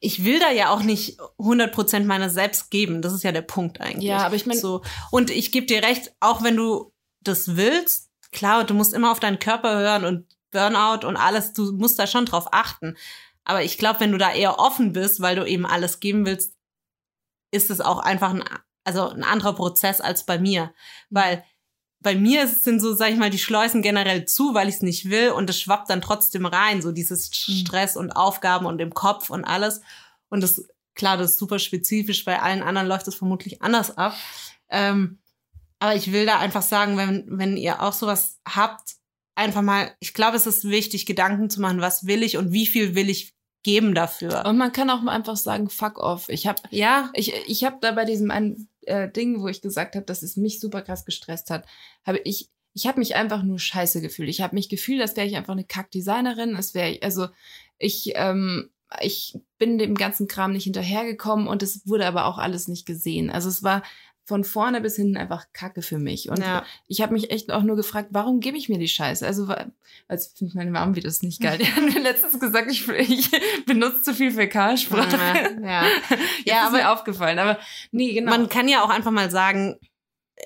ich 0.00 0.24
will 0.24 0.38
da 0.38 0.50
ja 0.50 0.70
auch 0.70 0.82
nicht 0.82 1.18
100% 1.38 2.04
meiner 2.04 2.30
selbst 2.30 2.70
geben. 2.70 3.02
Das 3.02 3.12
ist 3.12 3.24
ja 3.24 3.32
der 3.32 3.42
Punkt 3.42 3.80
eigentlich. 3.80 4.04
Ja, 4.08 4.26
aber 4.26 4.36
ich 4.36 4.46
mein- 4.46 4.58
so 4.58 4.82
und 5.10 5.30
ich 5.30 5.50
gebe 5.50 5.66
dir 5.66 5.82
recht, 5.82 6.12
auch 6.20 6.42
wenn 6.42 6.56
du 6.56 6.92
das 7.20 7.56
willst, 7.56 8.10
klar, 8.32 8.64
du 8.64 8.74
musst 8.74 8.94
immer 8.94 9.10
auf 9.10 9.20
deinen 9.20 9.38
Körper 9.38 9.78
hören 9.78 10.04
und 10.04 10.26
Burnout 10.50 11.06
und 11.06 11.16
alles, 11.16 11.52
du 11.52 11.72
musst 11.72 11.98
da 11.98 12.06
schon 12.06 12.26
drauf 12.26 12.48
achten. 12.52 12.96
Aber 13.44 13.62
ich 13.62 13.78
glaube, 13.78 14.00
wenn 14.00 14.12
du 14.12 14.18
da 14.18 14.32
eher 14.32 14.58
offen 14.58 14.92
bist, 14.92 15.20
weil 15.20 15.36
du 15.36 15.46
eben 15.46 15.66
alles 15.66 16.00
geben 16.00 16.26
willst, 16.26 16.54
ist 17.50 17.70
es 17.70 17.80
auch 17.80 17.98
einfach 17.98 18.30
ein, 18.30 18.44
also 18.84 19.08
ein 19.08 19.24
anderer 19.24 19.54
Prozess 19.54 20.00
als 20.00 20.24
bei 20.24 20.38
mir. 20.38 20.72
Weil 21.10 21.44
bei 22.00 22.14
mir 22.14 22.46
sind 22.46 22.80
so, 22.80 22.94
sag 22.94 23.10
ich 23.10 23.16
mal, 23.16 23.30
die 23.30 23.38
Schleusen 23.38 23.82
generell 23.82 24.24
zu, 24.24 24.54
weil 24.54 24.68
ich 24.68 24.76
es 24.76 24.82
nicht 24.82 25.10
will 25.10 25.30
und 25.30 25.50
es 25.50 25.60
schwappt 25.60 25.90
dann 25.90 26.00
trotzdem 26.00 26.46
rein, 26.46 26.80
so 26.80 26.92
dieses 26.92 27.34
Stress 27.34 27.96
und 27.96 28.12
Aufgaben 28.12 28.66
und 28.66 28.80
im 28.80 28.94
Kopf 28.94 29.30
und 29.30 29.44
alles. 29.44 29.80
Und 30.28 30.42
das, 30.42 30.68
klar, 30.94 31.16
das 31.16 31.32
ist 31.32 31.38
super 31.38 31.58
spezifisch, 31.58 32.24
bei 32.24 32.40
allen 32.40 32.62
anderen 32.62 32.86
läuft 32.86 33.08
es 33.08 33.16
vermutlich 33.16 33.62
anders 33.62 33.96
ab. 33.96 34.14
Ähm, 34.68 35.18
aber 35.78 35.94
ich 35.94 36.12
will 36.12 36.26
da 36.26 36.38
einfach 36.38 36.62
sagen, 36.62 36.96
wenn, 36.96 37.24
wenn 37.28 37.56
ihr 37.56 37.82
auch 37.82 37.92
sowas 37.92 38.40
habt, 38.46 38.96
einfach 39.34 39.62
mal, 39.62 39.92
ich 40.00 40.14
glaube, 40.14 40.36
es 40.36 40.46
ist 40.46 40.64
wichtig, 40.64 41.06
Gedanken 41.06 41.50
zu 41.50 41.60
machen, 41.60 41.80
was 41.80 42.06
will 42.06 42.22
ich 42.22 42.36
und 42.36 42.52
wie 42.52 42.66
viel 42.66 42.94
will 42.94 43.08
ich 43.08 43.34
geben 43.62 43.94
dafür. 43.94 44.44
Und 44.46 44.56
man 44.56 44.72
kann 44.72 44.90
auch 44.90 45.02
mal 45.02 45.12
einfach 45.12 45.36
sagen, 45.36 45.68
fuck 45.68 45.98
off. 45.98 46.28
Ich 46.28 46.46
habe 46.46 46.62
Ja, 46.70 47.10
ich, 47.14 47.32
ich 47.46 47.64
habe 47.64 47.78
da 47.80 47.92
bei 47.92 48.04
diesem 48.04 48.30
einen 48.30 48.68
äh, 48.82 49.10
Ding, 49.10 49.40
wo 49.40 49.48
ich 49.48 49.60
gesagt 49.60 49.94
habe, 49.94 50.06
dass 50.06 50.22
es 50.22 50.36
mich 50.36 50.60
super 50.60 50.82
krass 50.82 51.04
gestresst 51.04 51.50
hat, 51.50 51.66
habe 52.04 52.20
ich 52.24 52.50
ich 52.74 52.86
habe 52.86 53.00
mich 53.00 53.16
einfach 53.16 53.42
nur 53.42 53.58
scheiße 53.58 54.00
gefühlt. 54.00 54.28
Ich 54.28 54.40
habe 54.40 54.54
mich 54.54 54.68
gefühlt, 54.68 55.00
als 55.00 55.16
wäre 55.16 55.26
ich 55.26 55.36
einfach 55.36 55.54
eine 55.54 55.64
Kackdesignerin. 55.64 56.54
Es 56.54 56.74
wäre 56.74 56.98
also 57.02 57.28
ich 57.78 58.12
ähm, 58.14 58.70
ich 59.00 59.36
bin 59.58 59.78
dem 59.78 59.96
ganzen 59.96 60.28
Kram 60.28 60.52
nicht 60.52 60.64
hinterhergekommen 60.64 61.48
und 61.48 61.62
es 61.62 61.86
wurde 61.86 62.06
aber 62.06 62.26
auch 62.26 62.38
alles 62.38 62.68
nicht 62.68 62.86
gesehen. 62.86 63.30
Also 63.30 63.48
es 63.48 63.62
war 63.62 63.82
von 64.28 64.44
vorne 64.44 64.82
bis 64.82 64.96
hinten 64.96 65.16
einfach 65.16 65.46
Kacke 65.54 65.80
für 65.80 65.98
mich. 65.98 66.28
Und 66.28 66.40
ja. 66.40 66.62
ich 66.86 67.00
habe 67.00 67.14
mich 67.14 67.30
echt 67.30 67.50
auch 67.50 67.62
nur 67.62 67.76
gefragt, 67.76 68.08
warum 68.12 68.40
gebe 68.40 68.58
ich 68.58 68.68
mir 68.68 68.76
die 68.78 68.86
Scheiße? 68.88 69.26
Also, 69.26 69.48
weil- 69.48 69.72
als 70.06 70.34
findet 70.36 70.54
meine 70.54 70.70
Mom 70.70 70.94
wieder 70.94 71.08
das 71.08 71.22
nicht 71.22 71.40
geil. 71.40 71.56
Die 71.56 71.64
hat 71.66 71.82
mir 71.82 71.98
letztens 72.02 72.38
gesagt, 72.38 72.70
ich, 72.70 72.86
ich 72.88 73.30
benutze 73.64 74.02
zu 74.02 74.14
viel 74.14 74.30
Fäkalsprache. 74.30 75.58
Ja. 75.64 75.84
Ja, 76.44 76.60
ist 76.62 76.66
aber- 76.68 76.76
mir 76.76 76.90
aufgefallen. 76.92 77.38
Aber 77.38 77.58
nee, 77.90 78.12
genau. 78.12 78.30
Man 78.30 78.48
kann 78.50 78.68
ja 78.68 78.82
auch 78.84 78.90
einfach 78.90 79.10
mal 79.10 79.30
sagen, 79.30 79.78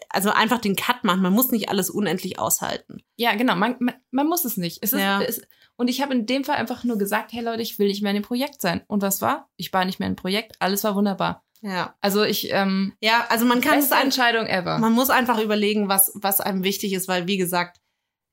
also 0.08 0.30
einfach 0.30 0.58
den 0.60 0.76
Cut 0.76 1.02
machen. 1.04 1.20
Man 1.20 1.32
muss 1.32 1.50
nicht 1.50 1.68
alles 1.68 1.90
unendlich 1.90 2.38
aushalten. 2.38 3.02
ja, 3.16 3.34
genau. 3.34 3.56
Man, 3.56 3.76
man, 3.80 3.94
man 4.12 4.26
muss 4.28 4.44
es 4.44 4.56
nicht. 4.56 4.78
Es 4.82 4.92
ist, 4.92 5.00
Ja. 5.00 5.20
es, 5.22 5.42
und 5.76 5.88
ich 5.88 6.00
habe 6.02 6.14
in 6.14 6.26
dem 6.26 6.44
Fall 6.44 6.56
einfach 6.56 6.84
nur 6.84 6.98
gesagt, 6.98 7.32
hey 7.32 7.42
Leute, 7.42 7.62
ich 7.62 7.78
will 7.80 7.88
nicht 7.88 8.02
mehr 8.02 8.12
in 8.12 8.18
dem 8.22 8.24
Projekt 8.24 8.60
sein. 8.62 8.82
Und 8.86 9.02
was 9.02 9.20
war? 9.22 9.48
Ich 9.56 9.72
war 9.72 9.84
nicht 9.84 9.98
mehr 9.98 10.08
im 10.08 10.16
Projekt. 10.16 10.54
Alles 10.60 10.84
war 10.84 10.94
wunderbar. 10.94 11.42
Ja. 11.62 11.96
Also 12.00 12.24
ich, 12.24 12.50
ähm, 12.50 12.94
Ja, 13.00 13.26
also 13.28 13.44
man 13.46 13.60
kann 13.60 13.78
es 13.78 13.88
beste 13.88 14.02
Entscheidung 14.04 14.46
ever. 14.46 14.78
man 14.78 14.92
muss 14.92 15.10
einfach 15.10 15.38
überlegen, 15.40 15.88
was, 15.88 16.10
was 16.14 16.40
einem 16.40 16.64
wichtig 16.64 16.92
ist, 16.92 17.08
weil, 17.08 17.26
wie 17.28 17.36
gesagt, 17.38 17.80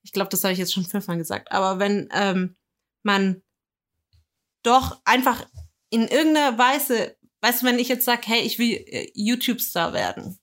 ich 0.02 0.12
glaube, 0.12 0.30
das 0.30 0.42
habe 0.42 0.52
ich 0.52 0.58
jetzt 0.58 0.72
schon 0.74 0.84
fünfmal 0.84 1.16
gesagt, 1.16 1.52
aber 1.52 1.78
wenn 1.78 2.08
ähm, 2.12 2.56
man 3.02 3.42
doch 4.62 5.00
einfach 5.04 5.46
in 5.90 6.08
irgendeiner 6.08 6.58
Weise, 6.58 7.16
weißt 7.40 7.62
du, 7.62 7.66
wenn 7.66 7.78
ich 7.78 7.88
jetzt 7.88 8.04
sage, 8.04 8.22
hey, 8.24 8.40
ich 8.40 8.58
will 8.58 8.72
äh, 8.72 9.10
YouTube-Star 9.14 9.92
werden, 9.92 10.38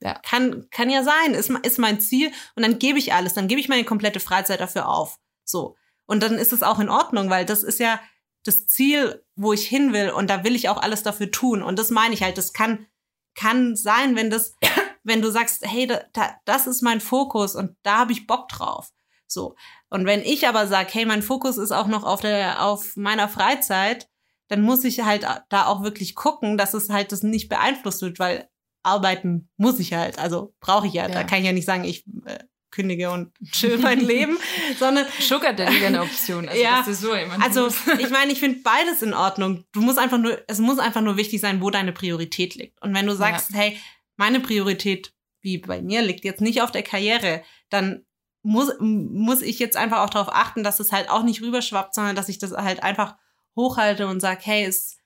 Ja. 0.00 0.14
kann, 0.14 0.68
kann 0.70 0.90
ja 0.90 1.02
sein, 1.04 1.34
ist, 1.34 1.50
ist 1.62 1.78
mein 1.78 2.00
Ziel 2.00 2.30
und 2.56 2.62
dann 2.62 2.78
gebe 2.78 2.98
ich 2.98 3.14
alles, 3.14 3.34
dann 3.34 3.48
gebe 3.48 3.60
ich 3.60 3.68
meine 3.68 3.84
komplette 3.84 4.20
Freizeit 4.20 4.60
dafür 4.60 4.88
auf. 4.88 5.18
So. 5.44 5.76
Und 6.06 6.22
dann 6.22 6.34
ist 6.34 6.52
es 6.52 6.62
auch 6.62 6.78
in 6.78 6.88
Ordnung, 6.88 7.30
weil 7.30 7.44
das 7.44 7.62
ist 7.62 7.78
ja 7.78 8.00
das 8.48 8.66
Ziel, 8.66 9.24
wo 9.36 9.52
ich 9.52 9.66
hin 9.66 9.92
will 9.92 10.10
und 10.10 10.28
da 10.28 10.42
will 10.42 10.56
ich 10.56 10.68
auch 10.68 10.80
alles 10.82 11.02
dafür 11.02 11.30
tun. 11.30 11.62
Und 11.62 11.78
das 11.78 11.90
meine 11.90 12.14
ich 12.14 12.22
halt, 12.22 12.38
das 12.38 12.52
kann, 12.52 12.86
kann 13.34 13.76
sein, 13.76 14.16
wenn 14.16 14.30
das, 14.30 14.54
wenn 15.04 15.22
du 15.22 15.30
sagst, 15.30 15.64
hey, 15.64 15.86
da, 15.86 16.00
da, 16.12 16.34
das 16.44 16.66
ist 16.66 16.82
mein 16.82 17.00
Fokus 17.00 17.54
und 17.54 17.76
da 17.82 17.98
habe 17.98 18.12
ich 18.12 18.26
Bock 18.26 18.48
drauf. 18.48 18.90
So. 19.26 19.54
Und 19.90 20.06
wenn 20.06 20.22
ich 20.22 20.48
aber 20.48 20.66
sage, 20.66 20.88
hey, 20.92 21.04
mein 21.04 21.22
Fokus 21.22 21.58
ist 21.58 21.72
auch 21.72 21.86
noch 21.86 22.04
auf 22.04 22.20
der, 22.20 22.64
auf 22.64 22.96
meiner 22.96 23.28
Freizeit, 23.28 24.08
dann 24.48 24.62
muss 24.62 24.84
ich 24.84 25.02
halt 25.02 25.26
da 25.50 25.66
auch 25.66 25.82
wirklich 25.82 26.14
gucken, 26.14 26.56
dass 26.56 26.72
es 26.72 26.88
halt 26.88 27.12
das 27.12 27.22
nicht 27.22 27.48
beeinflusst 27.48 28.00
wird, 28.00 28.18
weil 28.18 28.48
arbeiten 28.82 29.50
muss 29.56 29.78
ich 29.78 29.92
halt, 29.92 30.18
also 30.18 30.54
brauche 30.60 30.86
ich 30.86 30.94
ja. 30.94 31.08
Da 31.08 31.24
kann 31.24 31.40
ich 31.40 31.44
ja 31.44 31.52
nicht 31.52 31.66
sagen, 31.66 31.84
ich 31.84 32.06
äh, 32.24 32.38
kündige 32.78 33.10
und 33.10 33.32
chill 33.50 33.78
mein 33.78 33.98
Leben, 34.00 34.38
sondern 34.78 35.06
Sugar 35.20 35.52
Daddy 35.52 35.74
wäre 35.80 35.86
eine 35.86 36.02
Option. 36.02 36.48
Also, 36.48 36.62
Ja. 36.62 36.84
so 36.88 37.12
also 37.12 37.68
ich 37.98 38.10
meine, 38.10 38.30
ich 38.32 38.38
finde 38.38 38.60
beides 38.62 39.02
in 39.02 39.14
Ordnung. 39.14 39.64
Du 39.72 39.80
musst 39.80 39.98
einfach 39.98 40.18
nur, 40.18 40.40
es 40.46 40.60
muss 40.60 40.78
einfach 40.78 41.00
nur 41.00 41.16
wichtig 41.16 41.40
sein, 41.40 41.60
wo 41.60 41.70
deine 41.70 41.92
Priorität 41.92 42.54
liegt. 42.54 42.80
Und 42.80 42.94
wenn 42.94 43.06
du 43.06 43.16
sagst, 43.16 43.50
hey, 43.52 43.76
meine 44.16 44.38
Priorität, 44.40 45.12
wie 45.40 45.58
bei 45.58 45.82
mir, 45.82 46.02
liegt 46.02 46.24
jetzt 46.24 46.40
nicht 46.40 46.62
auf 46.62 46.70
der 46.70 46.82
Karriere, 46.84 47.42
dann 47.68 48.04
muss, 48.42 48.72
muss 48.78 49.42
ich 49.42 49.58
jetzt 49.58 49.76
einfach 49.76 49.98
auch 49.98 50.10
darauf 50.10 50.32
achten, 50.32 50.62
dass 50.62 50.78
es 50.78 50.92
halt 50.92 51.10
auch 51.10 51.24
nicht 51.24 51.42
rüberschwappt, 51.42 51.94
sondern 51.94 52.14
dass 52.14 52.28
ich 52.28 52.38
das 52.38 52.52
halt 52.52 52.82
einfach 52.84 53.16
hochhalte 53.56 54.06
und 54.06 54.20
sage, 54.20 54.40
hey, 54.44 54.64
es, 54.64 54.98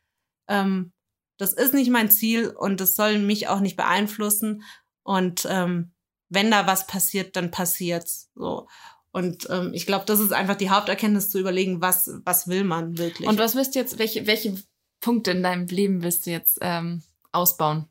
ähm, 0.49 0.93
das 1.39 1.55
ist 1.55 1.73
nicht 1.73 1.91
mein 1.91 2.11
Ziel 2.11 2.49
und 2.51 2.81
das 2.81 2.95
soll 2.95 3.19
mich 3.19 3.49
auch 3.49 3.61
nicht 3.61 3.77
beeinflussen. 3.77 4.63
Und 5.03 5.47
ähm, 5.51 5.93
wenn 6.33 6.51
da 6.51 6.67
was 6.67 6.87
passiert, 6.87 7.37
dann 7.37 7.51
passiert's. 7.51 8.31
So. 8.35 8.69
Und 9.11 9.49
ähm, 9.51 9.73
ich 9.75 9.87
glaube, 9.87 10.05
das 10.07 10.21
ist 10.21 10.33
einfach 10.33 10.57
die 10.57 10.71
Haupterkenntnis 10.71 11.31
zu 11.31 11.39
überlegen, 11.39 11.81
was, 11.81 12.11
was 12.25 12.49
will 12.49 12.65
man 12.65 12.99
wirklich. 12.99 13.29
Und 13.29 13.39
was 13.39 13.55
willst 13.55 13.75
du 13.75 13.79
jetzt, 13.79 13.99
welche, 13.99 14.27
welche 14.27 14.57
Punkte 15.01 15.33
in 15.33 15.43
deinem 15.43 15.67
Leben 15.67 16.03
willst 16.03 16.27
du 16.27 16.31
jetzt 16.31 16.59
ähm, 16.61 17.03
ausbauen? 17.33 17.89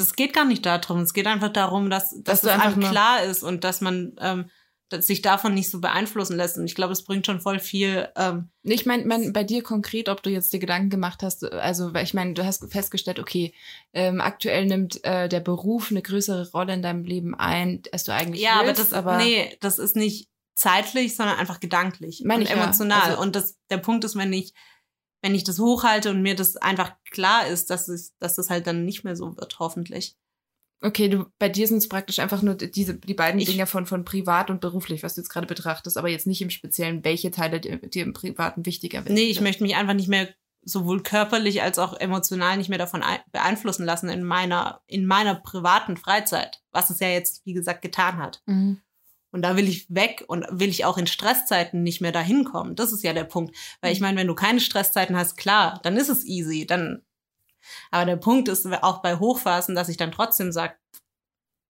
es 0.00 0.16
geht 0.16 0.32
gar 0.32 0.44
nicht 0.44 0.64
darum. 0.64 1.00
Es 1.00 1.12
geht 1.12 1.26
einfach 1.26 1.52
darum, 1.52 1.90
dass, 1.90 2.10
dass, 2.10 2.22
Dass 2.22 2.40
du 2.42 2.48
es 2.48 2.54
einfach 2.54 2.90
klar 2.90 3.22
ist 3.22 3.42
und 3.42 3.64
dass 3.64 3.80
man 3.80 4.16
ähm, 4.20 4.50
sich 4.90 5.22
davon 5.22 5.54
nicht 5.54 5.70
so 5.70 5.80
beeinflussen 5.80 6.36
lässt. 6.36 6.56
Und 6.56 6.64
ich 6.64 6.74
glaube, 6.74 6.92
es 6.92 7.04
bringt 7.04 7.26
schon 7.26 7.40
voll 7.40 7.58
viel. 7.58 8.08
Ähm, 8.16 8.48
Ich 8.62 8.86
meine, 8.86 9.04
mein, 9.04 9.32
bei 9.32 9.44
dir 9.44 9.62
konkret, 9.62 10.08
ob 10.08 10.22
du 10.22 10.30
jetzt 10.30 10.52
dir 10.52 10.58
Gedanken 10.58 10.90
gemacht 10.90 11.22
hast, 11.22 11.44
also 11.44 11.92
weil 11.92 12.04
ich 12.04 12.14
meine, 12.14 12.34
du 12.34 12.44
hast 12.44 12.70
festgestellt, 12.72 13.18
okay, 13.18 13.54
ähm, 13.92 14.20
aktuell 14.20 14.66
nimmt 14.66 15.04
äh, 15.04 15.28
der 15.28 15.40
Beruf 15.40 15.90
eine 15.90 16.02
größere 16.02 16.50
Rolle 16.52 16.74
in 16.74 16.82
deinem 16.82 17.04
Leben 17.04 17.34
ein, 17.34 17.82
als 17.92 18.04
du 18.04 18.12
eigentlich 18.12 18.42
ja, 18.42 18.60
aber 18.60 18.68
willst, 18.68 18.80
das, 18.80 18.92
aber 18.92 19.18
nee, 19.18 19.56
das 19.60 19.78
ist 19.78 19.96
nicht 19.96 20.28
zeitlich, 20.54 21.14
sondern 21.14 21.38
einfach 21.38 21.60
gedanklich 21.60 22.24
und 22.24 22.42
ich 22.42 22.48
ja. 22.48 22.56
emotional. 22.56 23.02
Also- 23.02 23.22
und 23.22 23.36
das, 23.36 23.56
der 23.70 23.78
Punkt 23.78 24.04
ist, 24.04 24.16
wenn 24.16 24.32
ich, 24.32 24.54
wenn 25.22 25.34
ich 25.34 25.44
das 25.44 25.58
hochhalte 25.58 26.10
und 26.10 26.22
mir 26.22 26.34
das 26.34 26.56
einfach 26.56 26.92
klar 27.10 27.46
ist, 27.46 27.70
dass 27.70 27.88
es, 27.88 28.16
dass 28.18 28.36
das 28.36 28.50
halt 28.50 28.66
dann 28.66 28.84
nicht 28.84 29.04
mehr 29.04 29.16
so 29.16 29.36
wird, 29.36 29.58
hoffentlich. 29.58 30.16
Okay, 30.80 31.08
du 31.08 31.26
bei 31.38 31.48
dir 31.48 31.66
sind 31.66 31.78
es 31.78 31.88
praktisch 31.88 32.18
einfach 32.18 32.42
nur 32.42 32.54
diese 32.54 32.94
die 32.94 33.14
beiden 33.14 33.40
Ich- 33.40 33.48
Dinge 33.50 33.66
von 33.66 33.86
von 33.86 34.04
privat 34.04 34.50
und 34.50 34.60
beruflich, 34.60 35.02
was 35.02 35.14
du 35.14 35.20
jetzt 35.20 35.30
gerade 35.30 35.46
betrachtest, 35.46 35.96
aber 35.98 36.08
jetzt 36.08 36.26
nicht 36.26 36.42
im 36.42 36.50
Speziellen, 36.50 37.04
welche 37.04 37.30
Teile 37.30 37.60
dir, 37.60 37.78
dir 37.78 38.02
im 38.04 38.12
Privaten 38.12 38.64
wichtiger 38.66 39.04
werden. 39.04 39.14
Nee, 39.14 39.24
ich 39.30 39.40
möchte 39.40 39.62
mich 39.62 39.76
einfach 39.76 39.94
nicht 39.94 40.08
mehr 40.08 40.28
sowohl 40.62 41.02
körperlich 41.02 41.62
als 41.62 41.78
auch 41.78 41.98
emotional 41.98 42.56
nicht 42.58 42.68
mehr 42.68 42.78
davon 42.78 43.02
ein- 43.02 43.20
beeinflussen 43.32 43.84
lassen 43.86 44.08
in 44.10 44.22
meiner, 44.24 44.82
in 44.86 45.06
meiner 45.06 45.34
privaten 45.36 45.96
Freizeit, 45.96 46.60
was 46.72 46.90
es 46.90 47.00
ja 47.00 47.08
jetzt, 47.08 47.46
wie 47.46 47.54
gesagt, 47.54 47.80
getan 47.80 48.18
hat. 48.18 48.42
Mhm. 48.46 48.80
Und 49.30 49.42
da 49.42 49.56
will 49.56 49.68
ich 49.68 49.86
weg 49.94 50.24
und 50.26 50.46
will 50.50 50.68
ich 50.70 50.84
auch 50.84 50.96
in 50.98 51.06
Stresszeiten 51.06 51.82
nicht 51.82 52.00
mehr 52.00 52.12
dahin 52.12 52.44
kommen. 52.44 52.74
Das 52.76 52.92
ist 52.92 53.02
ja 53.04 53.12
der 53.12 53.24
Punkt. 53.24 53.54
Weil 53.82 53.92
ich 53.92 54.00
meine, 54.00 54.18
wenn 54.18 54.26
du 54.26 54.34
keine 54.34 54.58
Stresszeiten 54.60 55.16
hast, 55.16 55.36
klar, 55.36 55.80
dann 55.82 55.96
ist 55.98 56.08
es 56.08 56.24
easy. 56.24 56.66
Dann, 56.66 57.02
aber 57.90 58.04
der 58.06 58.16
Punkt 58.16 58.48
ist 58.48 58.66
auch 58.66 59.02
bei 59.02 59.16
Hochphasen, 59.18 59.74
dass 59.74 59.88
ich 59.88 59.96
dann 59.96 60.12
trotzdem 60.12 60.52
sage, 60.52 60.74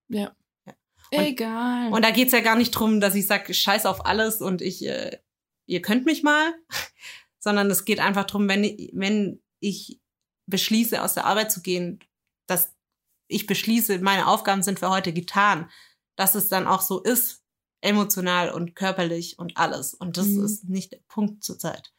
Ja. 0.09 0.35
Ja. 0.67 1.23
Egal. 1.23 1.93
und 1.93 2.05
da 2.05 2.11
geht's 2.11 2.33
ja 2.33 2.41
gar 2.41 2.57
nicht 2.57 2.71
drum, 2.73 3.01
dass 3.01 3.15
ich 3.15 3.27
sage, 3.27 3.55
scheiß 3.55 3.87
auf 3.87 4.05
alles 4.05 4.41
und 4.43 4.61
ich, 4.61 4.85
äh, 4.87 5.19
ihr 5.67 5.81
könnt 5.81 6.05
mich 6.05 6.23
mal, 6.23 6.53
sondern 7.39 7.71
es 7.71 7.85
geht 7.87 8.01
einfach 8.01 8.25
drum, 8.25 8.49
wenn 8.49 8.63
ich, 8.65 8.91
wenn 8.95 9.43
ich 9.61 10.01
beschließe, 10.47 11.03
aus 11.03 11.15
der 11.15 11.25
Arbeit 11.25 11.51
zu 11.53 11.63
gehen, 11.63 12.01
dass 12.47 12.75
ich 13.27 13.47
beschließe, 13.47 13.99
meine 14.01 14.27
Aufgaben 14.27 14.63
sind 14.63 14.79
für 14.79 14.91
heute 14.91 15.13
getan, 15.13 15.71
dass 16.17 16.35
es 16.35 16.49
dann 16.49 16.67
auch 16.67 16.81
so 16.83 17.01
ist, 17.03 17.43
emotional 17.81 18.51
und 18.51 18.75
körperlich 18.75 19.39
und 19.39 19.57
alles. 19.57 19.95
Und 19.95 20.17
das 20.17 20.27
Mhm. 20.27 20.45
ist 20.45 20.65
nicht 20.69 20.93
der 20.93 21.01
Punkt 21.09 21.45
zurzeit. 21.45 21.93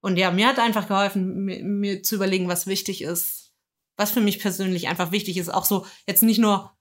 Und 0.00 0.16
ja, 0.16 0.30
mir 0.30 0.48
hat 0.48 0.58
einfach 0.58 0.88
geholfen, 0.88 1.44
mir, 1.44 1.62
mir 1.62 2.02
zu 2.02 2.14
überlegen, 2.14 2.48
was 2.48 2.66
wichtig 2.66 3.02
ist, 3.02 3.52
was 3.96 4.12
für 4.12 4.20
mich 4.20 4.40
persönlich 4.40 4.88
einfach 4.88 5.12
wichtig 5.12 5.36
ist. 5.36 5.50
Auch 5.50 5.64
so 5.64 5.86
jetzt 6.06 6.22
nicht 6.22 6.38
nur 6.38 6.74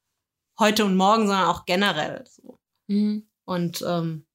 heute 0.57 0.85
und 0.85 0.95
morgen, 0.95 1.27
sondern 1.27 1.47
auch 1.47 1.65
generell. 1.65 2.25
So. 2.27 2.57
mhm. 2.87 3.27
Und 3.45 3.83
ähm, 3.87 4.25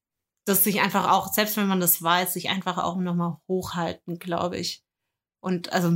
das 0.45 0.63
sich 0.63 0.81
einfach 0.81 1.11
auch, 1.11 1.33
selbst 1.33 1.57
wenn 1.57 1.67
man 1.67 1.79
das 1.79 2.01
weiß, 2.01 2.33
sich 2.33 2.49
einfach 2.49 2.77
auch 2.77 2.97
nochmal 2.97 3.37
hochhalten, 3.47 4.19
glaube 4.19 4.57
ich. 4.57 4.83
Und 5.39 5.73
also, 5.73 5.91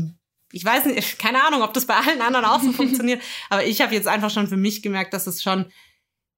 ich 0.52 0.66
weiß 0.66 0.86
nicht, 0.86 1.20
keine 1.20 1.44
Ahnung, 1.44 1.62
ob 1.62 1.74
das 1.74 1.86
bei 1.86 1.96
allen 1.96 2.22
anderen 2.22 2.46
auch 2.46 2.62
so 2.62 2.72
funktioniert, 2.74 3.22
aber 3.50 3.66
ich 3.66 3.82
habe 3.82 3.94
jetzt 3.94 4.08
einfach 4.08 4.32
schon 4.32 4.48
für 4.48 4.58
mich 4.58 4.82
gemerkt, 4.82 5.14
dass 5.14 5.28
es 5.28 5.44
schon 5.44 5.72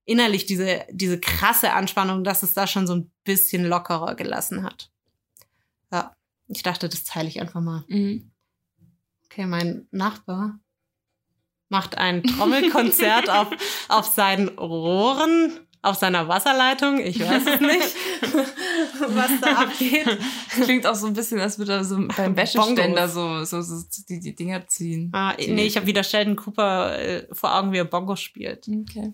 innerlich 0.06 0.45
diese, 0.45 0.86
diese 0.89 1.20
krasse 1.20 1.72
Anspannung, 1.74 2.24
dass 2.24 2.43
es 2.43 2.54
da 2.54 2.68
schon 2.68 2.88
so 2.88 2.95
ein 2.95 3.12
bisschen 3.24 3.66
lockerer 3.66 4.16
gelassen 4.16 4.64
hat. 4.64 4.91
Ja, 5.91 6.14
ich 6.56 6.64
dachte, 6.64 6.89
das 6.89 7.04
teile 7.04 7.28
ich 7.28 7.41
einfach 7.41 7.62
mal. 7.62 7.84
Mhm. 7.88 8.32
Okay, 9.26 9.45
mein 9.45 9.88
Nachbar 9.91 10.60
macht 11.70 11.97
ein 11.97 12.22
Trommelkonzert 12.24 13.30
auf, 13.30 13.47
auf 13.88 14.06
seinen 14.06 14.49
Rohren, 14.49 15.58
auf 15.82 15.95
seiner 15.95 16.28
Wasserleitung. 16.28 16.99
Ich 16.99 17.20
weiß 17.22 17.43
es 17.45 17.60
nicht, 17.62 17.95
was 19.08 19.32
da 19.39 19.54
abgeht. 19.54 20.18
Klingt 20.49 20.86
auch 20.86 20.95
so 20.95 21.08
ein 21.08 21.14
bisschen, 21.14 21.39
als 21.39 21.58
würde 21.58 21.74
er 21.74 21.86
so 21.86 22.08
beim 22.16 22.36
Wäscheständer 22.36 23.08
so, 23.08 23.45
so, 23.45 23.62
so 23.62 23.82
die, 24.10 24.20
die 24.20 24.36
Dinger 24.36 24.68
ziehen. 24.68 25.12
Ah, 25.14 25.34
nee, 25.38 25.66
ich 25.66 25.78
habe 25.78 25.88
wieder 25.88 26.04
Sheldon 26.04 26.36
Cooper 26.36 26.99
äh, 26.99 27.28
vor 27.32 27.56
Augen, 27.56 27.72
wie 27.72 27.78
er 27.78 27.86
Bongo 27.86 28.18
spielt. 28.18 28.68
Okay. 28.68 29.14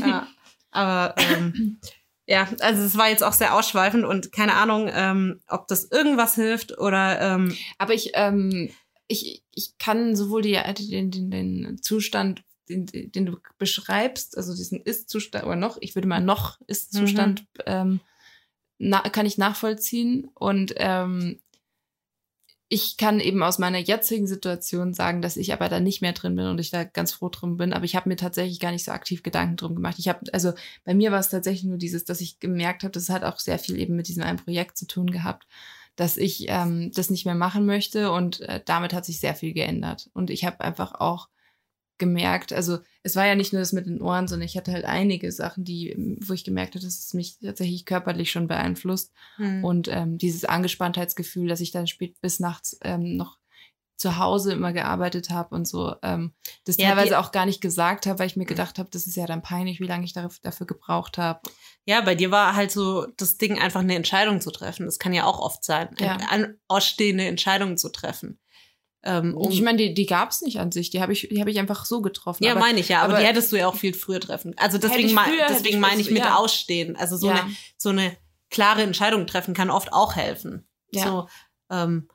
Ja, 0.00 0.26
aber 0.70 1.14
ähm, 1.18 1.78
ja, 2.26 2.48
also 2.60 2.82
es 2.82 2.96
war 2.96 3.10
jetzt 3.10 3.22
auch 3.22 3.32
sehr 3.32 3.54
ausschweifend 3.54 4.04
und 4.04 4.32
keine 4.32 4.54
Ahnung, 4.54 4.90
ähm, 4.92 5.40
ob 5.46 5.68
das 5.68 5.90
irgendwas 5.90 6.34
hilft 6.34 6.78
oder 6.78 7.20
ähm, 7.20 7.56
Aber 7.78 7.92
ich, 7.92 8.12
ähm, 8.14 8.70
ich, 9.08 9.44
ich 9.50 9.76
kann 9.78 10.16
sowohl 10.16 10.42
die, 10.42 10.58
den, 10.90 11.10
den, 11.10 11.30
den 11.30 11.82
Zustand, 11.82 12.42
den, 12.68 12.86
den 12.86 13.26
du 13.26 13.36
beschreibst, 13.58 14.38
also 14.38 14.54
diesen 14.54 14.80
Ist-Zustand, 14.80 15.44
oder 15.44 15.56
noch, 15.56 15.76
ich 15.80 15.94
würde 15.94 16.08
mal 16.08 16.22
noch 16.22 16.58
Ist-Zustand, 16.66 17.46
ähm, 17.66 18.00
na, 18.78 19.00
kann 19.00 19.26
ich 19.26 19.38
nachvollziehen. 19.38 20.30
Und 20.34 20.74
ähm, 20.76 21.40
ich 22.68 22.96
kann 22.96 23.20
eben 23.20 23.42
aus 23.42 23.58
meiner 23.58 23.78
jetzigen 23.78 24.26
Situation 24.26 24.94
sagen, 24.94 25.20
dass 25.20 25.36
ich 25.36 25.52
aber 25.52 25.68
da 25.68 25.80
nicht 25.80 26.00
mehr 26.00 26.12
drin 26.12 26.34
bin 26.34 26.46
und 26.46 26.58
ich 26.58 26.70
da 26.70 26.84
ganz 26.84 27.12
froh 27.12 27.28
drin 27.28 27.56
bin. 27.56 27.72
Aber 27.72 27.84
ich 27.84 27.94
habe 27.94 28.08
mir 28.08 28.16
tatsächlich 28.16 28.58
gar 28.58 28.72
nicht 28.72 28.84
so 28.84 28.92
aktiv 28.92 29.22
Gedanken 29.22 29.56
drum 29.56 29.74
gemacht. 29.74 29.98
Ich 29.98 30.08
habe, 30.08 30.20
also 30.32 30.52
bei 30.84 30.94
mir 30.94 31.12
war 31.12 31.20
es 31.20 31.28
tatsächlich 31.28 31.64
nur 31.64 31.78
dieses, 31.78 32.04
dass 32.04 32.20
ich 32.20 32.40
gemerkt 32.40 32.82
habe, 32.82 32.92
das 32.92 33.10
hat 33.10 33.22
auch 33.22 33.38
sehr 33.38 33.58
viel 33.58 33.78
eben 33.78 33.96
mit 33.96 34.08
diesem 34.08 34.22
einen 34.22 34.38
Projekt 34.38 34.78
zu 34.78 34.86
tun 34.86 35.10
gehabt, 35.10 35.46
dass 35.94 36.16
ich 36.16 36.46
ähm, 36.48 36.90
das 36.94 37.10
nicht 37.10 37.26
mehr 37.26 37.34
machen 37.34 37.66
möchte 37.66 38.10
und 38.10 38.40
äh, 38.40 38.60
damit 38.64 38.94
hat 38.94 39.04
sich 39.04 39.20
sehr 39.20 39.34
viel 39.34 39.52
geändert. 39.52 40.10
Und 40.14 40.30
ich 40.30 40.44
habe 40.44 40.60
einfach 40.60 40.94
auch 40.94 41.28
gemerkt, 41.98 42.52
also 42.52 42.78
es 43.02 43.16
war 43.16 43.26
ja 43.26 43.34
nicht 43.34 43.52
nur 43.52 43.60
das 43.60 43.72
mit 43.72 43.86
den 43.86 44.02
Ohren, 44.02 44.26
sondern 44.26 44.46
ich 44.46 44.56
hatte 44.56 44.72
halt 44.72 44.84
einige 44.84 45.30
Sachen, 45.30 45.64
die, 45.64 46.18
wo 46.22 46.32
ich 46.32 46.44
gemerkt 46.44 46.74
habe, 46.74 46.84
dass 46.84 46.98
es 46.98 47.14
mich 47.14 47.38
tatsächlich 47.38 47.84
körperlich 47.84 48.30
schon 48.32 48.48
beeinflusst. 48.48 49.12
Hm. 49.36 49.62
Und 49.64 49.88
ähm, 49.88 50.18
dieses 50.18 50.44
Angespanntheitsgefühl, 50.44 51.48
dass 51.48 51.60
ich 51.60 51.70
dann 51.70 51.86
spät 51.86 52.20
bis 52.20 52.40
nachts 52.40 52.76
ähm, 52.82 53.16
noch 53.16 53.38
zu 53.96 54.18
Hause 54.18 54.52
immer 54.52 54.72
gearbeitet 54.72 55.30
habe 55.30 55.54
und 55.54 55.68
so, 55.68 55.94
ähm, 56.02 56.34
das 56.64 56.76
Ja, 56.76 56.88
teilweise 56.88 57.18
auch 57.18 57.30
gar 57.30 57.46
nicht 57.46 57.60
gesagt 57.60 58.06
habe, 58.06 58.18
weil 58.18 58.26
ich 58.26 58.36
mir 58.36 58.44
gedacht 58.44 58.78
habe, 58.78 58.90
das 58.90 59.06
ist 59.06 59.16
ja 59.16 59.26
dann 59.26 59.40
peinlich, 59.40 59.78
wie 59.80 59.86
lange 59.86 60.04
ich 60.04 60.12
dafür, 60.12 60.66
gebraucht 60.66 61.16
habe. 61.16 61.40
Ja, 61.84 62.00
bei 62.00 62.14
dir 62.14 62.30
war 62.30 62.56
halt 62.56 62.72
so 62.72 63.06
das 63.16 63.38
Ding, 63.38 63.58
einfach 63.58 63.80
eine 63.80 63.94
Entscheidung 63.94 64.40
zu 64.40 64.50
treffen. 64.50 64.86
Das 64.86 64.98
kann 64.98 65.12
ja 65.12 65.24
auch 65.24 65.38
oft 65.38 65.64
sein, 65.64 65.94
Ja. 65.98 66.18
ausstehende 66.66 67.24
Entscheidungen 67.26 67.78
zu 67.78 67.88
treffen. 67.88 68.40
Ähm, 69.06 69.36
um, 69.36 69.50
Ich 69.50 69.60
meine, 69.62 69.76
die, 69.78 69.94
die 69.94 70.06
gab 70.06 70.30
es 70.30 70.40
nicht 70.40 70.58
an 70.58 70.72
sich, 70.72 70.90
die 70.90 71.00
habe 71.02 71.12
ich, 71.12 71.28
die 71.30 71.40
habe 71.40 71.50
ich 71.50 71.58
einfach 71.58 71.84
so 71.84 72.00
getroffen. 72.00 72.42
ja, 72.44 72.54
meine 72.54 72.80
ich 72.80 72.88
ja, 72.88 73.02
aber, 73.02 73.12
aber- 73.14 73.20
die 73.22 73.26
hättest 73.28 73.52
du 73.52 73.56
ja 73.56 73.68
auch 73.68 73.76
viel 73.76 73.92
früher 73.94 74.20
treffen. 74.20 74.54
Also 74.56 74.78
deswegen, 74.78 75.10
früher, 75.10 75.46
deswegen 75.48 75.78
meine 75.80 76.00
ich 76.00 76.10
mit 76.10 76.24
ja. 76.24 76.36
Ausstehen. 76.36 76.96
Also 76.96 77.16
so, 77.16 77.28
Ja. 77.28 77.42
eine, 77.44 77.56
so 77.76 77.90
eine 77.90 78.16
klare 78.50 78.82
Entscheidung 78.82 79.26
treffen 79.26 79.52
kann 79.54 79.68
oft 79.70 79.92
auch 79.92 80.16
helfen. 80.16 80.66
Ja. 80.92 81.04
So, 81.04 81.28
ähm, 81.70 82.08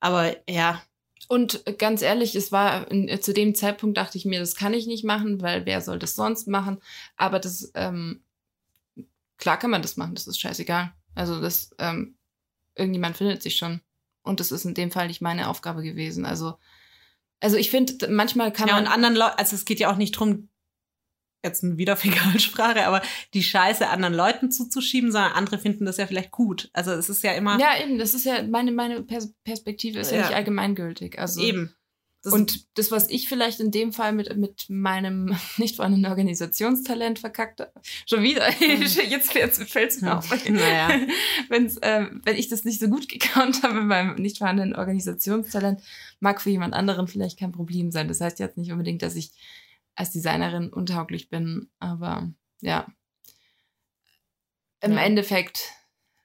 aber 0.00 0.36
ja, 0.50 0.82
Und 1.28 1.64
ganz 1.78 2.02
ehrlich, 2.02 2.34
es 2.34 2.52
war 2.52 2.86
zu 3.20 3.32
dem 3.32 3.54
Zeitpunkt 3.54 3.96
dachte 3.96 4.18
ich 4.18 4.26
mir, 4.26 4.38
das 4.40 4.54
kann 4.56 4.74
ich 4.74 4.86
nicht 4.86 5.04
machen, 5.04 5.40
weil 5.40 5.64
wer 5.64 5.80
soll 5.80 5.98
das 5.98 6.14
sonst 6.14 6.46
machen? 6.48 6.78
Aber 7.16 7.38
das, 7.38 7.70
ähm, 7.74 8.22
klar 9.38 9.58
kann 9.58 9.70
man 9.70 9.80
das 9.82 9.96
machen, 9.96 10.14
das 10.14 10.26
ist 10.26 10.38
scheißegal. 10.38 10.92
Also 11.14 11.40
das, 11.40 11.70
ähm, 11.78 12.16
irgendjemand 12.74 13.16
findet 13.16 13.42
sich 13.42 13.56
schon. 13.56 13.80
Und 14.24 14.40
das 14.40 14.50
ist 14.50 14.64
in 14.64 14.74
dem 14.74 14.90
Fall 14.90 15.06
nicht 15.06 15.20
meine 15.20 15.48
Aufgabe 15.48 15.82
gewesen. 15.82 16.26
Also, 16.26 16.54
also 17.40 17.56
ich 17.56 17.70
finde, 17.70 18.08
manchmal 18.08 18.52
kann 18.52 18.68
ja, 18.68 18.74
man. 18.74 18.84
und 18.84 18.90
anderen 18.90 19.14
Leuten, 19.14 19.38
also 19.38 19.54
es 19.54 19.64
geht 19.64 19.78
ja 19.78 19.92
auch 19.92 19.96
nicht 19.96 20.12
drum, 20.12 20.48
jetzt 21.44 21.62
wieder 21.76 21.96
Fäkalsprache, 21.96 22.86
aber 22.86 23.02
die 23.34 23.42
Scheiße 23.42 23.86
anderen 23.88 24.14
Leuten 24.14 24.50
zuzuschieben, 24.50 25.12
sondern 25.12 25.32
andere 25.32 25.58
finden 25.58 25.84
das 25.84 25.98
ja 25.98 26.06
vielleicht 26.06 26.30
gut. 26.30 26.70
Also 26.72 26.92
es 26.92 27.08
ist 27.08 27.22
ja 27.22 27.32
immer 27.32 27.60
ja, 27.60 27.80
eben, 27.80 27.98
das 27.98 28.14
ist 28.14 28.24
ja 28.24 28.42
meine, 28.42 28.72
meine 28.72 29.02
Pers 29.02 29.32
Perspektive 29.44 30.00
ist 30.00 30.10
ja, 30.10 30.18
Ja. 30.18 30.26
nicht 30.26 30.36
allgemeingültig. 30.36 31.18
Also 31.18 31.42
eben. 31.42 31.74
Das 32.24 32.32
und 32.32 32.66
das, 32.78 32.90
was 32.90 33.08
ich 33.10 33.28
vielleicht 33.28 33.60
in 33.60 33.70
dem 33.70 33.92
Fall 33.92 34.12
mit, 34.12 34.34
mit 34.36 34.64
meinem 34.68 35.36
nicht 35.58 35.76
vorhandenen 35.76 36.10
Organisationstalent 36.10 37.18
verkackt 37.18 37.60
habe, 37.60 37.72
schon 38.08 38.22
wieder, 38.22 38.48
jetzt, 38.60 39.34
jetzt 39.34 39.62
fällt 39.70 39.90
es 39.90 40.00
mir 40.00 40.08
Ja. 40.08 40.18
auf. 40.18 40.48
Naja. 40.48 41.00
Wenn's, 41.48 41.76
äh, 41.78 42.06
wenn 42.24 42.36
ich 42.36 42.48
das 42.48 42.64
nicht 42.64 42.80
so 42.80 42.88
gut 42.88 43.08
gekannt 43.08 43.62
habe 43.62 43.74
mit 43.74 43.84
meinem 43.84 44.14
nicht 44.16 44.38
vorhandenen 44.38 44.74
Organisationstalent, 44.74 45.82
mag 46.20 46.40
für 46.40 46.50
jemand 46.50 46.74
anderen 46.74 47.06
vielleicht 47.08 47.38
kein 47.38 47.52
Problem 47.52 47.90
sein. 47.90 48.08
Das 48.08 48.20
heißt 48.20 48.38
jetzt 48.38 48.56
nicht 48.56 48.72
unbedingt, 48.72 49.02
dass 49.02 49.16
ich 49.16 49.30
als 49.94 50.10
Designerin 50.10 50.70
untauglich 50.72 51.28
bin, 51.28 51.68
aber 51.78 52.28
ja. 52.62 52.86
Im 54.80 54.92
Ja. 54.92 55.02
Endeffekt, 55.02 55.70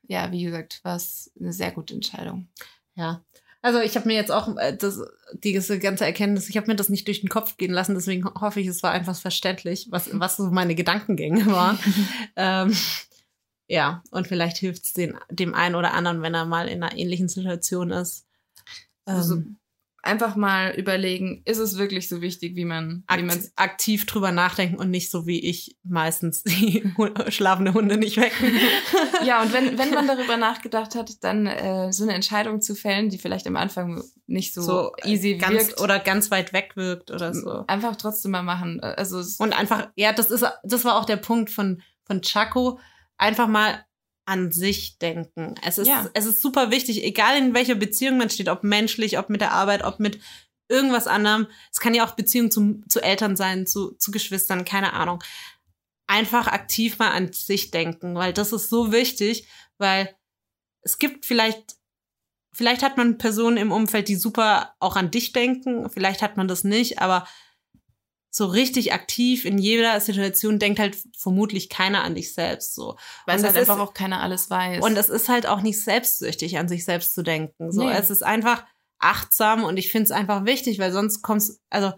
ja, 0.07 0.31
wie 0.31 0.43
gesagt, 0.43 0.79
war 0.83 0.95
es 0.95 1.31
eine 1.39 1.53
sehr 1.53 1.71
gute 1.71 1.93
Entscheidung. 1.93 2.47
Ja. 2.95 3.23
Also 3.61 3.79
ich 3.79 3.95
habe 3.97 4.07
mir 4.07 4.15
jetzt 4.15 4.31
auch 4.31 4.55
äh, 4.57 4.75
das, 4.75 4.99
diese 5.33 5.79
ganze 5.79 6.05
Erkenntnis, 6.05 6.47
ich 6.49 6.55
habe 6.55 6.67
mir 6.67 6.75
das 6.75 6.87
nicht 6.89 7.07
durch 7.07 7.19
den 7.19 7.29
Kopf 7.29 7.57
gehen 7.57 7.71
lassen, 7.73 7.93
deswegen 7.95 8.23
ho- 8.25 8.39
hoffe 8.39 8.61
ich, 8.61 8.67
es 8.67 8.83
war 8.83 8.91
einfach 8.91 9.15
verständlich, 9.17 9.87
was, 9.89 10.09
was 10.13 10.37
so 10.37 10.49
meine 10.49 10.75
Gedankengänge 10.75 11.45
waren. 11.47 11.77
ähm, 12.37 12.75
ja, 13.67 14.01
und 14.11 14.27
vielleicht 14.27 14.57
hilft 14.57 14.83
es 14.85 14.93
dem 14.93 15.53
einen 15.53 15.75
oder 15.75 15.93
anderen, 15.93 16.21
wenn 16.21 16.33
er 16.33 16.45
mal 16.45 16.67
in 16.69 16.81
einer 16.81 16.97
ähnlichen 16.97 17.27
Situation 17.27 17.91
ist. 17.91 18.25
Ähm, 19.05 19.15
Also 19.15 19.43
einfach 20.01 20.35
mal 20.35 20.71
überlegen, 20.71 21.41
ist 21.45 21.57
es 21.57 21.77
wirklich 21.77 22.07
so 22.07 22.21
wichtig, 22.21 22.55
wie 22.55 22.65
man, 22.65 23.03
wie 23.09 23.29
akt 23.29 23.51
aktiv 23.55 24.05
drüber 24.05 24.31
nachdenken 24.31 24.77
und 24.77 24.89
nicht 24.89 25.11
so 25.11 25.25
wie 25.27 25.39
ich 25.39 25.77
meistens 25.83 26.43
die 26.47 26.83
schlafende 27.29 27.73
Hunde 27.73 27.97
nicht 27.97 28.17
wecken. 28.17 28.51
Ja, 29.25 29.41
und 29.41 29.51
wenn, 29.51 29.77
wenn 29.77 29.89
man 29.91 30.07
darüber 30.07 30.37
nachgedacht 30.37 30.95
hat, 30.95 31.23
dann 31.23 31.45
äh, 31.45 31.91
so 31.91 32.03
eine 32.03 32.13
Entscheidung 32.13 32.61
zu 32.61 32.73
fällen, 32.73 33.09
die 33.09 33.17
vielleicht 33.17 33.45
am 33.47 33.57
Anfang 33.57 34.01
nicht 34.27 34.53
so, 34.53 34.61
so 34.61 34.91
easy 35.03 35.35
ganz 35.35 35.69
wirkt, 35.69 35.81
oder 35.81 35.99
ganz 35.99 36.31
weit 36.31 36.53
weg 36.53 36.71
wirkt 36.75 37.11
oder 37.11 37.33
so. 37.33 37.65
einfach 37.67 37.95
trotzdem 37.97 38.31
mal 38.31 38.43
machen. 38.43 38.79
Also 38.79 39.19
es, 39.19 39.37
Und 39.37 39.57
einfach, 39.57 39.89
ja, 39.95 40.13
das 40.13 40.31
ist, 40.31 40.45
das 40.63 40.85
war 40.85 40.97
auch 40.97 41.05
der 41.05 41.17
Punkt 41.17 41.49
von, 41.49 41.81
von 42.05 42.21
Chaco. 42.21 42.79
Einfach 43.17 43.47
mal 43.47 43.83
an 44.29 44.51
sich 44.51 44.97
denken. 44.99 45.55
Es 45.65 45.77
ist, 45.77 45.87
Ja. 45.87 46.09
es 46.13 46.25
ist 46.25 46.41
super 46.41 46.71
wichtig, 46.71 47.03
egal 47.03 47.37
in 47.37 47.53
welcher 47.53 47.75
Beziehung 47.75 48.17
man 48.17 48.29
steht, 48.29 48.47
ob 48.49 48.63
menschlich, 48.63 49.17
ob 49.17 49.29
mit 49.29 49.41
der 49.41 49.51
Arbeit, 49.51 49.83
ob 49.83 49.99
mit 49.99 50.19
irgendwas 50.69 51.07
anderem. 51.07 51.47
Es 51.71 51.79
kann 51.79 51.95
ja 51.95 52.05
auch 52.07 52.11
Beziehung 52.15 52.51
zu, 52.51 52.81
zu 52.87 53.01
Eltern 53.01 53.35
sein, 53.35 53.65
zu, 53.65 53.91
zu 53.97 54.11
Geschwistern, 54.11 54.65
keine 54.65 54.93
Ahnung. 54.93 55.23
Einfach 56.07 56.47
aktiv 56.47 56.99
mal 56.99 57.11
an 57.11 57.33
sich 57.33 57.71
denken, 57.71 58.15
weil 58.15 58.33
das 58.33 58.53
ist 58.53 58.69
so 58.69 58.91
wichtig, 58.91 59.47
weil 59.77 60.15
es 60.81 60.99
gibt 60.99 61.25
vielleicht, 61.25 61.75
vielleicht 62.53 62.83
hat 62.83 62.97
man 62.97 63.17
Personen 63.17 63.57
im 63.57 63.71
Umfeld, 63.71 64.07
die 64.07 64.15
super 64.15 64.75
auch 64.79 64.95
an 64.95 65.11
dich 65.11 65.33
denken, 65.33 65.89
vielleicht 65.89 66.21
hat 66.21 66.37
man 66.37 66.47
das 66.47 66.63
nicht, 66.63 66.99
aber 66.99 67.27
so 68.31 68.45
richtig 68.45 68.93
aktiv 68.93 69.43
in 69.45 69.57
jeder 69.57 69.99
Situation 69.99 70.59
denkt 70.59 70.79
halt 70.79 70.97
vermutlich 71.17 71.67
keiner 71.69 72.03
an 72.03 72.13
dich 72.15 72.33
selbst 72.33 72.75
so. 72.75 72.95
weil 73.25 73.37
und 73.37 73.43
es 73.45 73.47
halt 73.53 73.55
ist- 73.63 73.69
einfach 73.69 73.83
auch 73.83 73.93
keiner 73.93 74.21
alles 74.21 74.49
weiß. 74.49 74.83
Und 74.83 74.95
es 74.97 75.09
ist 75.09 75.29
halt 75.29 75.47
auch 75.47 75.61
nicht 75.61 75.83
selbstsüchtig, 75.83 76.57
an 76.57 76.67
sich 76.67 76.85
selbst 76.85 77.13
zu 77.15 77.23
denken. 77.23 77.71
So, 77.71 77.83
Nee. 77.83 77.93
es 77.97 78.09
ist 78.09 78.23
einfach 78.23 78.63
achtsam 78.99 79.63
und 79.63 79.77
ich 79.77 79.91
finde 79.91 80.05
es 80.05 80.11
einfach 80.11 80.45
wichtig, 80.45 80.77
weil 80.79 80.91
sonst 80.91 81.21
kommst, 81.21 81.59
also 81.69 81.93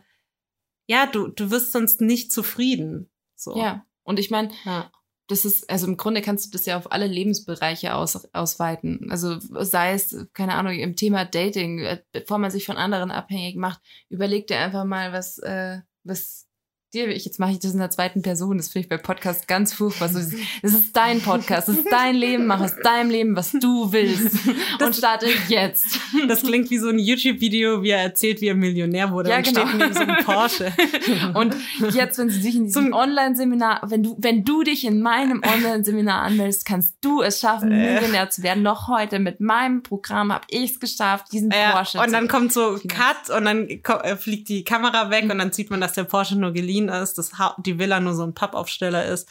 ja, 0.88 1.06
du, 1.06 1.28
du 1.28 1.52
wirst 1.52 1.72
sonst 1.72 2.02
nicht 2.02 2.32
zufrieden. 2.32 3.10
So. 3.36 3.58
ja, 3.58 3.86
und 4.04 4.20
ich 4.20 4.30
meine, 4.30 4.52
Ja. 4.66 4.92
das 5.28 5.46
ist, 5.46 5.70
also 5.70 5.88
im 5.88 5.98
Grunde 5.98 6.22
kannst 6.22 6.46
du 6.46 6.52
das 6.58 6.66
ja 6.66 6.78
auf 6.78 6.92
alle 6.92 7.08
Lebensbereiche 7.08 7.96
aus, 7.96 8.26
ausweiten. 8.34 9.08
Also 9.10 9.38
sei 9.40 9.94
es, 9.94 10.16
keine 10.34 10.54
Ahnung, 10.56 10.74
im 10.74 10.96
Thema 10.96 11.26
Dating, 11.26 11.80
äh, 11.80 12.02
bevor 12.12 12.38
man 12.38 12.52
sich 12.52 12.66
von 12.66 12.78
anderen 12.78 13.10
abhängig 13.12 13.56
macht, 13.56 13.82
überleg 14.10 14.48
dir 14.48 14.60
einfach 14.60 14.86
mal, 14.86 15.12
was, 15.12 15.38
äh, 15.40 15.80
was 16.06 16.45
dir, 16.94 17.08
ich, 17.10 17.26
jetzt 17.26 17.39
mache 17.39 17.52
ich 17.52 17.60
das 17.60 17.74
in 17.74 17.80
der 17.80 17.89
zweiten 17.89 18.22
Person, 18.22 18.58
das 18.58 18.70
finde 18.70 18.86
ich 18.86 18.89
bei 18.89 18.98
Podcast 18.98 19.48
ganz 19.48 19.74
furchtbar. 19.74 20.10
So, 20.10 20.20
das 20.20 20.32
das 20.62 20.74
ist 20.74 20.96
dein 20.96 21.22
Podcast, 21.22 21.68
das 21.68 21.78
ist 21.78 21.88
dein 21.92 22.16
Leben, 22.16 22.46
mach 22.48 22.60
aus 22.62 22.76
deinem 22.84 23.10
Leben, 23.10 23.36
was 23.36 23.52
du 23.54 23.92
willst. 23.92 24.36
und 24.84 24.96
starte 24.96 25.28
jetzt. 25.48 26.00
Das 26.28 26.42
klingt 26.44 26.70
wie 26.70 26.78
so 26.78 26.89
ein 26.89 27.00
YouTube-Video, 27.00 27.82
wie 27.84 27.89
er 27.89 28.02
erzählt, 28.02 28.42
wie 28.42 28.48
er 28.48 28.56
Millionär 28.56 29.12
wurde 29.12 29.30
Ja, 29.30 29.38
und 29.38 29.46
genau. 29.46 29.68
steht 29.68 29.80
neben 29.80 29.94
so 29.94 30.00
einem 30.02 30.26
Porsche. 30.26 30.74
Und 31.34 31.56
jetzt, 31.94 32.18
wenn 32.18 32.30
sie 32.30 32.42
sich 32.42 32.56
in 32.56 32.66
diesem 32.66 32.94
Online-Seminar, 32.94 33.82
wenn 33.89 34.04
du, 34.04 34.16
wenn 34.20 34.44
du 34.44 34.64
dich 34.64 34.86
in 34.86 35.02
meinem 35.02 35.42
Online-Seminar 35.44 36.22
anmeldest, 36.22 36.66
kannst 36.66 36.96
du 37.02 37.22
es 37.22 37.39
schaffen, 37.39 37.72
Äh. 37.72 37.96
Millionär 37.96 38.30
zu 38.30 38.44
werden. 38.44 38.64
Noch 38.64 38.88
heute 38.88 39.20
mit 39.20 39.39
meinem 39.39 39.82
Programm 39.84 40.32
habe 40.34 40.46
ich 40.50 40.72
es 40.72 40.80
geschafft, 40.80 41.32
diesen 41.32 41.52
Ja, 41.52 41.72
Porsche 41.72 42.00
und 42.00 42.12
dann 42.12 42.28
kommt 42.28 42.52
so 42.54 42.80
Cut 42.88 43.30
und 43.36 43.46
dann 43.46 43.68
äh, 43.70 44.16
fliegt 44.16 44.50
die 44.50 44.64
Kamera 44.64 45.10
weg 45.10 45.24
und 45.30 45.38
dann 45.38 45.52
sieht 45.52 45.70
man, 45.70 45.80
dass 45.82 45.94
der 45.94 46.04
Porsche 46.04 46.38
nur 46.38 46.52
geliehen 46.52 46.81
ist, 46.90 47.18
dass 47.18 47.32
die 47.66 47.80
Villa 47.80 48.00
nur 48.00 48.14
so 48.16 48.24
ein 48.24 48.34
Pappaufsteller 48.34 49.06
ist 49.06 49.30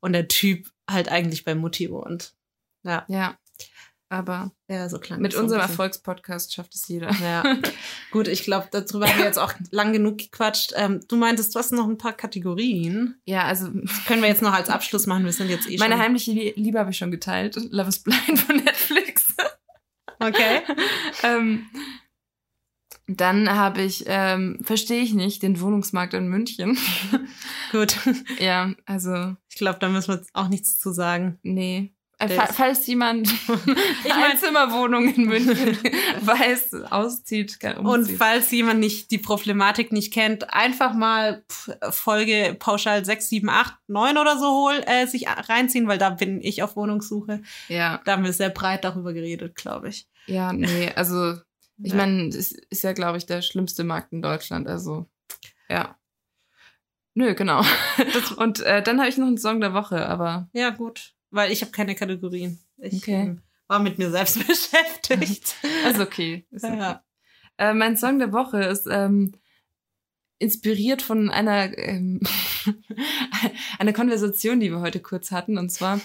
und 0.00 0.12
der 0.12 0.28
Typ 0.28 0.70
halt 0.90 1.08
eigentlich 1.08 1.44
bei 1.44 1.54
Mutti 1.54 1.90
wohnt. 1.90 2.34
Ja, 2.82 3.04
Ja, 3.08 3.36
aber 4.08 4.50
ja 4.68 4.88
so 4.88 4.98
klang 4.98 5.20
mit 5.20 5.34
das 5.34 5.40
unserem. 5.40 5.60
Erfolgspodcast 5.62 6.52
schafft 6.54 6.74
es 6.74 6.88
jeder. 6.88 7.10
Ja, 7.22 7.44
gut, 8.10 8.26
ich 8.26 8.42
glaube, 8.42 8.68
darüber 8.72 9.06
haben 9.08 9.18
wir 9.18 9.24
jetzt 9.26 9.38
auch 9.38 9.52
lang 9.70 9.92
genug 9.92 10.18
gequatscht. 10.18 10.72
Ähm, 10.74 11.00
du 11.06 11.16
meintest, 11.16 11.54
du 11.54 11.58
hast 11.58 11.72
noch 11.72 11.86
ein 11.86 11.98
paar 11.98 12.14
Kategorien. 12.14 13.20
Ja, 13.26 13.44
also 13.44 13.66
Können 14.06 14.22
wir 14.22 14.28
jetzt 14.28 14.42
noch 14.42 14.52
als 14.52 14.68
Abschluss 14.70 15.06
machen? 15.06 15.24
Wir 15.24 15.32
sind 15.32 15.48
jetzt 15.50 15.70
eh 15.70 15.76
meine 15.78 15.94
schon. 15.94 16.02
heimliche 16.02 16.32
Lie- 16.32 16.54
Liebe 16.56 16.78
habe 16.80 16.90
ich 16.90 16.96
schon 16.98 17.10
geteilt. 17.12 17.56
Love 17.70 17.88
is 17.90 17.98
Blind 18.02 18.38
von 18.40 18.56
Netflix. 18.56 19.26
Okay. 20.18 20.62
ähm, 21.22 21.66
dann 23.16 23.50
habe 23.50 23.82
ich, 23.82 24.04
ähm, 24.06 24.58
verstehe 24.62 25.02
ich 25.02 25.14
nicht, 25.14 25.42
den 25.42 25.60
Wohnungsmarkt 25.60 26.14
in 26.14 26.28
München. 26.28 26.78
Gut. 27.72 27.96
ja, 28.38 28.70
also 28.86 29.36
Ich 29.48 29.56
glaube, 29.56 29.78
da 29.80 29.88
müssen 29.88 30.14
wir 30.14 30.22
auch 30.32 30.48
nichts 30.48 30.78
zu 30.78 30.92
sagen. 30.92 31.38
Nee. 31.42 31.92
Äh, 32.18 32.26
ist- 32.36 32.52
falls 32.54 32.86
jemand 32.86 33.28
Ich 34.04 34.12
eine 34.12 34.26
Einzimmerwohnung 34.26 35.08
in 35.14 35.24
München 35.24 35.78
weiß, 36.20 36.74
auszieht, 36.90 37.58
kann 37.60 37.78
Und 37.78 38.00
umzieht. 38.00 38.18
falls 38.18 38.50
jemand 38.50 38.80
nicht 38.80 39.10
die 39.10 39.16
Problematik 39.16 39.90
nicht 39.90 40.12
kennt, 40.12 40.52
einfach 40.52 40.92
mal 40.92 41.42
Folge 41.90 42.54
pauschal 42.58 43.04
6, 43.06 43.28
7, 43.30 43.48
8, 43.48 43.74
9 43.88 44.18
oder 44.18 44.38
so 44.38 44.46
hol, 44.50 44.74
äh, 44.86 45.06
sich 45.06 45.26
reinziehen, 45.28 45.88
weil 45.88 45.96
da 45.96 46.10
bin 46.10 46.42
ich 46.42 46.62
auf 46.62 46.76
Wohnungssuche. 46.76 47.40
ja, 47.68 48.00
Da 48.04 48.12
haben 48.12 48.24
wir 48.24 48.34
sehr 48.34 48.50
breit 48.50 48.84
darüber 48.84 49.14
geredet, 49.14 49.56
glaube 49.56 49.88
ich. 49.88 50.06
ja, 50.26 50.52
nee, 50.52 50.92
also 50.94 51.36
Ich 51.82 51.94
meine, 51.94 52.28
es 52.28 52.52
ist 52.52 52.82
ja, 52.82 52.92
glaube 52.92 53.18
ich, 53.18 53.26
der 53.26 53.42
schlimmste 53.42 53.84
Markt 53.84 54.12
in 54.12 54.22
Deutschland. 54.22 54.68
Also, 54.68 55.06
ja. 55.68 55.96
Nö, 57.14 57.34
genau. 57.34 57.62
Und 58.36 58.60
äh, 58.60 58.82
dann 58.82 58.98
habe 58.98 59.08
ich 59.08 59.16
noch 59.16 59.26
einen 59.26 59.38
Song 59.38 59.60
der 59.60 59.74
Woche, 59.74 60.06
aber 60.06 60.48
Ja, 60.52 60.70
gut. 60.70 61.14
Weil 61.30 61.52
ich 61.52 61.62
habe 61.62 61.72
keine 61.72 61.94
Kategorien. 61.94 62.58
Ich 62.78 62.94
Okay. 62.94 63.14
ähm, 63.22 63.42
war 63.68 63.78
mit 63.78 63.98
mir 63.98 64.10
selbst 64.10 64.38
beschäftigt. 64.46 65.54
ist 65.88 66.00
okay. 66.00 66.46
Ist 66.50 66.64
okay. 66.64 66.78
ja. 66.78 67.04
Äh, 67.56 67.74
mein 67.74 67.96
Song 67.96 68.18
der 68.18 68.32
Woche 68.32 68.62
ist 68.64 68.86
ähm, 68.90 69.32
inspiriert 70.38 71.02
von 71.02 71.30
einer, 71.30 71.76
ähm, 71.78 72.20
einer 73.78 73.92
Konversation, 73.92 74.60
die 74.60 74.70
wir 74.70 74.80
heute 74.80 75.00
kurz 75.00 75.30
hatten. 75.30 75.58
Und 75.58 75.70
zwar, 75.70 76.00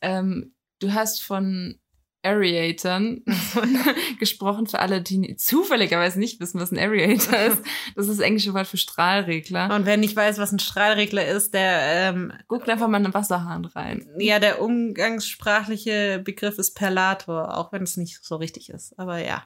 ähm, 0.00 0.52
du 0.80 0.92
hast 0.92 1.22
von 1.22 1.78
Aeratoren 2.22 3.24
gesprochen 4.18 4.66
für 4.66 4.80
alle, 4.80 5.00
die 5.00 5.36
zufälligerweise 5.36 6.18
nicht 6.18 6.40
wissen, 6.40 6.60
was 6.60 6.72
ein 6.72 6.78
Aerator 6.78 7.38
ist. 7.38 7.62
Das 7.94 8.06
ist 8.06 8.18
das 8.18 8.24
englische 8.24 8.54
Wort 8.54 8.66
für 8.66 8.76
Strahlregler. 8.76 9.74
Und 9.74 9.86
wer 9.86 9.96
nicht 9.96 10.16
weiß, 10.16 10.38
was 10.38 10.52
ein 10.52 10.58
Strahlregler 10.58 11.26
ist, 11.26 11.54
der 11.54 11.80
ähm, 12.10 12.32
Guckt 12.48 12.68
einfach 12.68 12.88
mal 12.88 12.96
einen 12.96 13.14
Wasserhahn 13.14 13.64
rein. 13.64 14.06
ja, 14.18 14.38
der 14.40 14.60
umgangssprachliche 14.60 16.20
Begriff 16.24 16.58
ist 16.58 16.74
Perlator, 16.74 17.56
auch 17.56 17.72
wenn 17.72 17.82
es 17.82 17.96
nicht 17.96 18.18
so 18.22 18.36
richtig 18.36 18.70
ist. 18.70 18.98
Aber 18.98 19.24
ja. 19.24 19.44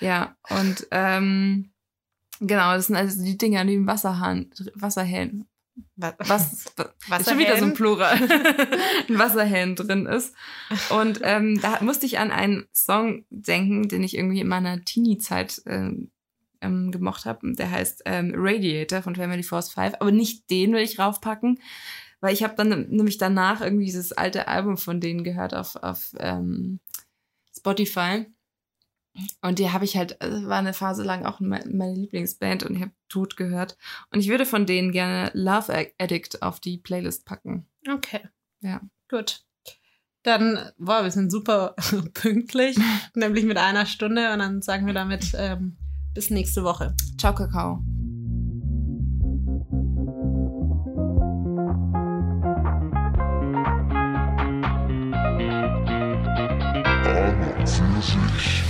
Ja, 0.00 0.36
und 0.50 0.86
ähm, 0.90 1.72
genau, 2.40 2.74
das 2.74 2.86
sind 2.86 2.96
also 2.96 3.22
die 3.22 3.38
Dinger, 3.38 3.64
die 3.64 3.74
im 3.74 3.86
Wasserhahn, 3.86 4.50
Wasserhähn, 4.74 5.46
Was? 5.96 6.14
was, 6.18 6.64
was 6.76 6.86
Wasserhähn? 7.08 7.20
ist 7.20 7.28
schon 7.28 7.38
wieder 7.38 7.56
so 7.58 7.64
ein 7.64 7.74
Plural, 7.74 8.14
ein 9.08 9.18
Wasserhähn 9.18 9.74
drin 9.74 10.06
ist. 10.06 10.34
Und 10.90 11.20
ähm, 11.22 11.60
da 11.60 11.78
musste 11.82 12.06
ich 12.06 12.18
an 12.18 12.30
einen 12.30 12.66
Song 12.72 13.24
denken, 13.30 13.88
den 13.88 14.02
ich 14.02 14.16
irgendwie 14.16 14.40
in 14.40 14.48
meiner 14.48 14.84
Teenie-Zeit 14.84 15.62
ähm, 15.66 16.10
ähm, 16.60 16.90
gemocht 16.90 17.26
habe. 17.26 17.52
Der 17.52 17.70
heißt 17.70 18.02
ähm, 18.06 18.32
Radiator 18.34 19.02
von 19.02 19.14
Family 19.14 19.42
Force 19.42 19.72
5. 19.72 19.94
Aber 20.00 20.10
nicht 20.10 20.50
den 20.50 20.72
will 20.72 20.82
ich 20.82 20.98
raufpacken, 20.98 21.60
weil 22.20 22.34
ich 22.34 22.42
habe 22.42 22.54
dann 22.56 22.88
nämlich 22.88 23.18
danach 23.18 23.60
irgendwie 23.60 23.86
dieses 23.86 24.12
alte 24.12 24.48
Album 24.48 24.76
von 24.76 25.00
denen 25.00 25.24
gehört 25.24 25.54
auf, 25.54 25.76
auf 25.76 26.14
ähm, 26.18 26.80
Spotify. 27.56 28.26
Und 29.42 29.58
die 29.60 29.70
habe 29.70 29.84
ich 29.84 29.96
halt, 29.96 30.20
also 30.20 30.48
war 30.48 30.58
eine 30.58 30.72
Phase 30.74 31.04
lang 31.04 31.24
auch 31.24 31.38
me- 31.40 31.64
meine 31.70 31.94
Lieblingsband 31.94 32.64
und 32.64 32.74
ich 32.74 32.82
habe 32.82 32.92
tot 33.08 33.36
gehört. 33.36 33.76
Und 34.10 34.20
ich 34.20 34.28
würde 34.28 34.44
von 34.46 34.66
denen 34.66 34.90
gerne 34.90 35.30
Love 35.34 35.86
Addict 35.98 36.42
auf 36.42 36.58
die 36.60 36.78
Playlist 36.78 37.24
packen. 37.24 37.66
Okay. 37.88 38.20
Ja. 38.60 38.80
Gut. 39.08 39.44
Dann, 40.24 40.58
boah, 40.78 41.04
wir 41.04 41.10
sind 41.10 41.30
super 41.30 41.76
pünktlich, 42.14 42.76
nämlich 43.14 43.44
mit 43.44 43.58
einer 43.58 43.86
Stunde 43.86 44.32
und 44.32 44.38
dann 44.40 44.62
sagen 44.62 44.86
wir 44.86 44.94
damit 44.94 45.32
ähm, 45.36 45.76
bis 46.14 46.30
nächste 46.30 46.64
Woche. 46.64 46.94
Ciao, 47.18 47.34
Kakao. 47.34 47.82
An 57.06 57.54
und 57.58 57.68
für 57.68 58.02
sich. 58.02 58.63